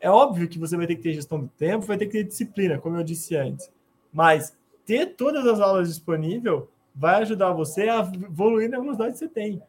É 0.00 0.10
óbvio 0.10 0.48
que 0.48 0.58
você 0.58 0.76
vai 0.76 0.86
ter 0.86 0.96
que 0.96 1.02
ter 1.02 1.12
gestão 1.12 1.40
do 1.40 1.48
tempo, 1.48 1.86
vai 1.86 1.98
ter 1.98 2.06
que 2.06 2.12
ter 2.12 2.24
disciplina, 2.24 2.78
como 2.78 2.96
eu 2.96 3.04
disse 3.04 3.36
antes. 3.36 3.70
Mas 4.12 4.56
ter 4.86 5.14
todas 5.14 5.46
as 5.46 5.60
aulas 5.60 5.88
disponíveis 5.88 6.62
vai 6.94 7.22
ajudar 7.22 7.52
você 7.52 7.88
a 7.88 8.00
evoluir 8.00 8.68
na 8.70 8.80
velocidade 8.80 9.12
que 9.12 9.18
você 9.18 9.28
tem. 9.28 9.62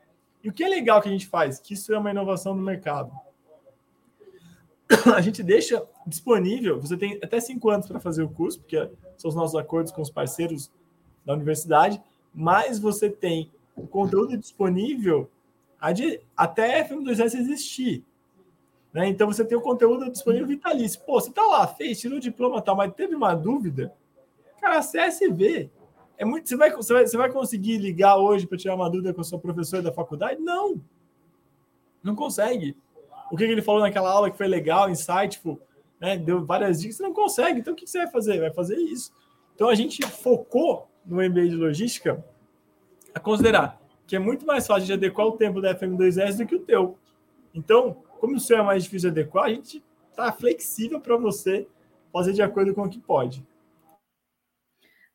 E 0.44 0.50
o 0.50 0.54
que 0.54 0.64
é 0.64 0.70
legal 0.70 1.02
que 1.02 1.10
a 1.10 1.12
gente 1.12 1.28
faz, 1.28 1.60
que 1.60 1.74
isso 1.74 1.94
é 1.94 1.98
uma 1.98 2.12
inovação 2.12 2.56
no 2.56 2.62
mercado. 2.64 3.12
A 5.16 5.22
gente 5.22 5.44
deixa 5.44 5.86
disponível, 6.08 6.80
você 6.80 6.98
tem 6.98 7.20
até 7.24 7.40
cinco 7.40 7.70
anos 7.70 7.88
para 7.88 8.00
fazer 8.00 8.24
o 8.24 8.30
curso, 8.30 8.60
porque 8.60 8.90
são 9.18 9.30
os 9.30 9.36
nossos 9.36 9.56
acordos 9.56 9.92
com 9.92 10.02
os 10.02 10.10
parceiros 10.10 10.72
da 11.26 11.34
universidade, 11.34 12.02
mas 12.34 12.80
você 12.80 13.10
tem 13.10 13.52
o 13.76 13.86
conteúdo 13.86 14.38
disponível 14.38 15.30
até 16.36 16.88
FM2S 16.88 17.36
existir. 17.36 18.04
Né? 18.94 19.08
Então 19.08 19.28
você 19.28 19.46
tem 19.46 19.58
o 19.58 19.62
conteúdo 19.62 20.10
disponível 20.12 20.48
vitalício. 20.48 21.02
Pô, 21.06 21.20
você 21.20 21.32
tá 21.32 21.42
lá, 21.44 21.68
fez, 21.68 22.00
tirou 22.00 22.18
o 22.18 22.22
diploma 22.22 22.62
tal, 22.62 22.76
mas 22.76 22.94
teve 22.94 23.16
uma 23.16 23.34
dúvida, 23.34 23.94
cara, 24.60 24.80
acesse 24.80 25.26
e 25.26 25.32
vê. 25.32 25.70
É 26.18 26.26
muito, 26.26 26.48
você, 26.48 26.56
vai, 26.56 26.72
você, 26.72 26.94
vai, 26.94 27.08
você 27.08 27.18
vai 27.18 27.32
conseguir 27.32 27.78
ligar 27.78 28.18
hoje 28.18 28.46
para 28.46 28.58
tirar 28.58 28.76
uma 28.76 28.90
dúvida 28.90 29.14
com 29.14 29.22
a 29.22 29.24
sua 29.24 29.40
professora 29.40 29.82
da 29.82 29.92
faculdade? 29.92 30.40
Não. 30.40 30.80
Não 32.04 32.16
consegue. 32.16 32.78
O 33.32 33.38
que, 33.38 33.46
que 33.46 33.52
ele 33.52 33.62
falou 33.62 33.82
naquela 33.82 34.12
aula 34.12 34.30
que 34.30 34.38
foi 34.38 34.48
legal, 34.48 34.90
insightful, 34.90 35.60
né? 36.00 36.18
deu 36.18 36.46
várias 36.46 36.80
dicas, 36.82 36.98
você 36.98 37.04
não 37.04 37.14
consegue. 37.14 37.60
Então 37.60 37.74
o 37.74 37.76
que, 37.76 37.86
que 37.86 37.90
você 37.90 38.00
vai 38.00 38.12
fazer? 38.12 38.40
Vai 38.40 38.54
fazer 38.54 38.76
isso. 38.76 39.12
Então 39.56 39.70
a 39.70 39.76
gente 39.76 40.06
focou 40.06 40.90
no 41.06 41.18
MBA 41.18 41.48
de 41.50 41.56
logística 41.56 42.24
a 43.14 43.20
considerar 43.20 43.82
que 44.12 44.16
é 44.18 44.20
muito 44.20 44.46
mais 44.46 44.68
fácil 44.68 44.86
de 44.86 44.92
adequar 44.92 45.26
o 45.26 45.38
tempo 45.38 45.62
da 45.62 45.74
FM2S 45.74 46.38
do 46.38 46.46
que 46.46 46.56
o 46.56 46.60
teu. 46.60 46.98
Então, 47.54 48.04
como 48.22 48.36
o 48.36 48.40
seu 48.40 48.60
é 48.60 48.62
mais 48.62 48.84
difícil 48.84 49.12
de 49.12 49.20
adequar, 49.20 49.46
a 49.46 49.50
gente 49.50 49.84
está 50.12 50.32
flexível 50.32 51.02
para 51.02 51.18
você 51.18 51.68
fazer 52.14 52.34
de 52.34 52.42
acordo 52.44 52.72
com 52.72 52.84
o 52.84 52.90
que 52.90 53.00
pode. 53.00 53.44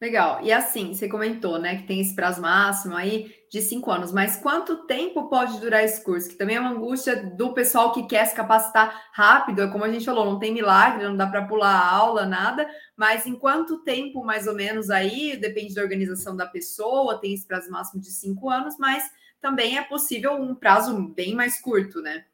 Legal. 0.01 0.43
E 0.43 0.53
assim, 0.53 0.93
você 0.93 1.09
comentou, 1.09 1.59
né, 1.59 1.77
que 1.77 1.87
tem 1.87 2.01
esse 2.01 2.15
prazo 2.15 2.43
máximo 2.43 2.97
aí 2.97 3.33
de 3.51 3.63
cinco 3.63 3.91
anos, 3.93 4.13
mas 4.13 4.37
quanto 4.37 4.87
tempo 4.87 5.29
pode 5.29 5.59
durar 5.61 5.85
esse 5.85 6.03
curso? 6.03 6.29
Que 6.29 6.35
também 6.35 6.57
é 6.57 6.61
uma 6.61 6.73
angústia 6.73 7.17
do 7.17 7.55
pessoal 7.55 7.93
que 7.93 8.07
quer 8.09 8.27
se 8.27 8.35
capacitar 8.35 9.09
rápido, 9.15 9.63
é 9.63 9.69
como 9.69 9.85
a 9.85 9.91
gente 9.91 10.05
falou, 10.05 10.27
não 10.27 10.39
tem 10.39 10.53
milagre, 10.53 11.05
não 11.05 11.17
dá 11.17 11.29
para 11.29 11.47
pular 11.47 11.71
a 11.71 11.91
aula, 11.91 12.27
nada, 12.27 12.69
mas 12.97 13.25
em 13.25 13.37
quanto 13.37 13.85
tempo, 13.85 14.23
mais 14.23 14.49
ou 14.49 14.55
menos, 14.55 14.91
aí, 14.91 15.37
depende 15.37 15.75
da 15.75 15.83
organização 15.83 16.37
da 16.37 16.47
pessoa, 16.47 17.21
tem 17.21 17.33
esse 17.33 17.47
prazo 17.47 17.71
máximo 17.71 18.03
de 18.03 18.11
cinco 18.11 18.51
anos, 18.51 18.77
mas 18.79 19.09
também 19.41 19.79
é 19.79 19.83
possível 19.83 20.33
um 20.33 20.57
prazo 20.57 21.09
bem 21.15 21.35
mais 21.35 21.59
curto, 21.61 22.03
né? 22.03 22.27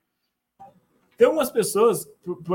Tem 1.23 1.29
algumas 1.29 1.53
pessoas, 1.53 2.11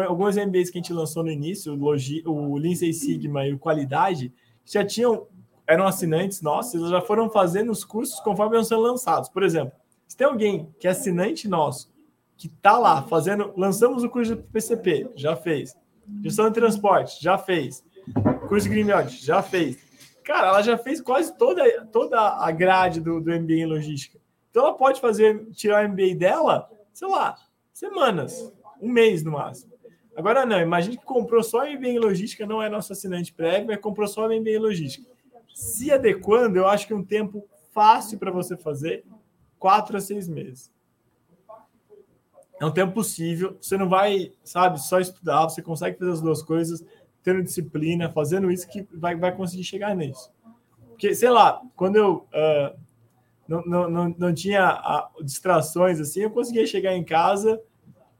alguns 0.10 0.36
MBAs 0.36 0.70
que 0.70 0.78
a 0.78 0.82
gente 0.82 0.92
lançou 0.92 1.24
no 1.24 1.32
início, 1.32 1.72
o, 1.72 1.78
Logi, 1.78 2.22
o 2.26 2.58
Lean 2.58 2.76
Sigma 2.76 3.48
e 3.48 3.54
o 3.54 3.58
Qualidade, 3.58 4.30
já 4.66 4.84
tinham, 4.84 5.26
eram 5.66 5.88
assinantes 5.88 6.42
nossos, 6.42 6.74
eles 6.74 6.90
já 6.90 7.00
foram 7.00 7.30
fazendo 7.30 7.72
os 7.72 7.86
cursos 7.86 8.20
conforme 8.20 8.58
iam 8.58 8.66
sendo 8.66 8.82
lançados. 8.82 9.30
Por 9.30 9.42
exemplo, 9.42 9.72
se 10.06 10.18
tem 10.18 10.28
alguém 10.28 10.70
que 10.82 10.86
é 10.86 10.92
assinante 10.92 11.48
nosso, 11.48 11.90
que 12.36 12.48
está 12.48 12.78
lá 12.78 13.04
fazendo, 13.04 13.54
lançamos 13.56 14.04
o 14.04 14.10
curso 14.10 14.36
do 14.36 14.44
PCP, 14.44 15.12
já 15.16 15.34
fez. 15.38 15.74
Gestão 16.22 16.50
de 16.50 16.56
transporte, 16.56 17.24
já 17.24 17.38
fez. 17.38 17.86
Curso 18.50 18.68
Greenbelt, 18.68 19.12
já 19.12 19.42
fez. 19.42 19.78
Cara, 20.26 20.48
ela 20.48 20.62
já 20.62 20.78
fez 20.78 21.00
quase 21.00 21.34
toda, 21.38 21.86
toda 21.86 22.20
a 22.20 22.52
grade 22.52 23.00
do, 23.00 23.22
do 23.22 23.32
MBA 23.32 23.54
em 23.54 23.66
logística. 23.66 24.20
Então 24.52 24.66
ela 24.66 24.76
pode 24.76 25.00
fazer, 25.00 25.46
tirar 25.52 25.86
o 25.86 25.90
MBA 25.90 26.16
dela, 26.16 26.70
sei 26.94 27.08
lá, 27.08 27.38
semanas, 27.78 28.52
um 28.82 28.90
mês 28.90 29.24
no 29.24 29.32
máximo. 29.32 29.72
Agora 30.16 30.46
não, 30.46 30.60
imagine 30.60 30.98
que 30.98 31.06
comprou 31.06 31.44
só 31.44 31.66
em 31.66 32.00
logística, 32.00 32.46
não 32.46 32.62
é 32.62 32.68
nosso 32.68 32.92
assinante 32.92 33.32
prévio, 33.34 33.68
mas 33.68 33.80
comprou 33.80 34.08
só 34.08 34.32
em 34.32 34.58
logística. 34.58 35.08
Se 35.54 35.92
adequando, 35.92 36.58
eu 36.58 36.68
acho 36.68 36.88
que 36.88 36.94
um 36.94 37.04
tempo 37.04 37.48
fácil 37.72 38.18
para 38.18 38.32
você 38.32 38.58
fazer, 38.58 39.06
quatro 39.60 39.96
a 39.96 40.02
seis 40.02 40.28
meses. 40.28 40.72
É 42.60 42.66
um 42.66 42.72
tempo 42.72 42.94
possível, 42.94 43.56
você 43.62 43.78
não 43.78 43.88
vai, 43.88 44.32
sabe, 44.44 44.82
só 44.82 45.00
estudar, 45.00 45.44
você 45.44 45.62
consegue 45.62 46.00
fazer 46.00 46.12
as 46.12 46.22
duas 46.22 46.42
coisas, 46.42 46.84
tendo 47.22 47.44
disciplina, 47.44 48.10
fazendo 48.10 48.50
isso 48.50 48.68
que 48.68 48.88
vai, 48.92 49.16
vai 49.16 49.36
conseguir 49.36 49.64
chegar 49.64 49.96
nisso. 49.96 50.32
Porque, 50.90 51.14
sei 51.14 51.30
lá, 51.30 51.62
quando 51.76 51.98
eu 51.98 52.28
uh, 52.34 52.80
não, 53.48 53.62
não, 53.62 53.90
não, 53.90 54.16
não 54.18 54.34
tinha 54.34 55.12
uh, 55.16 55.24
distrações 55.24 56.00
assim, 56.00 56.22
eu 56.22 56.32
conseguia 56.32 56.66
chegar 56.66 56.96
em 56.96 57.04
casa, 57.04 57.62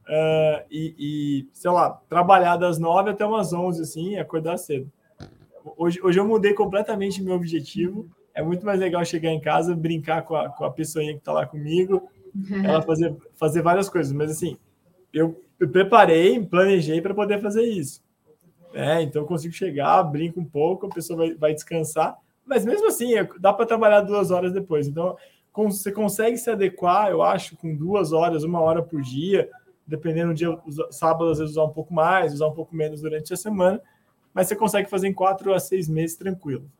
uh, 0.08 0.64
e, 0.70 0.94
e, 0.98 1.48
sei 1.52 1.70
lá, 1.70 1.90
trabalhar 2.08 2.56
das 2.56 2.78
nove 2.78 3.10
até 3.10 3.24
umas 3.24 3.52
onze, 3.52 3.82
assim, 3.82 4.12
e 4.12 4.18
acordar 4.18 4.56
cedo. 4.56 4.90
Hoje, 5.76 6.00
hoje 6.02 6.18
eu 6.18 6.26
mudei 6.26 6.54
completamente 6.54 7.22
meu 7.22 7.34
objetivo. 7.34 8.08
É 8.34 8.42
muito 8.42 8.64
mais 8.64 8.80
legal 8.80 9.04
chegar 9.04 9.30
em 9.30 9.40
casa, 9.40 9.74
brincar 9.74 10.22
com 10.22 10.34
a, 10.34 10.48
com 10.48 10.64
a 10.64 10.70
pessoinha 10.70 11.12
que 11.12 11.18
está 11.18 11.32
lá 11.32 11.46
comigo, 11.46 12.08
uhum. 12.34 12.64
ela 12.64 12.80
fazer, 12.82 13.14
fazer 13.34 13.62
várias 13.62 13.88
coisas. 13.88 14.12
Mas 14.12 14.30
assim, 14.30 14.56
eu, 15.12 15.40
eu 15.58 15.68
preparei, 15.68 16.40
planejei 16.44 17.00
para 17.00 17.14
poder 17.14 17.40
fazer 17.40 17.62
isso. 17.62 18.02
É, 18.72 19.02
então 19.02 19.22
eu 19.22 19.26
consigo 19.26 19.52
chegar, 19.52 20.02
brinco 20.04 20.40
um 20.40 20.44
pouco, 20.44 20.86
a 20.86 20.90
pessoa 20.90 21.16
vai, 21.16 21.34
vai 21.34 21.54
descansar. 21.54 22.16
Mas 22.46 22.64
mesmo 22.64 22.86
assim, 22.86 23.12
dá 23.40 23.52
para 23.52 23.66
trabalhar 23.66 24.00
duas 24.02 24.30
horas 24.30 24.52
depois. 24.52 24.86
Então, 24.86 25.16
você 25.52 25.90
consegue 25.90 26.36
se 26.36 26.48
adequar, 26.48 27.10
eu 27.10 27.20
acho, 27.22 27.56
com 27.56 27.74
duas 27.74 28.12
horas, 28.12 28.44
uma 28.44 28.60
hora 28.60 28.82
por 28.82 29.02
dia, 29.02 29.50
dependendo 29.88 30.28
do 30.28 30.34
dia, 30.34 30.56
sábado, 30.90 31.30
às 31.30 31.38
vezes 31.38 31.52
usar 31.52 31.64
um 31.64 31.72
pouco 31.72 31.92
mais, 31.92 32.34
usar 32.34 32.46
um 32.46 32.54
pouco 32.54 32.76
menos 32.76 33.00
durante 33.00 33.32
a 33.32 33.36
semana, 33.36 33.80
mas 34.34 34.46
você 34.46 34.54
consegue 34.54 34.88
fazer 34.88 35.08
em 35.08 35.14
quatro 35.14 35.52
a 35.54 35.58
seis 35.58 35.88
meses 35.88 36.16
tranquilo. 36.16 36.70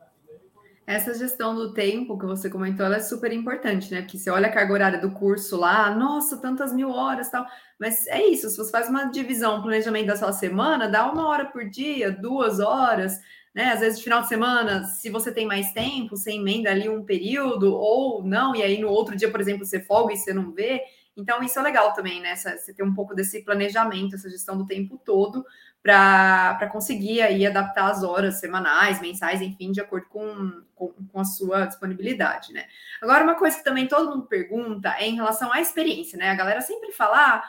Essa 0.85 1.13
gestão 1.13 1.53
do 1.53 1.71
tempo 1.71 2.17
que 2.17 2.25
você 2.25 2.49
comentou, 2.49 2.83
ela 2.83 2.95
é 2.95 2.99
super 2.99 3.31
importante, 3.31 3.91
né? 3.91 4.01
Porque 4.01 4.17
você 4.17 4.31
olha 4.31 4.47
a 4.47 4.51
carga 4.51 4.73
horária 4.73 4.99
do 4.99 5.11
curso 5.11 5.55
lá, 5.55 5.93
nossa, 5.93 6.37
tantas 6.37 6.73
mil 6.73 6.89
horas 6.89 7.29
tal. 7.29 7.45
Mas 7.79 8.07
é 8.07 8.25
isso, 8.25 8.49
se 8.49 8.57
você 8.57 8.71
faz 8.71 8.89
uma 8.89 9.05
divisão, 9.05 9.57
um 9.57 9.61
planejamento 9.61 10.07
da 10.07 10.15
sua 10.15 10.31
semana, 10.31 10.87
dá 10.87 11.11
uma 11.11 11.27
hora 11.27 11.45
por 11.45 11.63
dia, 11.69 12.11
duas 12.11 12.59
horas, 12.59 13.19
né? 13.53 13.71
Às 13.71 13.81
vezes, 13.81 13.99
no 13.99 14.03
final 14.03 14.21
de 14.21 14.29
semana, 14.29 14.83
se 14.85 15.11
você 15.11 15.31
tem 15.31 15.45
mais 15.45 15.71
tempo, 15.73 16.17
você 16.17 16.31
emenda 16.31 16.71
ali 16.71 16.89
um 16.89 17.03
período, 17.03 17.71
ou 17.75 18.23
não, 18.23 18.55
e 18.55 18.63
aí 18.63 18.79
no 18.81 18.89
outro 18.89 19.15
dia, 19.15 19.29
por 19.29 19.39
exemplo, 19.39 19.65
você 19.65 19.79
folga 19.79 20.13
e 20.13 20.17
você 20.17 20.33
não 20.33 20.51
vê. 20.51 20.81
Então, 21.19 21.43
isso 21.43 21.59
é 21.59 21.61
legal 21.61 21.93
também, 21.93 22.21
né? 22.21 22.35
Você 22.35 22.73
ter 22.73 22.83
um 22.83 22.93
pouco 22.93 23.13
desse 23.13 23.43
planejamento, 23.43 24.15
essa 24.15 24.29
gestão 24.29 24.57
do 24.57 24.65
tempo 24.65 24.99
todo, 25.03 25.45
para 25.81 26.69
conseguir 26.71 27.21
aí 27.21 27.45
adaptar 27.45 27.89
as 27.89 28.03
horas 28.03 28.39
semanais, 28.39 28.99
mensais, 28.99 29.41
enfim, 29.41 29.71
de 29.71 29.79
acordo 29.79 30.07
com, 30.07 30.61
com, 30.75 30.93
com, 31.11 31.19
a 31.19 31.25
sua 31.25 31.65
disponibilidade, 31.65 32.51
né? 32.51 32.65
Agora, 33.01 33.23
uma 33.23 33.35
coisa 33.35 33.57
que 33.57 33.63
também 33.63 33.87
todo 33.87 34.09
mundo 34.09 34.27
pergunta 34.27 34.95
é 34.99 35.07
em 35.07 35.15
relação 35.15 35.51
à 35.53 35.61
experiência, 35.61 36.17
né? 36.17 36.29
A 36.29 36.35
galera 36.35 36.61
sempre 36.61 36.91
fala, 36.91 37.35
ah, 37.35 37.43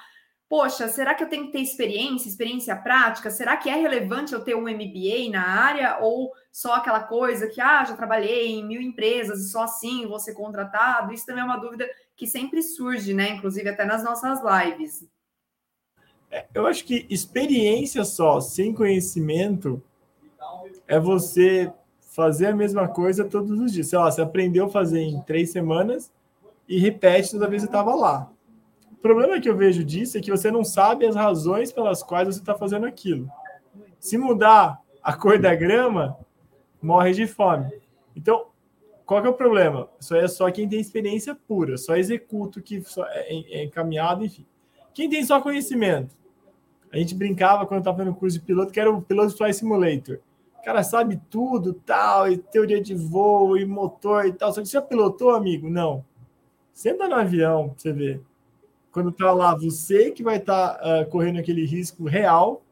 poxa, 0.49 0.89
será 0.89 1.15
que 1.15 1.25
eu 1.25 1.29
tenho 1.29 1.47
que 1.47 1.53
ter 1.53 1.61
experiência, 1.61 2.29
experiência 2.29 2.75
prática? 2.77 3.31
Será 3.31 3.57
que 3.57 3.69
é 3.69 3.75
relevante 3.75 4.33
eu 4.33 4.45
ter 4.45 4.55
um 4.55 4.63
MBA 4.63 5.31
na 5.31 5.47
área 5.47 5.99
ou 6.01 6.33
só 6.53 6.75
aquela 6.75 7.01
coisa 7.01 7.49
que, 7.49 7.61
ah, 7.61 7.85
já 7.85 7.95
trabalhei 7.95 8.53
em 8.53 8.65
mil 8.65 8.81
empresas 8.81 9.41
e 9.41 9.51
só 9.51 9.65
assim 9.65 10.07
vou 10.07 10.21
ser 10.21 10.35
contratado? 10.35 11.13
Isso 11.13 11.27
também 11.27 11.43
é 11.43 11.45
uma 11.45 11.57
dúvida 11.57 11.89
que 12.21 12.27
sempre 12.27 12.63
surge, 12.63 13.15
né? 13.15 13.31
Inclusive 13.31 13.67
até 13.67 13.83
nas 13.87 14.05
nossas 14.05 14.41
lives. 14.43 15.09
É, 16.31 16.47
eu 16.53 16.67
acho 16.67 16.85
que 16.85 17.07
experiência 17.09 18.05
só, 18.05 18.41
sem 18.41 18.75
conhecimento, 18.75 19.83
é 20.87 21.01
você 21.01 21.73
fazer 21.99 22.49
a 22.49 22.55
mesma 22.55 22.87
coisa 22.87 23.25
todos 23.25 23.59
os 23.59 23.73
dias. 23.73 23.87
Sei 23.87 23.99
lá, 23.99 24.11
você 24.11 24.21
aprendeu 24.21 24.67
a 24.67 24.69
fazer 24.69 25.01
em 25.01 25.23
três 25.23 25.51
semanas 25.51 26.13
e 26.69 26.79
repete 26.79 27.31
toda 27.31 27.49
vez 27.49 27.63
que 27.63 27.69
estava 27.69 27.95
lá. 27.95 28.31
O 28.93 28.97
problema 28.97 29.41
que 29.41 29.49
eu 29.49 29.57
vejo 29.57 29.83
disso 29.83 30.19
é 30.19 30.21
que 30.21 30.31
você 30.31 30.51
não 30.51 30.63
sabe 30.63 31.07
as 31.07 31.17
razões 31.17 31.73
pelas 31.73 32.03
quais 32.03 32.29
você 32.29 32.41
está 32.41 32.55
fazendo 32.55 32.85
aquilo. 32.85 33.31
Se 33.99 34.19
mudar 34.19 34.79
a 35.03 35.15
cor 35.15 35.39
da 35.39 35.55
grama, 35.55 36.19
morre 36.83 37.13
de 37.13 37.27
fome. 37.27 37.73
Então, 38.15 38.50
qual 39.11 39.21
que 39.21 39.27
é 39.27 39.31
o 39.31 39.35
problema? 39.35 39.89
Isso 39.99 40.15
é 40.15 40.29
só 40.29 40.49
quem 40.53 40.69
tem 40.69 40.79
experiência 40.79 41.35
pura, 41.35 41.77
só 41.77 41.97
executo 41.97 42.63
que 42.63 42.81
é, 43.09 43.59
é 43.59 43.65
encaminhado, 43.65 44.25
enfim. 44.25 44.47
Quem 44.95 45.11
tem 45.11 45.25
só 45.25 45.41
conhecimento? 45.41 46.15
A 46.93 46.97
gente 46.97 47.17
brincava 47.17 47.67
quando 47.67 47.81
estava 47.81 48.05
no 48.05 48.15
curso 48.15 48.39
de 48.39 48.45
piloto, 48.45 48.73
que 48.73 48.79
era 48.79 48.89
o 48.89 49.03
piloto 49.03 49.37
Fly 49.37 49.53
Simulator. 49.53 50.21
O 50.57 50.65
cara 50.65 50.85
sabe 50.85 51.21
tudo, 51.29 51.75
tal, 51.75 52.31
e 52.31 52.39
teoria 52.39 52.81
de 52.81 52.95
voo, 52.95 53.57
e 53.57 53.65
motor 53.65 54.27
e 54.27 54.33
tal. 54.33 54.53
Só 54.53 54.61
que 54.61 54.69
você 54.69 54.75
já 54.75 54.83
pilotou, 54.83 55.31
amigo? 55.31 55.69
Não. 55.69 56.05
Senta 56.73 57.09
no 57.09 57.17
avião, 57.17 57.75
você 57.77 57.93
vê. 57.93 58.21
Quando 58.93 59.11
tá 59.11 59.33
lá, 59.33 59.57
você 59.57 60.13
que 60.13 60.23
vai 60.23 60.37
estar 60.37 60.75
tá, 60.75 61.01
uh, 61.01 61.11
correndo 61.11 61.41
aquele 61.41 61.67
risco 61.67 62.05
real 62.05 62.63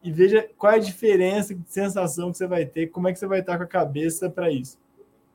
e 0.00 0.12
veja 0.12 0.48
qual 0.56 0.74
é 0.74 0.76
a 0.76 0.78
diferença 0.78 1.52
de 1.52 1.64
sensação 1.66 2.30
que 2.30 2.38
você 2.38 2.46
vai 2.46 2.66
ter, 2.66 2.86
como 2.86 3.08
é 3.08 3.12
que 3.12 3.18
você 3.18 3.26
vai 3.26 3.40
estar 3.40 3.54
tá 3.54 3.58
com 3.58 3.64
a 3.64 3.66
cabeça 3.66 4.30
para 4.30 4.48
isso. 4.48 4.80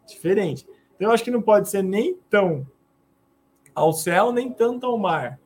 Diferente. 0.07 0.65
Então, 0.95 1.09
eu 1.09 1.11
acho 1.11 1.23
que 1.23 1.31
não 1.31 1.41
pode 1.41 1.69
ser 1.69 1.83
nem 1.83 2.17
tão 2.29 2.65
ao 3.75 3.93
céu, 3.93 4.31
nem 4.31 4.51
tanto 4.51 4.85
ao 4.85 4.97
mar. 4.97 5.39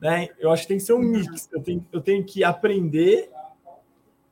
Né? 0.00 0.28
Eu 0.38 0.50
acho 0.52 0.62
que 0.62 0.68
tem 0.68 0.76
que 0.76 0.84
ser 0.84 0.92
um 0.92 1.00
mix. 1.00 1.48
Eu 1.52 1.62
tenho, 1.62 1.86
eu 1.90 2.00
tenho 2.00 2.24
que 2.24 2.44
aprender, 2.44 3.30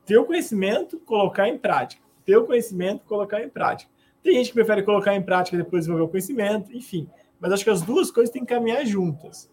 ter 0.05 0.17
o 0.17 0.25
conhecimento, 0.25 0.97
colocar 0.99 1.49
em 1.49 1.57
prática. 1.57 2.01
Ter 2.23 2.37
o 2.37 2.45
conhecimento, 2.45 3.03
colocar 3.05 3.43
em 3.43 3.49
prática. 3.49 3.91
Tem 4.23 4.35
gente 4.35 4.47
que 4.47 4.53
prefere 4.53 4.83
colocar 4.83 5.15
em 5.15 5.21
prática 5.21 5.55
e 5.55 5.61
depois 5.61 5.81
desenvolver 5.81 6.05
o 6.05 6.09
conhecimento, 6.09 6.75
enfim. 6.75 7.09
Mas 7.39 7.51
acho 7.51 7.63
que 7.63 7.69
as 7.69 7.81
duas 7.81 8.09
coisas 8.09 8.31
têm 8.31 8.43
que 8.43 8.53
caminhar 8.53 8.85
juntas. 8.85 9.51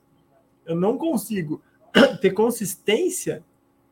Eu 0.65 0.77
não 0.77 0.97
consigo 0.97 1.61
ter 2.21 2.31
consistência 2.31 3.45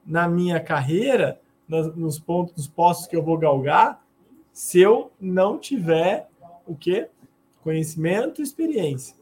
na 0.06 0.28
minha 0.28 0.60
carreira, 0.60 1.40
nos 1.68 2.18
pontos, 2.18 2.54
nos 2.56 2.68
postos 2.68 3.06
que 3.06 3.16
eu 3.16 3.22
vou 3.22 3.36
galgar, 3.36 4.02
se 4.52 4.80
eu 4.80 5.10
não 5.20 5.58
tiver 5.58 6.28
o 6.66 6.74
que? 6.74 7.08
Conhecimento 7.62 8.40
e 8.40 8.44
experiência. 8.44 9.16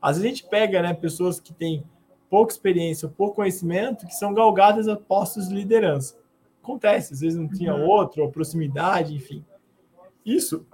Às 0.00 0.16
vezes 0.16 0.24
a 0.24 0.34
gente 0.34 0.50
pega 0.50 0.82
né, 0.82 0.94
pessoas 0.94 1.40
que 1.40 1.52
têm 1.52 1.84
pouca 2.30 2.52
experiência, 2.52 3.08
pouco 3.08 3.36
conhecimento, 3.36 4.06
que 4.06 4.14
são 4.14 4.34
galgadas 4.34 4.86
a 4.88 4.96
postos 4.96 5.48
de 5.48 5.54
liderança. 5.54 6.16
Acontece, 6.62 7.14
às 7.14 7.20
vezes 7.20 7.38
não 7.38 7.48
tinha 7.48 7.74
uhum. 7.74 7.86
outro, 7.86 8.22
ou 8.22 8.30
proximidade, 8.30 9.14
enfim. 9.14 9.44
Isso 10.24 10.66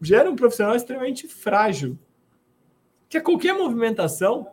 gera 0.00 0.28
um 0.28 0.36
profissional 0.36 0.74
extremamente 0.74 1.28
frágil. 1.28 1.96
Que 3.08 3.18
a 3.18 3.22
qualquer 3.22 3.52
movimentação, 3.52 4.48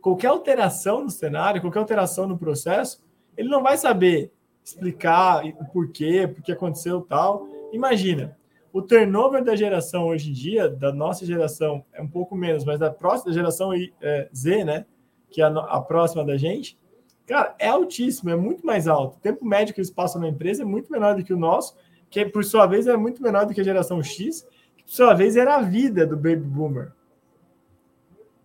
qualquer 0.00 0.28
alteração 0.28 1.04
no 1.04 1.10
cenário, 1.10 1.60
qualquer 1.60 1.80
alteração 1.80 2.26
no 2.26 2.38
processo, 2.38 3.04
ele 3.36 3.48
não 3.48 3.62
vai 3.62 3.76
saber 3.76 4.32
explicar 4.64 5.44
o 5.44 5.64
porquê, 5.66 6.26
porque 6.26 6.52
aconteceu 6.52 7.00
tal. 7.02 7.46
Imagina, 7.72 8.36
o 8.72 8.82
turnover 8.82 9.44
da 9.44 9.56
geração 9.56 10.06
hoje 10.06 10.30
em 10.30 10.32
dia, 10.32 10.68
da 10.68 10.92
nossa 10.92 11.24
geração, 11.24 11.84
é 11.92 12.02
um 12.02 12.08
pouco 12.08 12.34
menos, 12.34 12.64
mas 12.64 12.78
da 12.78 12.90
próxima 12.90 13.32
geração 13.32 13.72
é, 14.00 14.28
Z, 14.34 14.64
né? 14.64 14.86
Que 15.30 15.42
é 15.42 15.44
a, 15.44 15.48
a 15.48 15.80
próxima 15.80 16.24
da 16.24 16.36
gente, 16.36 16.78
cara, 17.26 17.54
é 17.58 17.68
altíssimo, 17.68 18.30
é 18.30 18.36
muito 18.36 18.64
mais 18.64 18.88
alto. 18.88 19.16
O 19.16 19.20
tempo 19.20 19.44
médio 19.44 19.74
que 19.74 19.80
eles 19.80 19.90
passam 19.90 20.20
na 20.20 20.28
empresa 20.28 20.62
é 20.62 20.66
muito 20.66 20.90
menor 20.90 21.14
do 21.14 21.24
que 21.24 21.32
o 21.32 21.38
nosso 21.38 21.76
que 22.10 22.24
por 22.26 22.44
sua 22.44 22.66
vez 22.66 22.86
é 22.86 22.96
muito 22.96 23.22
menor 23.22 23.46
do 23.46 23.54
que 23.54 23.60
a 23.60 23.64
geração 23.64 24.02
X, 24.02 24.46
que 24.76 24.84
por 24.84 24.92
sua 24.92 25.14
vez 25.14 25.36
era 25.36 25.56
a 25.56 25.62
vida 25.62 26.06
do 26.06 26.16
baby 26.16 26.36
boomer. 26.36 26.92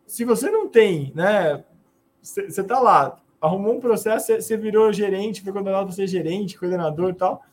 Se 0.05 0.25
você 0.25 0.51
não 0.51 0.67
tem, 0.67 1.11
né? 1.15 1.63
Você 2.21 2.61
está 2.61 2.79
lá, 2.79 3.19
arrumou 3.41 3.75
um 3.75 3.79
processo, 3.79 4.33
você 4.33 4.55
virou 4.55 4.93
gerente, 4.93 5.41
foi 5.41 5.51
condenado 5.51 5.85
para 5.85 5.95
ser 5.95 6.07
gerente, 6.07 6.57
coordenador 6.57 7.09
e 7.09 7.13
tal, 7.13 7.43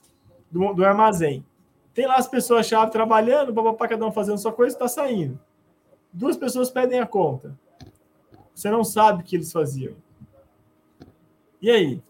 do, 0.51 0.75
do 0.75 0.85
armazém. 0.85 1.45
Tem 1.93 2.07
lá 2.07 2.16
as 2.16 2.28
pessoas-chave 2.28 2.91
trabalhando, 2.91 3.53
papapá, 3.53 3.88
cada 3.88 4.07
um 4.07 4.12
fazendo 4.12 4.38
sua 4.38 4.53
coisa, 4.53 4.74
está 4.74 4.88
saindo. 4.88 5.38
Duas 6.12 6.36
pessoas 6.36 6.70
pedem 6.70 7.01
a 7.01 7.07
conta. 7.07 7.57
Você 8.55 8.70
não 8.70 8.84
sabe 8.84 9.22
o 9.22 9.24
que 9.24 9.36
eles 9.36 9.53
faziam. 9.53 9.95
E 11.61 11.70
aí? 11.70 12.03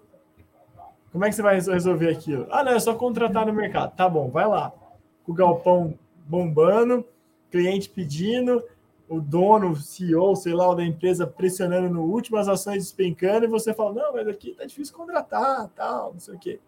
Como 1.12 1.24
é 1.24 1.28
que 1.28 1.34
você 1.34 1.42
vai 1.42 1.60
resolver 1.60 2.08
aquilo? 2.08 2.46
Ah, 2.50 2.62
não, 2.62 2.72
é 2.72 2.80
só 2.80 2.94
contratar 2.94 3.46
no 3.46 3.52
mercado. 3.52 3.94
Tá 3.96 4.08
bom, 4.08 4.30
vai 4.30 4.46
lá. 4.46 4.72
Com 5.24 5.32
o 5.32 5.34
galpão 5.34 5.98
bombando, 6.26 7.04
cliente 7.50 7.88
pedindo, 7.88 8.62
o 9.08 9.20
dono, 9.20 9.72
o 9.72 9.76
CEO, 9.76 10.36
sei 10.36 10.54
lá, 10.54 10.72
da 10.72 10.84
empresa 10.84 11.26
pressionando 11.26 11.90
no 11.90 12.02
último, 12.02 12.36
as 12.36 12.46
ações 12.46 12.84
despencando, 12.84 13.44
e 13.44 13.48
você 13.48 13.74
fala, 13.74 13.92
não, 13.92 14.12
mas 14.12 14.28
aqui 14.28 14.54
tá 14.54 14.64
difícil 14.64 14.94
contratar, 14.94 15.68
tal, 15.74 16.12
não 16.12 16.20
sei 16.20 16.34
o 16.34 16.38
quê. 16.38 16.60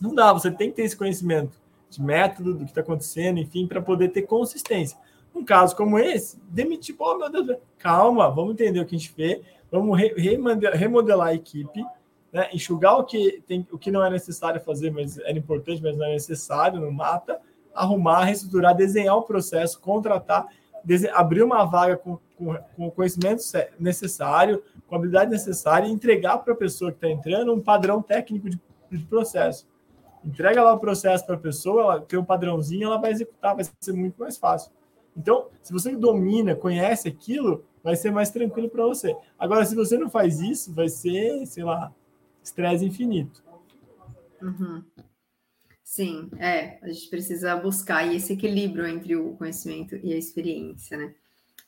Não 0.00 0.14
dá, 0.14 0.32
você 0.32 0.50
tem 0.50 0.70
que 0.70 0.76
ter 0.76 0.82
esse 0.82 0.96
conhecimento 0.96 1.52
de 1.90 2.02
método, 2.02 2.54
do 2.54 2.64
que 2.64 2.70
está 2.70 2.80
acontecendo, 2.80 3.38
enfim, 3.38 3.66
para 3.66 3.80
poder 3.80 4.08
ter 4.08 4.22
consistência. 4.22 4.98
Um 5.34 5.44
caso 5.44 5.74
como 5.74 5.98
esse, 5.98 6.40
demitir, 6.48 6.96
pô, 6.96 7.16
meu 7.18 7.30
Deus, 7.30 7.58
calma, 7.78 8.30
vamos 8.30 8.54
entender 8.54 8.80
o 8.80 8.86
que 8.86 8.94
a 8.94 8.98
gente 8.98 9.10
fez, 9.10 9.40
vamos 9.70 9.98
remodelar 9.98 11.28
a 11.28 11.34
equipe, 11.34 11.84
né? 12.32 12.48
enxugar 12.52 12.98
o 12.98 13.04
que, 13.04 13.42
tem, 13.46 13.66
o 13.70 13.78
que 13.78 13.90
não 13.90 14.04
é 14.04 14.10
necessário 14.10 14.60
fazer, 14.60 14.90
mas 14.90 15.18
era 15.18 15.36
importante, 15.38 15.82
mas 15.82 15.96
não 15.96 16.06
é 16.06 16.12
necessário, 16.12 16.80
não 16.80 16.90
mata, 16.90 17.40
arrumar, 17.74 18.24
reestruturar, 18.24 18.74
desenhar 18.74 19.16
o 19.16 19.22
processo, 19.22 19.80
contratar, 19.80 20.46
abrir 21.12 21.42
uma 21.42 21.64
vaga 21.64 21.96
com, 21.96 22.18
com, 22.36 22.56
com 22.76 22.86
o 22.86 22.90
conhecimento 22.90 23.42
necessário, 23.78 24.62
com 24.86 24.94
a 24.94 24.98
habilidade 24.98 25.30
necessária 25.30 25.86
e 25.86 25.90
entregar 25.90 26.38
para 26.38 26.52
a 26.52 26.56
pessoa 26.56 26.92
que 26.92 26.98
está 26.98 27.08
entrando 27.08 27.52
um 27.52 27.60
padrão 27.60 28.00
técnico 28.00 28.48
de, 28.48 28.60
de 28.90 29.04
processo. 29.04 29.66
Entrega 30.24 30.62
lá 30.62 30.72
o 30.72 30.78
processo 30.78 31.26
para 31.26 31.34
a 31.34 31.38
pessoa, 31.38 31.82
ela 31.82 32.00
tem 32.00 32.18
um 32.18 32.24
padrãozinho, 32.24 32.86
ela 32.86 33.00
vai 33.00 33.12
executar, 33.12 33.54
vai 33.54 33.64
ser 33.64 33.92
muito 33.92 34.18
mais 34.18 34.36
fácil. 34.36 34.72
Então, 35.16 35.48
se 35.62 35.72
você 35.72 35.94
domina, 35.94 36.56
conhece 36.56 37.08
aquilo, 37.08 37.64
vai 37.82 37.94
ser 37.94 38.10
mais 38.10 38.30
tranquilo 38.30 38.68
para 38.68 38.84
você. 38.84 39.16
Agora, 39.38 39.64
se 39.64 39.74
você 39.74 39.98
não 39.98 40.10
faz 40.10 40.40
isso, 40.40 40.72
vai 40.72 40.88
ser, 40.88 41.46
sei 41.46 41.62
lá, 41.62 41.92
estresse 42.42 42.84
infinito. 42.84 43.44
Uhum. 44.42 44.82
Sim, 45.82 46.30
é, 46.38 46.78
a 46.82 46.88
gente 46.88 47.08
precisa 47.08 47.54
buscar 47.56 48.12
esse 48.12 48.32
equilíbrio 48.32 48.86
entre 48.86 49.14
o 49.14 49.36
conhecimento 49.36 49.94
e 50.02 50.12
a 50.12 50.16
experiência, 50.16 50.96
né? 50.96 51.14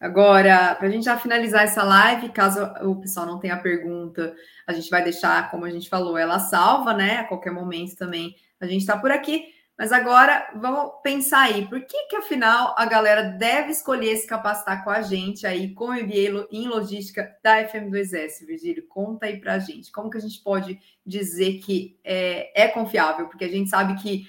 Agora, 0.01 0.75
para 0.75 0.89
a 0.89 0.91
gente 0.91 1.05
já 1.05 1.19
finalizar 1.19 1.63
essa 1.63 1.83
live, 1.83 2.29
caso 2.31 2.61
o 2.83 2.97
pessoal 2.97 3.25
não 3.25 3.39
tenha 3.39 3.57
pergunta, 3.57 4.35
a 4.67 4.73
gente 4.73 4.91
vai 4.91 5.03
deixar, 5.03 5.51
como 5.51 5.65
a 5.65 5.71
gente 5.71 5.89
falou, 5.89 6.19
ela 6.19 6.39
salva, 6.39 6.93
né? 6.93 7.19
A 7.19 7.25
qualquer 7.25 7.53
momento 7.53 7.97
também 7.97 8.35
a 8.61 8.67
gente 8.67 8.81
está 8.81 8.99
por 8.99 9.11
aqui. 9.11 9.55
Mas 9.79 9.93
agora 9.93 10.51
vamos 10.57 10.91
pensar 11.03 11.43
aí, 11.43 11.67
por 11.67 11.79
que 11.83 12.07
que 12.09 12.17
afinal 12.17 12.75
a 12.79 12.87
galera 12.87 13.23
deve 13.23 13.73
escolher 13.73 14.17
se 14.17 14.27
capacitar 14.27 14.83
com 14.83 14.89
a 14.89 15.03
gente 15.03 15.47
aí 15.47 15.75
com 15.75 15.89
o 15.89 15.93
MBA 15.93 16.49
em 16.51 16.67
logística 16.67 17.31
da 17.43 17.63
FM2S, 17.69 18.47
Virgílio? 18.47 18.87
Conta 18.89 19.27
aí 19.27 19.39
para 19.39 19.53
a 19.53 19.59
gente. 19.59 19.93
Como 19.93 20.09
que 20.09 20.17
a 20.17 20.21
gente 20.21 20.43
pode 20.43 20.81
dizer 21.05 21.59
que 21.59 21.99
é, 22.03 22.65
é 22.65 22.69
confiável? 22.69 23.29
Porque 23.29 23.45
a 23.45 23.51
gente 23.51 23.69
sabe 23.69 24.01
que 24.01 24.27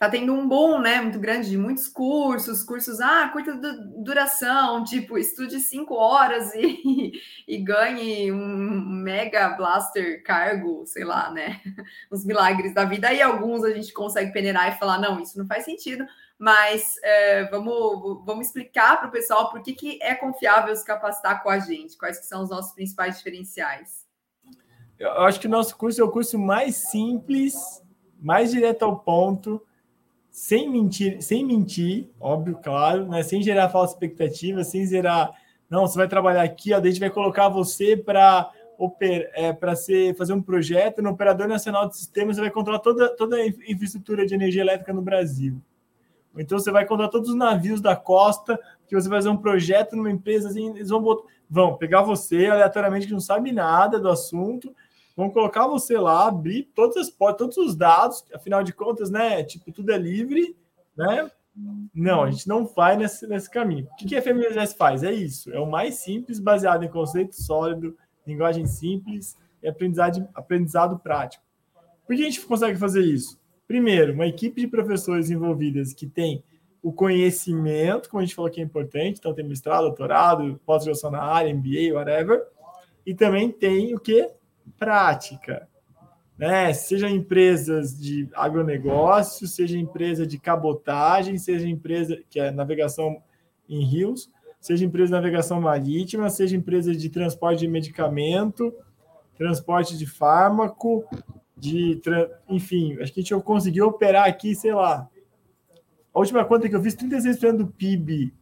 tá 0.00 0.08
tendo 0.08 0.32
um 0.32 0.48
boom, 0.48 0.80
né, 0.80 0.98
muito 1.02 1.20
grande 1.20 1.50
de 1.50 1.58
muitos 1.58 1.86
cursos, 1.86 2.62
cursos, 2.62 3.02
ah, 3.02 3.28
curta 3.28 3.52
duração, 3.98 4.82
tipo, 4.82 5.18
estude 5.18 5.60
cinco 5.60 5.94
horas 5.94 6.54
e, 6.54 7.12
e 7.46 7.58
ganhe 7.58 8.32
um 8.32 8.80
mega 8.80 9.50
blaster 9.50 10.24
cargo, 10.24 10.86
sei 10.86 11.04
lá, 11.04 11.30
né, 11.30 11.60
os 12.10 12.24
milagres 12.24 12.72
da 12.72 12.86
vida, 12.86 13.12
e 13.12 13.20
alguns 13.20 13.62
a 13.62 13.74
gente 13.74 13.92
consegue 13.92 14.32
peneirar 14.32 14.74
e 14.74 14.78
falar, 14.78 14.98
não, 14.98 15.20
isso 15.20 15.38
não 15.38 15.46
faz 15.46 15.66
sentido, 15.66 16.06
mas 16.38 16.94
é, 17.02 17.44
vamos, 17.50 18.24
vamos 18.24 18.46
explicar 18.46 18.98
para 18.98 19.08
o 19.08 19.12
pessoal 19.12 19.50
por 19.50 19.60
que, 19.60 19.74
que 19.74 19.98
é 20.00 20.14
confiável 20.14 20.74
se 20.74 20.84
capacitar 20.84 21.42
com 21.42 21.50
a 21.50 21.58
gente, 21.58 21.98
quais 21.98 22.18
que 22.18 22.24
são 22.24 22.42
os 22.42 22.48
nossos 22.48 22.72
principais 22.72 23.18
diferenciais. 23.18 24.06
Eu 24.98 25.24
acho 25.24 25.38
que 25.38 25.46
o 25.46 25.50
nosso 25.50 25.76
curso 25.76 26.00
é 26.00 26.04
o 26.04 26.10
curso 26.10 26.38
mais 26.38 26.76
simples, 26.76 27.54
mais 28.18 28.50
direto 28.50 28.82
ao 28.82 28.98
ponto, 28.98 29.62
sem 30.30 30.70
mentir, 30.70 31.20
sem 31.22 31.44
mentir, 31.44 32.08
óbvio, 32.20 32.58
claro, 32.62 33.06
né? 33.06 33.22
sem 33.22 33.42
gerar 33.42 33.68
falsa 33.68 33.94
expectativa, 33.94 34.62
sem 34.62 34.86
gerar, 34.86 35.30
não, 35.68 35.86
você 35.86 35.98
vai 35.98 36.08
trabalhar 36.08 36.42
aqui, 36.42 36.72
ó, 36.72 36.78
a 36.78 36.86
gente 36.86 37.00
vai 37.00 37.10
colocar 37.10 37.48
você 37.48 37.96
para 37.96 38.50
é, 39.34 39.52
para 39.52 39.74
fazer 40.16 40.32
um 40.32 40.40
projeto 40.40 41.02
no 41.02 41.10
operador 41.10 41.46
nacional 41.46 41.86
de 41.86 41.98
sistemas, 41.98 42.36
você 42.36 42.42
vai 42.42 42.50
controlar 42.50 42.78
toda, 42.78 43.14
toda 43.14 43.36
a 43.36 43.46
infraestrutura 43.46 44.24
de 44.24 44.34
energia 44.34 44.62
elétrica 44.62 44.92
no 44.92 45.02
Brasil. 45.02 45.60
Então 46.36 46.58
você 46.58 46.70
vai 46.70 46.86
controlar 46.86 47.10
todos 47.10 47.28
os 47.28 47.34
navios 47.34 47.80
da 47.80 47.94
costa, 47.94 48.58
que 48.86 48.94
você 48.94 49.08
vai 49.08 49.18
fazer 49.18 49.28
um 49.28 49.36
projeto 49.36 49.96
numa 49.96 50.10
empresa, 50.10 50.48
assim, 50.48 50.70
eles 50.70 50.88
vão, 50.88 51.24
vão 51.48 51.76
pegar 51.76 52.02
você 52.02 52.46
aleatoriamente 52.46 53.06
que 53.06 53.12
não 53.12 53.20
sabe 53.20 53.52
nada 53.52 53.98
do 53.98 54.08
assunto, 54.08 54.74
vão 55.20 55.30
colocar 55.30 55.66
você 55.66 55.98
lá, 55.98 56.26
abrir 56.26 56.70
todas 56.74 56.96
as 56.96 57.10
portas, 57.10 57.38
todos 57.38 57.56
os 57.58 57.76
dados, 57.76 58.24
afinal 58.34 58.62
de 58.62 58.72
contas, 58.72 59.10
né? 59.10 59.44
Tipo, 59.44 59.70
tudo 59.70 59.92
é 59.92 59.98
livre, 59.98 60.56
né? 60.96 61.30
Não, 61.94 62.22
a 62.22 62.30
gente 62.30 62.48
não 62.48 62.64
vai 62.64 62.96
nesse, 62.96 63.26
nesse 63.26 63.50
caminho. 63.50 63.86
O 63.92 63.96
que, 63.96 64.16
a 64.16 64.22
FMS 64.22 64.74
faz? 64.74 65.02
É 65.02 65.12
isso, 65.12 65.52
é 65.52 65.60
o 65.60 65.70
mais 65.70 65.96
simples, 65.96 66.38
baseado 66.38 66.84
em 66.84 66.88
conceito 66.88 67.34
sólido, 67.34 67.96
linguagem 68.26 68.66
simples 68.66 69.36
e 69.62 69.68
aprendizado, 69.68 70.26
aprendizado 70.34 70.98
prático. 70.98 71.44
Por 72.06 72.16
que 72.16 72.22
a 72.22 72.24
gente 72.24 72.40
consegue 72.40 72.78
fazer 72.78 73.02
isso? 73.02 73.38
Primeiro, 73.68 74.14
uma 74.14 74.26
equipe 74.26 74.60
de 74.60 74.66
professores 74.66 75.30
envolvidas 75.30 75.92
que 75.92 76.06
tem 76.06 76.42
o 76.82 76.92
conhecimento, 76.92 78.08
como 78.08 78.22
a 78.22 78.24
gente 78.24 78.34
falou 78.34 78.50
que 78.50 78.60
é 78.60 78.64
importante, 78.64 79.18
então 79.18 79.34
tem 79.34 79.46
mestrado, 79.46 79.82
doutorado, 79.82 80.58
pós-graduação 80.64 81.10
na 81.10 81.22
área, 81.22 81.54
MBA, 81.54 81.92
whatever, 81.92 82.42
e 83.04 83.14
também 83.14 83.52
tem 83.52 83.94
o 83.94 84.00
que? 84.00 84.30
Prática. 84.78 85.68
Né? 86.38 86.72
Seja 86.72 87.08
empresas 87.08 87.98
de 87.98 88.28
agronegócio, 88.34 89.46
seja 89.46 89.78
empresa 89.78 90.26
de 90.26 90.38
cabotagem, 90.38 91.36
seja 91.36 91.68
empresa 91.68 92.18
que 92.30 92.40
é 92.40 92.50
navegação 92.50 93.22
em 93.68 93.84
rios, 93.84 94.30
seja 94.58 94.84
empresa 94.84 95.08
de 95.08 95.12
navegação 95.12 95.60
marítima, 95.60 96.30
seja 96.30 96.56
empresa 96.56 96.94
de 96.94 97.08
transporte 97.08 97.60
de 97.60 97.68
medicamento, 97.68 98.74
transporte 99.36 99.96
de 99.96 100.06
fármaco, 100.06 101.04
de 101.56 102.00
enfim, 102.48 102.98
acho 103.00 103.12
que 103.12 103.20
a 103.20 103.22
gente 103.22 103.44
conseguiu 103.44 103.86
operar 103.86 104.26
aqui, 104.26 104.54
sei 104.54 104.72
lá. 104.72 105.08
A 106.12 106.18
última 106.18 106.44
conta 106.44 106.68
que 106.68 106.74
eu 106.74 106.82
fiz, 106.82 106.96
36% 106.96 107.56
do 107.56 107.66
PIB 107.66 108.34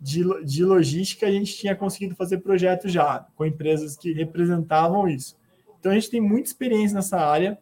de, 0.00 0.44
de 0.44 0.64
logística, 0.64 1.26
a 1.26 1.30
gente 1.30 1.56
tinha 1.56 1.74
conseguido 1.74 2.14
fazer 2.14 2.38
projetos 2.38 2.92
já, 2.92 3.26
com 3.34 3.44
empresas 3.44 3.96
que 3.96 4.12
representavam 4.12 5.08
isso. 5.08 5.36
Então, 5.78 5.92
a 5.92 5.94
gente 5.94 6.10
tem 6.10 6.20
muita 6.20 6.48
experiência 6.48 6.94
nessa 6.94 7.18
área, 7.18 7.58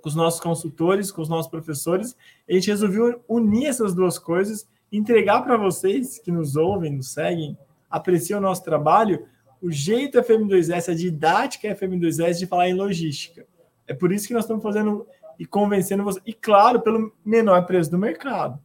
com 0.00 0.08
os 0.08 0.14
nossos 0.14 0.40
consultores, 0.40 1.12
com 1.12 1.22
os 1.22 1.28
nossos 1.28 1.50
professores. 1.50 2.16
A 2.48 2.52
gente 2.52 2.70
resolveu 2.70 3.22
unir 3.28 3.66
essas 3.66 3.94
duas 3.94 4.18
coisas, 4.18 4.66
entregar 4.90 5.42
para 5.42 5.56
vocês 5.56 6.18
que 6.18 6.32
nos 6.32 6.56
ouvem, 6.56 6.96
nos 6.96 7.12
seguem, 7.12 7.56
apreciam 7.88 8.38
o 8.38 8.42
nosso 8.42 8.64
trabalho, 8.64 9.26
o 9.60 9.70
jeito 9.70 10.18
FM2S, 10.18 10.90
a 10.90 10.94
didática 10.94 11.74
FM2S 11.74 12.38
de 12.38 12.46
falar 12.46 12.68
em 12.68 12.74
logística. 12.74 13.46
É 13.86 13.92
por 13.92 14.10
isso 14.12 14.26
que 14.26 14.34
nós 14.34 14.44
estamos 14.44 14.62
fazendo 14.62 15.06
e 15.38 15.44
convencendo 15.44 16.04
você. 16.04 16.20
E 16.24 16.32
claro, 16.32 16.80
pelo 16.80 17.12
menor 17.24 17.66
preço 17.66 17.90
do 17.90 17.98
mercado. 17.98 18.60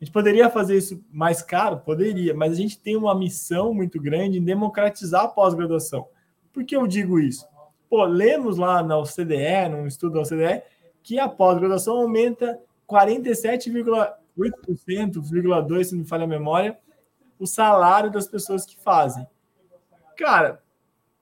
A 0.00 0.04
gente 0.04 0.12
poderia 0.12 0.50
fazer 0.50 0.76
isso 0.76 1.02
mais 1.10 1.40
caro? 1.40 1.78
Poderia, 1.78 2.34
mas 2.34 2.52
a 2.52 2.56
gente 2.56 2.78
tem 2.78 2.96
uma 2.96 3.14
missão 3.14 3.72
muito 3.72 4.00
grande 4.00 4.38
em 4.38 4.44
democratizar 4.44 5.24
a 5.24 5.28
pós-graduação. 5.28 6.06
Por 6.52 6.64
que 6.64 6.76
eu 6.76 6.86
digo 6.86 7.18
isso? 7.18 7.46
Pô, 7.94 8.04
lemos 8.06 8.56
lá 8.56 8.82
na 8.82 8.98
OCDE, 8.98 9.68
num 9.70 9.86
estudo 9.86 10.14
da 10.14 10.22
OCDE, 10.22 10.64
que 11.00 11.16
a 11.16 11.28
pós-graduação 11.28 11.94
aumenta 11.94 12.58
47,8%, 12.90 15.84
se 15.84 15.92
não 15.92 16.00
me 16.00 16.04
falha 16.04 16.24
a 16.24 16.26
memória, 16.26 16.76
o 17.38 17.46
salário 17.46 18.10
das 18.10 18.26
pessoas 18.26 18.66
que 18.66 18.76
fazem. 18.76 19.24
Cara, 20.18 20.60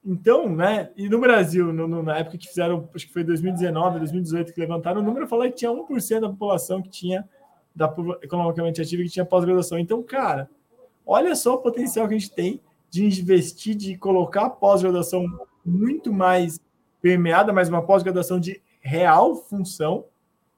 então, 0.02 0.48
né? 0.48 0.90
E 0.96 1.10
no 1.10 1.20
Brasil, 1.20 1.74
no, 1.74 1.86
no, 1.86 2.02
na 2.02 2.16
época 2.16 2.38
que 2.38 2.48
fizeram, 2.48 2.88
acho 2.94 3.06
que 3.06 3.12
foi 3.12 3.22
2019, 3.22 3.98
2018 3.98 4.54
que 4.54 4.60
levantaram 4.60 5.02
o 5.02 5.04
número, 5.04 5.28
falou 5.28 5.44
que 5.44 5.56
tinha 5.56 5.70
1% 5.70 6.20
da 6.20 6.30
população 6.30 6.80
que 6.80 6.88
tinha, 6.88 7.28
da 7.76 7.94
economicamente 8.22 8.80
ativa, 8.80 9.02
que 9.02 9.10
tinha 9.10 9.26
pós-graduação. 9.26 9.78
Então, 9.78 10.02
cara, 10.02 10.48
olha 11.04 11.36
só 11.36 11.52
o 11.52 11.58
potencial 11.58 12.08
que 12.08 12.14
a 12.14 12.18
gente 12.18 12.32
tem 12.32 12.62
de 12.88 13.04
investir, 13.04 13.74
de 13.74 13.94
colocar 13.98 14.48
pós-graduação 14.48 15.26
muito 15.64 16.12
mais 16.12 16.60
permeada, 17.00 17.52
mas 17.52 17.68
uma 17.68 17.82
pós-graduação 17.82 18.38
de 18.38 18.60
real 18.80 19.34
função, 19.34 20.04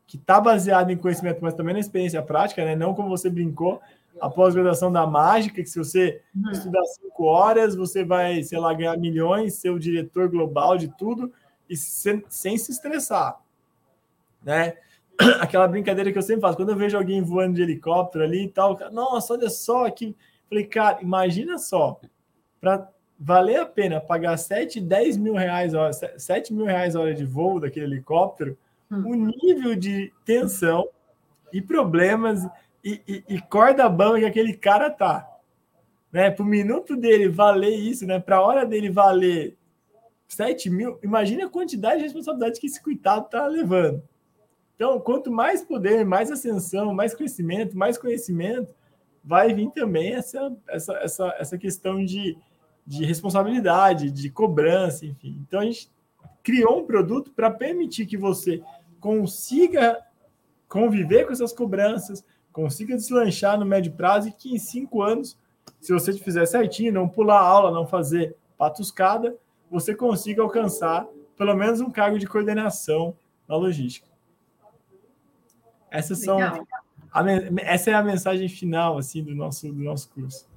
que 0.06 0.16
está 0.16 0.40
baseada 0.40 0.92
em 0.92 0.96
conhecimento, 0.96 1.38
mas 1.40 1.54
também 1.54 1.74
na 1.74 1.80
experiência 1.80 2.22
prática, 2.22 2.64
né? 2.64 2.76
Não 2.76 2.94
como 2.94 3.08
você 3.08 3.30
brincou, 3.30 3.80
a 4.20 4.30
pós-graduação 4.30 4.92
da 4.92 5.06
mágica, 5.06 5.62
que 5.62 5.68
se 5.68 5.78
você 5.78 6.22
uhum. 6.34 6.50
estudar 6.50 6.84
cinco 6.84 7.24
horas, 7.24 7.74
você 7.74 8.04
vai, 8.04 8.42
sei 8.42 8.58
lá, 8.58 8.72
ganhar 8.72 8.96
milhões, 8.96 9.54
ser 9.54 9.70
o 9.70 9.78
diretor 9.78 10.28
global 10.28 10.76
de 10.76 10.88
tudo, 10.96 11.32
e 11.68 11.76
sem, 11.76 12.22
sem 12.28 12.56
se 12.58 12.72
estressar, 12.72 13.40
né? 14.42 14.74
Aquela 15.40 15.68
brincadeira 15.68 16.12
que 16.12 16.18
eu 16.18 16.22
sempre 16.22 16.42
faço, 16.42 16.56
quando 16.56 16.70
eu 16.70 16.76
vejo 16.76 16.96
alguém 16.96 17.22
voando 17.22 17.54
de 17.54 17.62
helicóptero 17.62 18.24
ali 18.24 18.44
e 18.44 18.48
tal, 18.48 18.78
nossa, 18.92 19.34
olha 19.34 19.48
só 19.48 19.86
aqui. 19.86 20.16
Falei, 20.48 20.64
cara, 20.66 21.00
imagina 21.00 21.58
só, 21.58 22.00
para 22.60 22.88
valer 23.24 23.56
a 23.56 23.64
pena 23.64 24.02
pagar 24.02 24.36
7, 24.36 24.82
10 24.82 25.16
mil 25.16 25.32
reais, 25.32 25.72
7 26.18 26.52
mil 26.52 26.66
reais 26.66 26.94
a 26.94 27.00
hora 27.00 27.14
de 27.14 27.24
voo 27.24 27.58
daquele 27.58 27.86
helicóptero, 27.86 28.56
hum. 28.92 29.02
o 29.06 29.14
nível 29.14 29.74
de 29.74 30.12
tensão 30.26 30.86
e 31.50 31.62
problemas 31.62 32.44
e, 32.84 33.00
e, 33.08 33.24
e 33.26 33.40
corda 33.40 33.88
bamba 33.88 34.18
que 34.18 34.26
aquele 34.26 34.52
cara 34.52 34.90
tá. 34.90 35.26
Né? 36.12 36.30
Para 36.30 36.42
o 36.42 36.46
minuto 36.46 36.94
dele 36.96 37.30
valer 37.30 37.74
isso, 37.74 38.06
né? 38.06 38.20
para 38.20 38.36
a 38.36 38.42
hora 38.42 38.66
dele 38.66 38.90
valer 38.90 39.56
7 40.28 40.68
mil, 40.68 40.98
imagine 41.02 41.44
a 41.44 41.48
quantidade 41.48 41.98
de 41.98 42.04
responsabilidade 42.04 42.60
que 42.60 42.66
esse 42.66 42.82
coitado 42.82 43.30
tá 43.30 43.46
levando. 43.46 44.02
Então, 44.74 45.00
quanto 45.00 45.32
mais 45.32 45.62
poder, 45.62 46.04
mais 46.04 46.30
ascensão, 46.30 46.92
mais 46.92 47.14
crescimento, 47.14 47.74
mais 47.74 47.96
conhecimento, 47.96 48.74
vai 49.24 49.54
vir 49.54 49.70
também 49.70 50.12
essa, 50.12 50.54
essa, 50.68 50.92
essa, 50.98 51.36
essa 51.38 51.56
questão 51.56 52.04
de, 52.04 52.36
de 52.86 53.04
responsabilidade, 53.04 54.10
de 54.10 54.30
cobrança, 54.30 55.06
enfim. 55.06 55.38
Então, 55.46 55.60
a 55.60 55.64
gente 55.64 55.90
criou 56.42 56.80
um 56.80 56.86
produto 56.86 57.30
para 57.30 57.50
permitir 57.50 58.06
que 58.06 58.16
você 58.16 58.62
consiga 59.00 60.02
conviver 60.68 61.26
com 61.26 61.32
essas 61.32 61.52
cobranças, 61.52 62.24
consiga 62.52 62.96
deslanchar 62.96 63.58
no 63.58 63.64
médio 63.64 63.92
prazo 63.92 64.28
e 64.28 64.32
que 64.32 64.54
em 64.54 64.58
cinco 64.58 65.02
anos, 65.02 65.38
se 65.80 65.92
você 65.92 66.12
fizer 66.12 66.44
certinho, 66.46 66.92
não 66.92 67.08
pular 67.08 67.40
aula, 67.40 67.70
não 67.70 67.86
fazer 67.86 68.36
patuscada, 68.58 69.36
você 69.70 69.94
consiga 69.94 70.42
alcançar 70.42 71.06
pelo 71.36 71.54
menos 71.54 71.80
um 71.80 71.90
cargo 71.90 72.18
de 72.18 72.26
coordenação 72.26 73.16
na 73.48 73.56
logística. 73.56 74.08
Essas 75.90 76.22
são 76.22 76.38
a, 76.40 76.60
essa 77.58 77.90
é 77.90 77.94
a 77.94 78.02
mensagem 78.02 78.48
final 78.48 78.98
assim 78.98 79.22
do 79.22 79.34
nosso 79.34 79.72
do 79.72 79.82
nosso 79.82 80.10
curso. 80.10 80.48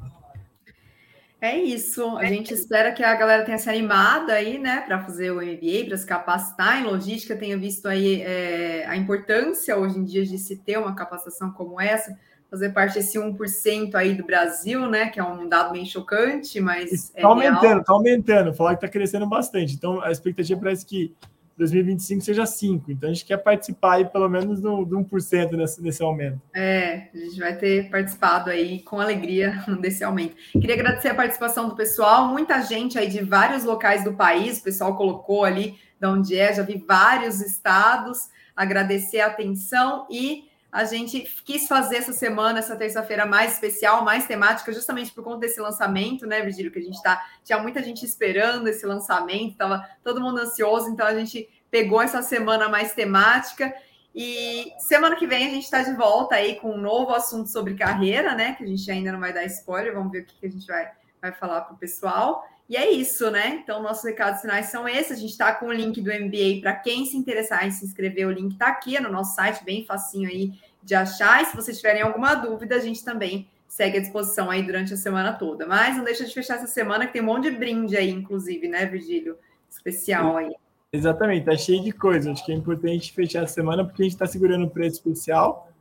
É 1.39 1.55
isso. 1.55 2.17
A 2.17 2.25
gente 2.25 2.53
espera 2.53 2.91
que 2.91 3.03
a 3.03 3.13
galera 3.15 3.45
tenha 3.45 3.57
se 3.59 3.69
animado 3.69 4.31
aí, 4.31 4.57
né, 4.57 4.81
para 4.81 5.03
fazer 5.03 5.31
o 5.31 5.35
MBA, 5.35 5.85
para 5.87 5.97
se 5.97 6.05
capacitar 6.05 6.81
em 6.81 6.85
logística, 6.85 7.35
tenha 7.35 7.57
visto 7.57 7.87
aí 7.87 8.21
é, 8.21 8.85
a 8.87 8.95
importância 8.95 9.77
hoje 9.77 9.99
em 9.99 10.03
dia 10.03 10.25
de 10.25 10.37
se 10.39 10.57
ter 10.57 10.79
uma 10.79 10.95
capacitação 10.95 11.51
como 11.51 11.79
essa, 11.79 12.17
fazer 12.49 12.69
parte 12.69 12.95
desse 12.95 13.19
1% 13.19 13.93
aí 13.93 14.15
do 14.15 14.25
Brasil, 14.25 14.89
né, 14.89 15.09
que 15.09 15.19
é 15.19 15.23
um 15.23 15.47
dado 15.47 15.73
bem 15.73 15.85
chocante, 15.85 16.59
mas. 16.59 16.91
Está 16.91 17.21
é 17.21 17.23
aumentando, 17.23 17.81
está 17.81 17.93
aumentando. 17.93 18.53
Falar 18.53 18.71
que 18.71 18.85
está 18.85 18.87
crescendo 18.87 19.27
bastante. 19.27 19.75
Então, 19.75 20.01
a 20.01 20.11
expectativa 20.11 20.59
parece 20.59 20.85
que 20.85 21.13
2025 21.57 22.21
seja 22.21 22.45
5. 22.45 22.91
Então 22.91 23.09
a 23.09 23.13
gente 23.13 23.25
quer 23.25 23.37
participar 23.37 23.95
aí 23.95 24.05
pelo 24.05 24.29
menos 24.29 24.61
do, 24.61 24.85
do 24.85 24.97
1% 24.99 25.51
nesse, 25.51 25.81
nesse 25.81 26.03
aumento. 26.03 26.39
É, 26.53 27.09
a 27.13 27.17
gente 27.17 27.39
vai 27.39 27.55
ter 27.55 27.89
participado 27.89 28.49
aí 28.49 28.79
com 28.83 28.99
alegria 28.99 29.63
desse 29.81 30.03
aumento. 30.03 30.35
Queria 30.51 30.75
agradecer 30.75 31.09
a 31.09 31.15
participação 31.15 31.67
do 31.67 31.75
pessoal, 31.75 32.27
muita 32.27 32.61
gente 32.61 32.97
aí 32.97 33.09
de 33.09 33.23
vários 33.23 33.63
locais 33.63 34.03
do 34.03 34.13
país, 34.13 34.59
o 34.59 34.63
pessoal 34.63 34.95
colocou 34.95 35.43
ali 35.43 35.75
de 35.99 36.07
onde 36.07 36.37
é, 36.37 36.53
já 36.53 36.61
vi 36.61 36.77
vários 36.77 37.41
estados, 37.41 38.29
agradecer 38.55 39.19
a 39.19 39.27
atenção 39.27 40.07
e 40.11 40.46
a 40.71 40.83
gente 40.83 41.21
quis 41.45 41.67
fazer 41.67 41.97
essa 41.97 42.13
semana, 42.13 42.59
essa 42.59 42.75
terça-feira 42.75 43.25
mais 43.25 43.53
especial, 43.53 44.03
mais 44.03 44.27
temática, 44.27 44.73
justamente 44.73 45.13
por 45.13 45.23
conta 45.23 45.39
desse 45.39 45.59
lançamento, 45.59 46.27
né, 46.27 46.41
Virgílio? 46.41 46.71
Que 46.71 46.79
a 46.79 46.83
gente 46.83 47.01
tá. 47.01 47.23
Tinha 47.43 47.57
muita 47.59 47.81
gente 47.81 48.05
esperando 48.05 48.67
esse 48.67 48.85
lançamento, 48.85 49.51
estava 49.51 49.87
todo 50.03 50.21
mundo 50.21 50.39
ansioso, 50.39 50.89
então 50.89 51.05
a 51.05 51.15
gente 51.15 51.49
pegou 51.71 52.01
essa 52.01 52.21
semana 52.21 52.67
mais 52.67 52.93
temática. 52.93 53.73
E 54.13 54.73
semana 54.79 55.15
que 55.15 55.27
vem 55.27 55.47
a 55.47 55.49
gente 55.49 55.63
está 55.63 55.83
de 55.83 55.93
volta 55.93 56.35
aí 56.35 56.55
com 56.55 56.71
um 56.71 56.77
novo 56.77 57.13
assunto 57.13 57.49
sobre 57.49 57.75
carreira, 57.75 58.35
né? 58.35 58.55
Que 58.55 58.63
a 58.63 58.67
gente 58.67 58.89
ainda 58.89 59.11
não 59.11 59.19
vai 59.19 59.31
dar 59.31 59.45
spoiler, 59.45 59.93
vamos 59.93 60.11
ver 60.11 60.23
o 60.23 60.25
que, 60.25 60.39
que 60.39 60.45
a 60.47 60.49
gente 60.49 60.65
vai, 60.65 60.91
vai 61.21 61.31
falar 61.31 61.61
para 61.61 61.75
o 61.75 61.77
pessoal. 61.77 62.43
E 62.69 62.75
é 62.75 62.91
isso, 62.91 63.31
né? 63.31 63.59
Então, 63.63 63.81
nossos 63.81 64.03
recados 64.03 64.41
finais 64.41 64.65
são 64.65 64.87
esses. 64.87 65.13
A 65.13 65.21
gente 65.21 65.31
está 65.31 65.53
com 65.53 65.67
o 65.67 65.73
link 65.73 66.01
do 66.01 66.11
MBA 66.11 66.59
para 66.61 66.75
quem 66.75 67.05
se 67.05 67.15
interessar 67.15 67.65
em 67.65 67.71
se 67.71 67.85
inscrever. 67.85 68.27
O 68.27 68.31
link 68.31 68.51
está 68.53 68.67
aqui 68.67 68.99
no 68.99 69.09
nosso 69.09 69.35
site, 69.35 69.63
bem 69.63 69.85
facinho 69.85 70.27
aí 70.27 70.51
de 70.83 70.93
achar. 70.93 71.41
E 71.41 71.45
se 71.45 71.55
vocês 71.55 71.77
tiverem 71.77 72.01
alguma 72.01 72.35
dúvida, 72.35 72.75
a 72.75 72.79
gente 72.79 73.03
também 73.05 73.47
segue 73.67 73.97
à 73.97 74.01
disposição 74.01 74.49
aí 74.49 74.63
durante 74.63 74.93
a 74.93 74.97
semana 74.97 75.31
toda. 75.33 75.65
Mas 75.65 75.95
não 75.95 76.03
deixa 76.03 76.25
de 76.25 76.33
fechar 76.33 76.55
essa 76.55 76.67
semana, 76.67 77.07
que 77.07 77.13
tem 77.13 77.21
um 77.21 77.25
monte 77.25 77.49
de 77.49 77.57
brinde 77.57 77.95
aí, 77.95 78.09
inclusive, 78.09 78.67
né, 78.67 78.85
Virgílio? 78.85 79.37
Especial 79.69 80.35
aí. 80.35 80.53
Exatamente, 80.91 81.45
tá 81.45 81.55
cheio 81.55 81.83
de 81.83 81.91
coisa. 81.91 82.31
Acho 82.31 82.45
que 82.45 82.51
é 82.51 82.55
importante 82.55 83.13
fechar 83.13 83.43
a 83.43 83.47
semana, 83.47 83.85
porque 83.85 84.01
a 84.01 84.05
gente 84.05 84.13
está 84.13 84.25
segurando 84.25 84.65
o 84.65 84.69
preço 84.69 84.97
especial, 84.97 85.71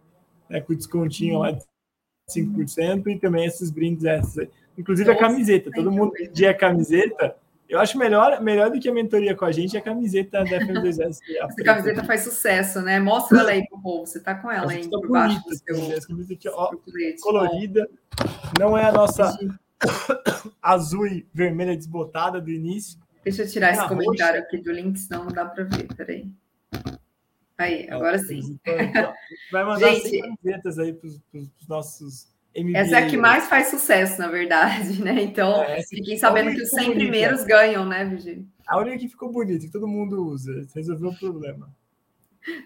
né, 0.49 0.61
com 0.61 0.75
descontinho 0.75 1.39
lá 1.39 1.53
de 1.53 1.65
5%, 2.29 3.07
e 3.09 3.19
também 3.19 3.47
esses 3.47 3.71
brindes 3.71 4.05
essas 4.05 4.39
aí. 4.39 4.51
Inclusive 4.77 5.11
a 5.11 5.17
camiseta, 5.17 5.71
todo 5.75 5.91
mundo 5.91 6.13
pedia 6.13 6.51
a 6.51 6.55
camiseta. 6.55 7.37
Eu 7.69 7.81
acho 7.81 7.99
melhor, 7.99 8.41
melhor 8.41 8.71
do 8.71 8.79
que 8.79 8.89
a 8.89 8.93
mentoria 8.93 9.35
com 9.35 9.45
a 9.45 9.51
gente 9.51 9.77
é 9.77 9.81
a 9.81 9.83
camiseta 9.83 10.45
da 10.45 10.61
FM2S. 10.61 11.19
Essa 11.43 11.65
camiseta 11.65 12.05
faz 12.05 12.23
sucesso, 12.23 12.81
né? 12.81 13.01
Mostra 13.01 13.41
ela 13.41 13.51
aí 13.51 13.67
pro 13.67 13.81
povo. 13.81 14.07
Você 14.07 14.21
tá 14.21 14.35
com 14.37 14.51
ela 14.51 14.71
aí 14.71 14.89
tá 14.89 14.99
por 14.99 15.09
baixo 15.09 15.43
do 15.45 15.57
seu... 15.57 16.53
Ó, 16.55 16.71
colorida. 17.23 17.89
Não 18.59 18.79
é 18.79 18.85
a 18.85 18.93
nossa 18.93 19.37
azul 20.63 21.09
e 21.09 21.27
vermelha 21.35 21.77
desbotada 21.77 22.41
do 22.41 22.51
início. 22.51 23.01
Deixa 23.25 23.43
eu 23.43 23.49
tirar 23.49 23.71
é 23.71 23.73
esse 23.73 23.89
comentário 23.89 24.41
roxa. 24.41 24.57
aqui 24.57 24.59
do 24.59 24.71
link, 24.71 24.97
senão 25.01 25.25
não 25.25 25.33
dá 25.33 25.45
para 25.45 25.65
ver. 25.65 25.89
Peraí. 25.97 26.31
Aí, 27.59 27.89
agora 27.91 28.19
sim. 28.19 28.59
Vai 29.51 29.65
mandar 29.65 29.91
gente, 29.97 30.21
camisetas 30.21 30.79
aí 30.79 30.93
para 30.93 31.09
os 31.09 31.69
nossos 31.69 32.29
MBA. 32.57 32.79
Essa 32.79 33.01
é 33.01 33.05
a 33.05 33.07
que 33.07 33.17
mais 33.17 33.49
faz 33.49 33.69
sucesso, 33.69 34.19
na 34.19 34.29
verdade, 34.29 35.03
né? 35.03 35.21
Então, 35.23 35.63
é, 35.63 35.83
fiquem 35.83 36.17
sabendo 36.17 36.55
que 36.55 36.63
os 36.63 36.71
100 36.71 36.79
bonita. 36.79 37.01
primeiros 37.01 37.45
ganham, 37.45 37.85
né, 37.85 38.05
Virgínia? 38.05 38.45
A 38.67 38.79
única 38.79 38.99
que 38.99 39.09
ficou 39.09 39.31
bonita, 39.31 39.65
que 39.65 39.73
todo 39.73 39.87
mundo 39.87 40.27
usa, 40.27 40.67
resolveu 40.75 41.11
o 41.11 41.19
problema. 41.19 41.69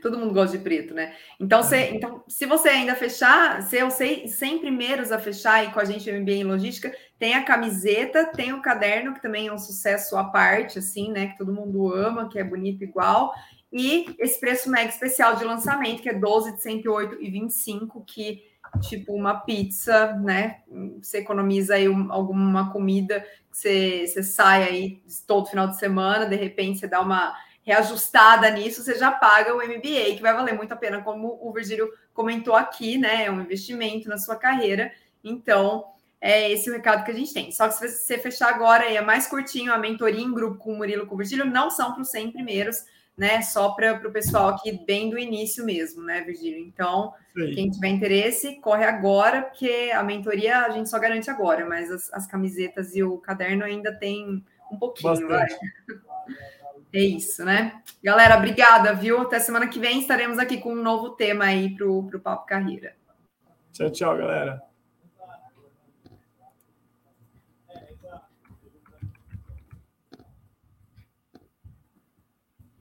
Todo 0.03 0.19
mundo 0.19 0.35
gosta 0.35 0.59
de 0.59 0.63
preto, 0.63 0.93
né? 0.93 1.15
Então, 1.39 1.63
se, 1.63 1.77
então, 1.77 2.23
se 2.29 2.45
você 2.45 2.69
ainda 2.69 2.95
fechar, 2.95 3.63
se 3.63 3.79
eu 3.79 3.91
sei 3.91 4.29
100 4.29 4.59
primeiros 4.59 5.11
a 5.11 5.19
fechar 5.19 5.55
aí 5.55 5.73
com 5.73 5.81
a 5.81 5.85
gente 5.85 6.11
MBA 6.13 6.33
em 6.33 6.45
logística, 6.45 6.95
tem 7.19 7.35
a 7.35 7.43
camiseta, 7.43 8.27
tem 8.27 8.53
o 8.53 8.61
caderno, 8.61 9.15
que 9.15 9.23
também 9.23 9.47
é 9.47 9.53
um 9.53 9.59
sucesso 9.59 10.17
à 10.17 10.25
parte, 10.25 10.79
assim, 10.79 11.11
né? 11.11 11.29
Que 11.29 11.39
todo 11.39 11.53
mundo 11.53 11.95
ama, 11.95 12.29
que 12.29 12.39
é 12.39 12.45
bonito 12.45 12.85
igual. 12.85 13.33
E 13.73 14.15
esse 14.19 14.39
preço 14.39 14.69
mega 14.69 14.91
especial 14.91 15.37
de 15.37 15.45
lançamento, 15.45 16.03
que 16.03 16.09
é 16.09 16.15
12 16.15 16.57
de 16.57 16.63
108,25, 16.63 18.05
que 18.05 18.50
tipo 18.81 19.13
uma 19.13 19.41
pizza, 19.41 20.13
né? 20.15 20.61
Você 21.03 21.19
economiza 21.19 21.75
aí 21.75 21.87
alguma 21.87 22.71
comida, 22.73 23.25
você, 23.51 24.07
você 24.07 24.23
sai 24.23 24.63
aí 24.65 25.03
todo 25.27 25.49
final 25.49 25.69
de 25.69 25.79
semana, 25.79 26.27
de 26.27 26.37
repente 26.37 26.79
você 26.79 26.87
dá 26.87 27.01
uma 27.01 27.35
reajustada 27.63 28.51
nisso, 28.51 28.83
você 28.83 28.99
já 28.99 29.11
paga 29.11 29.55
o 29.55 29.59
MBA, 29.59 30.17
que 30.17 30.23
vai 30.23 30.35
valer 30.35 30.55
muito 30.55 30.73
a 30.73 30.77
pena, 30.77 31.03
como 31.03 31.39
o 31.41 31.53
Virgílio 31.53 31.89
comentou 32.13 32.55
aqui, 32.55 32.99
né? 32.99 33.25
É 33.25 33.31
um 33.31 33.41
investimento 33.41 34.09
na 34.09 34.19
sua 34.19 34.37
carreira. 34.37 34.93
Então, 35.23 35.85
é 36.21 36.51
esse 36.51 36.69
o 36.71 36.73
recado 36.73 37.05
que 37.05 37.11
a 37.11 37.15
gente 37.15 37.33
tem. 37.33 37.51
Só 37.51 37.67
que 37.69 37.75
se 37.75 37.89
você 37.89 38.19
fechar 38.19 38.49
agora, 38.49 38.85
é 38.85 39.01
mais 39.01 39.27
curtinho, 39.27 39.73
a 39.73 39.79
mentoria 39.79 40.21
em 40.21 40.33
grupo 40.33 40.59
com 40.59 40.73
o 40.73 40.77
Murilo 40.77 41.07
com 41.07 41.15
o 41.15 41.19
Virgílio, 41.19 41.45
não 41.45 41.71
são 41.71 41.93
para 41.93 42.03
os 42.03 42.11
100 42.11 42.33
primeiros, 42.33 42.85
né? 43.17 43.43
Só 43.43 43.71
para 43.71 43.93
o 44.07 44.13
pessoal 44.13 44.49
aqui 44.49 44.85
bem 44.87 45.11
do 45.11 45.19
início 45.19 45.65
mesmo, 45.65 46.03
né, 46.03 46.23
Virgílio? 46.23 46.59
Então, 46.59 47.13
Sim. 47.35 47.53
quem 47.53 47.71
tiver 47.71 47.89
interesse, 47.89 48.61
corre 48.61 48.85
agora, 48.85 49.43
porque 49.43 49.91
a 49.95 50.03
mentoria 50.03 50.61
a 50.61 50.71
gente 50.71 50.89
só 50.89 50.99
garante 50.99 51.31
agora, 51.31 51.67
mas 51.67 51.91
as, 51.91 52.13
as 52.13 52.27
camisetas 52.27 52.95
e 52.95 53.03
o 53.03 53.19
caderno 53.19 53.65
ainda 53.65 53.95
tem 53.95 54.45
um 54.71 54.79
pouquinho, 54.79 55.29
vai. 55.29 55.47
É 56.93 57.01
isso, 57.01 57.45
né? 57.45 57.81
Galera, 58.03 58.37
obrigada, 58.37 58.93
viu? 58.93 59.21
Até 59.21 59.39
semana 59.39 59.69
que 59.69 59.79
vem 59.79 60.01
estaremos 60.01 60.41
aqui 60.41 60.59
com 60.59 60.73
um 60.73 60.83
novo 60.83 61.11
tema 61.11 61.45
aí 61.45 61.73
para 61.73 61.89
o 61.89 62.21
Papo 62.21 62.47
Carreira. 62.47 62.97
Tchau, 63.73 63.91
tchau, 63.91 64.17
galera. 64.17 64.61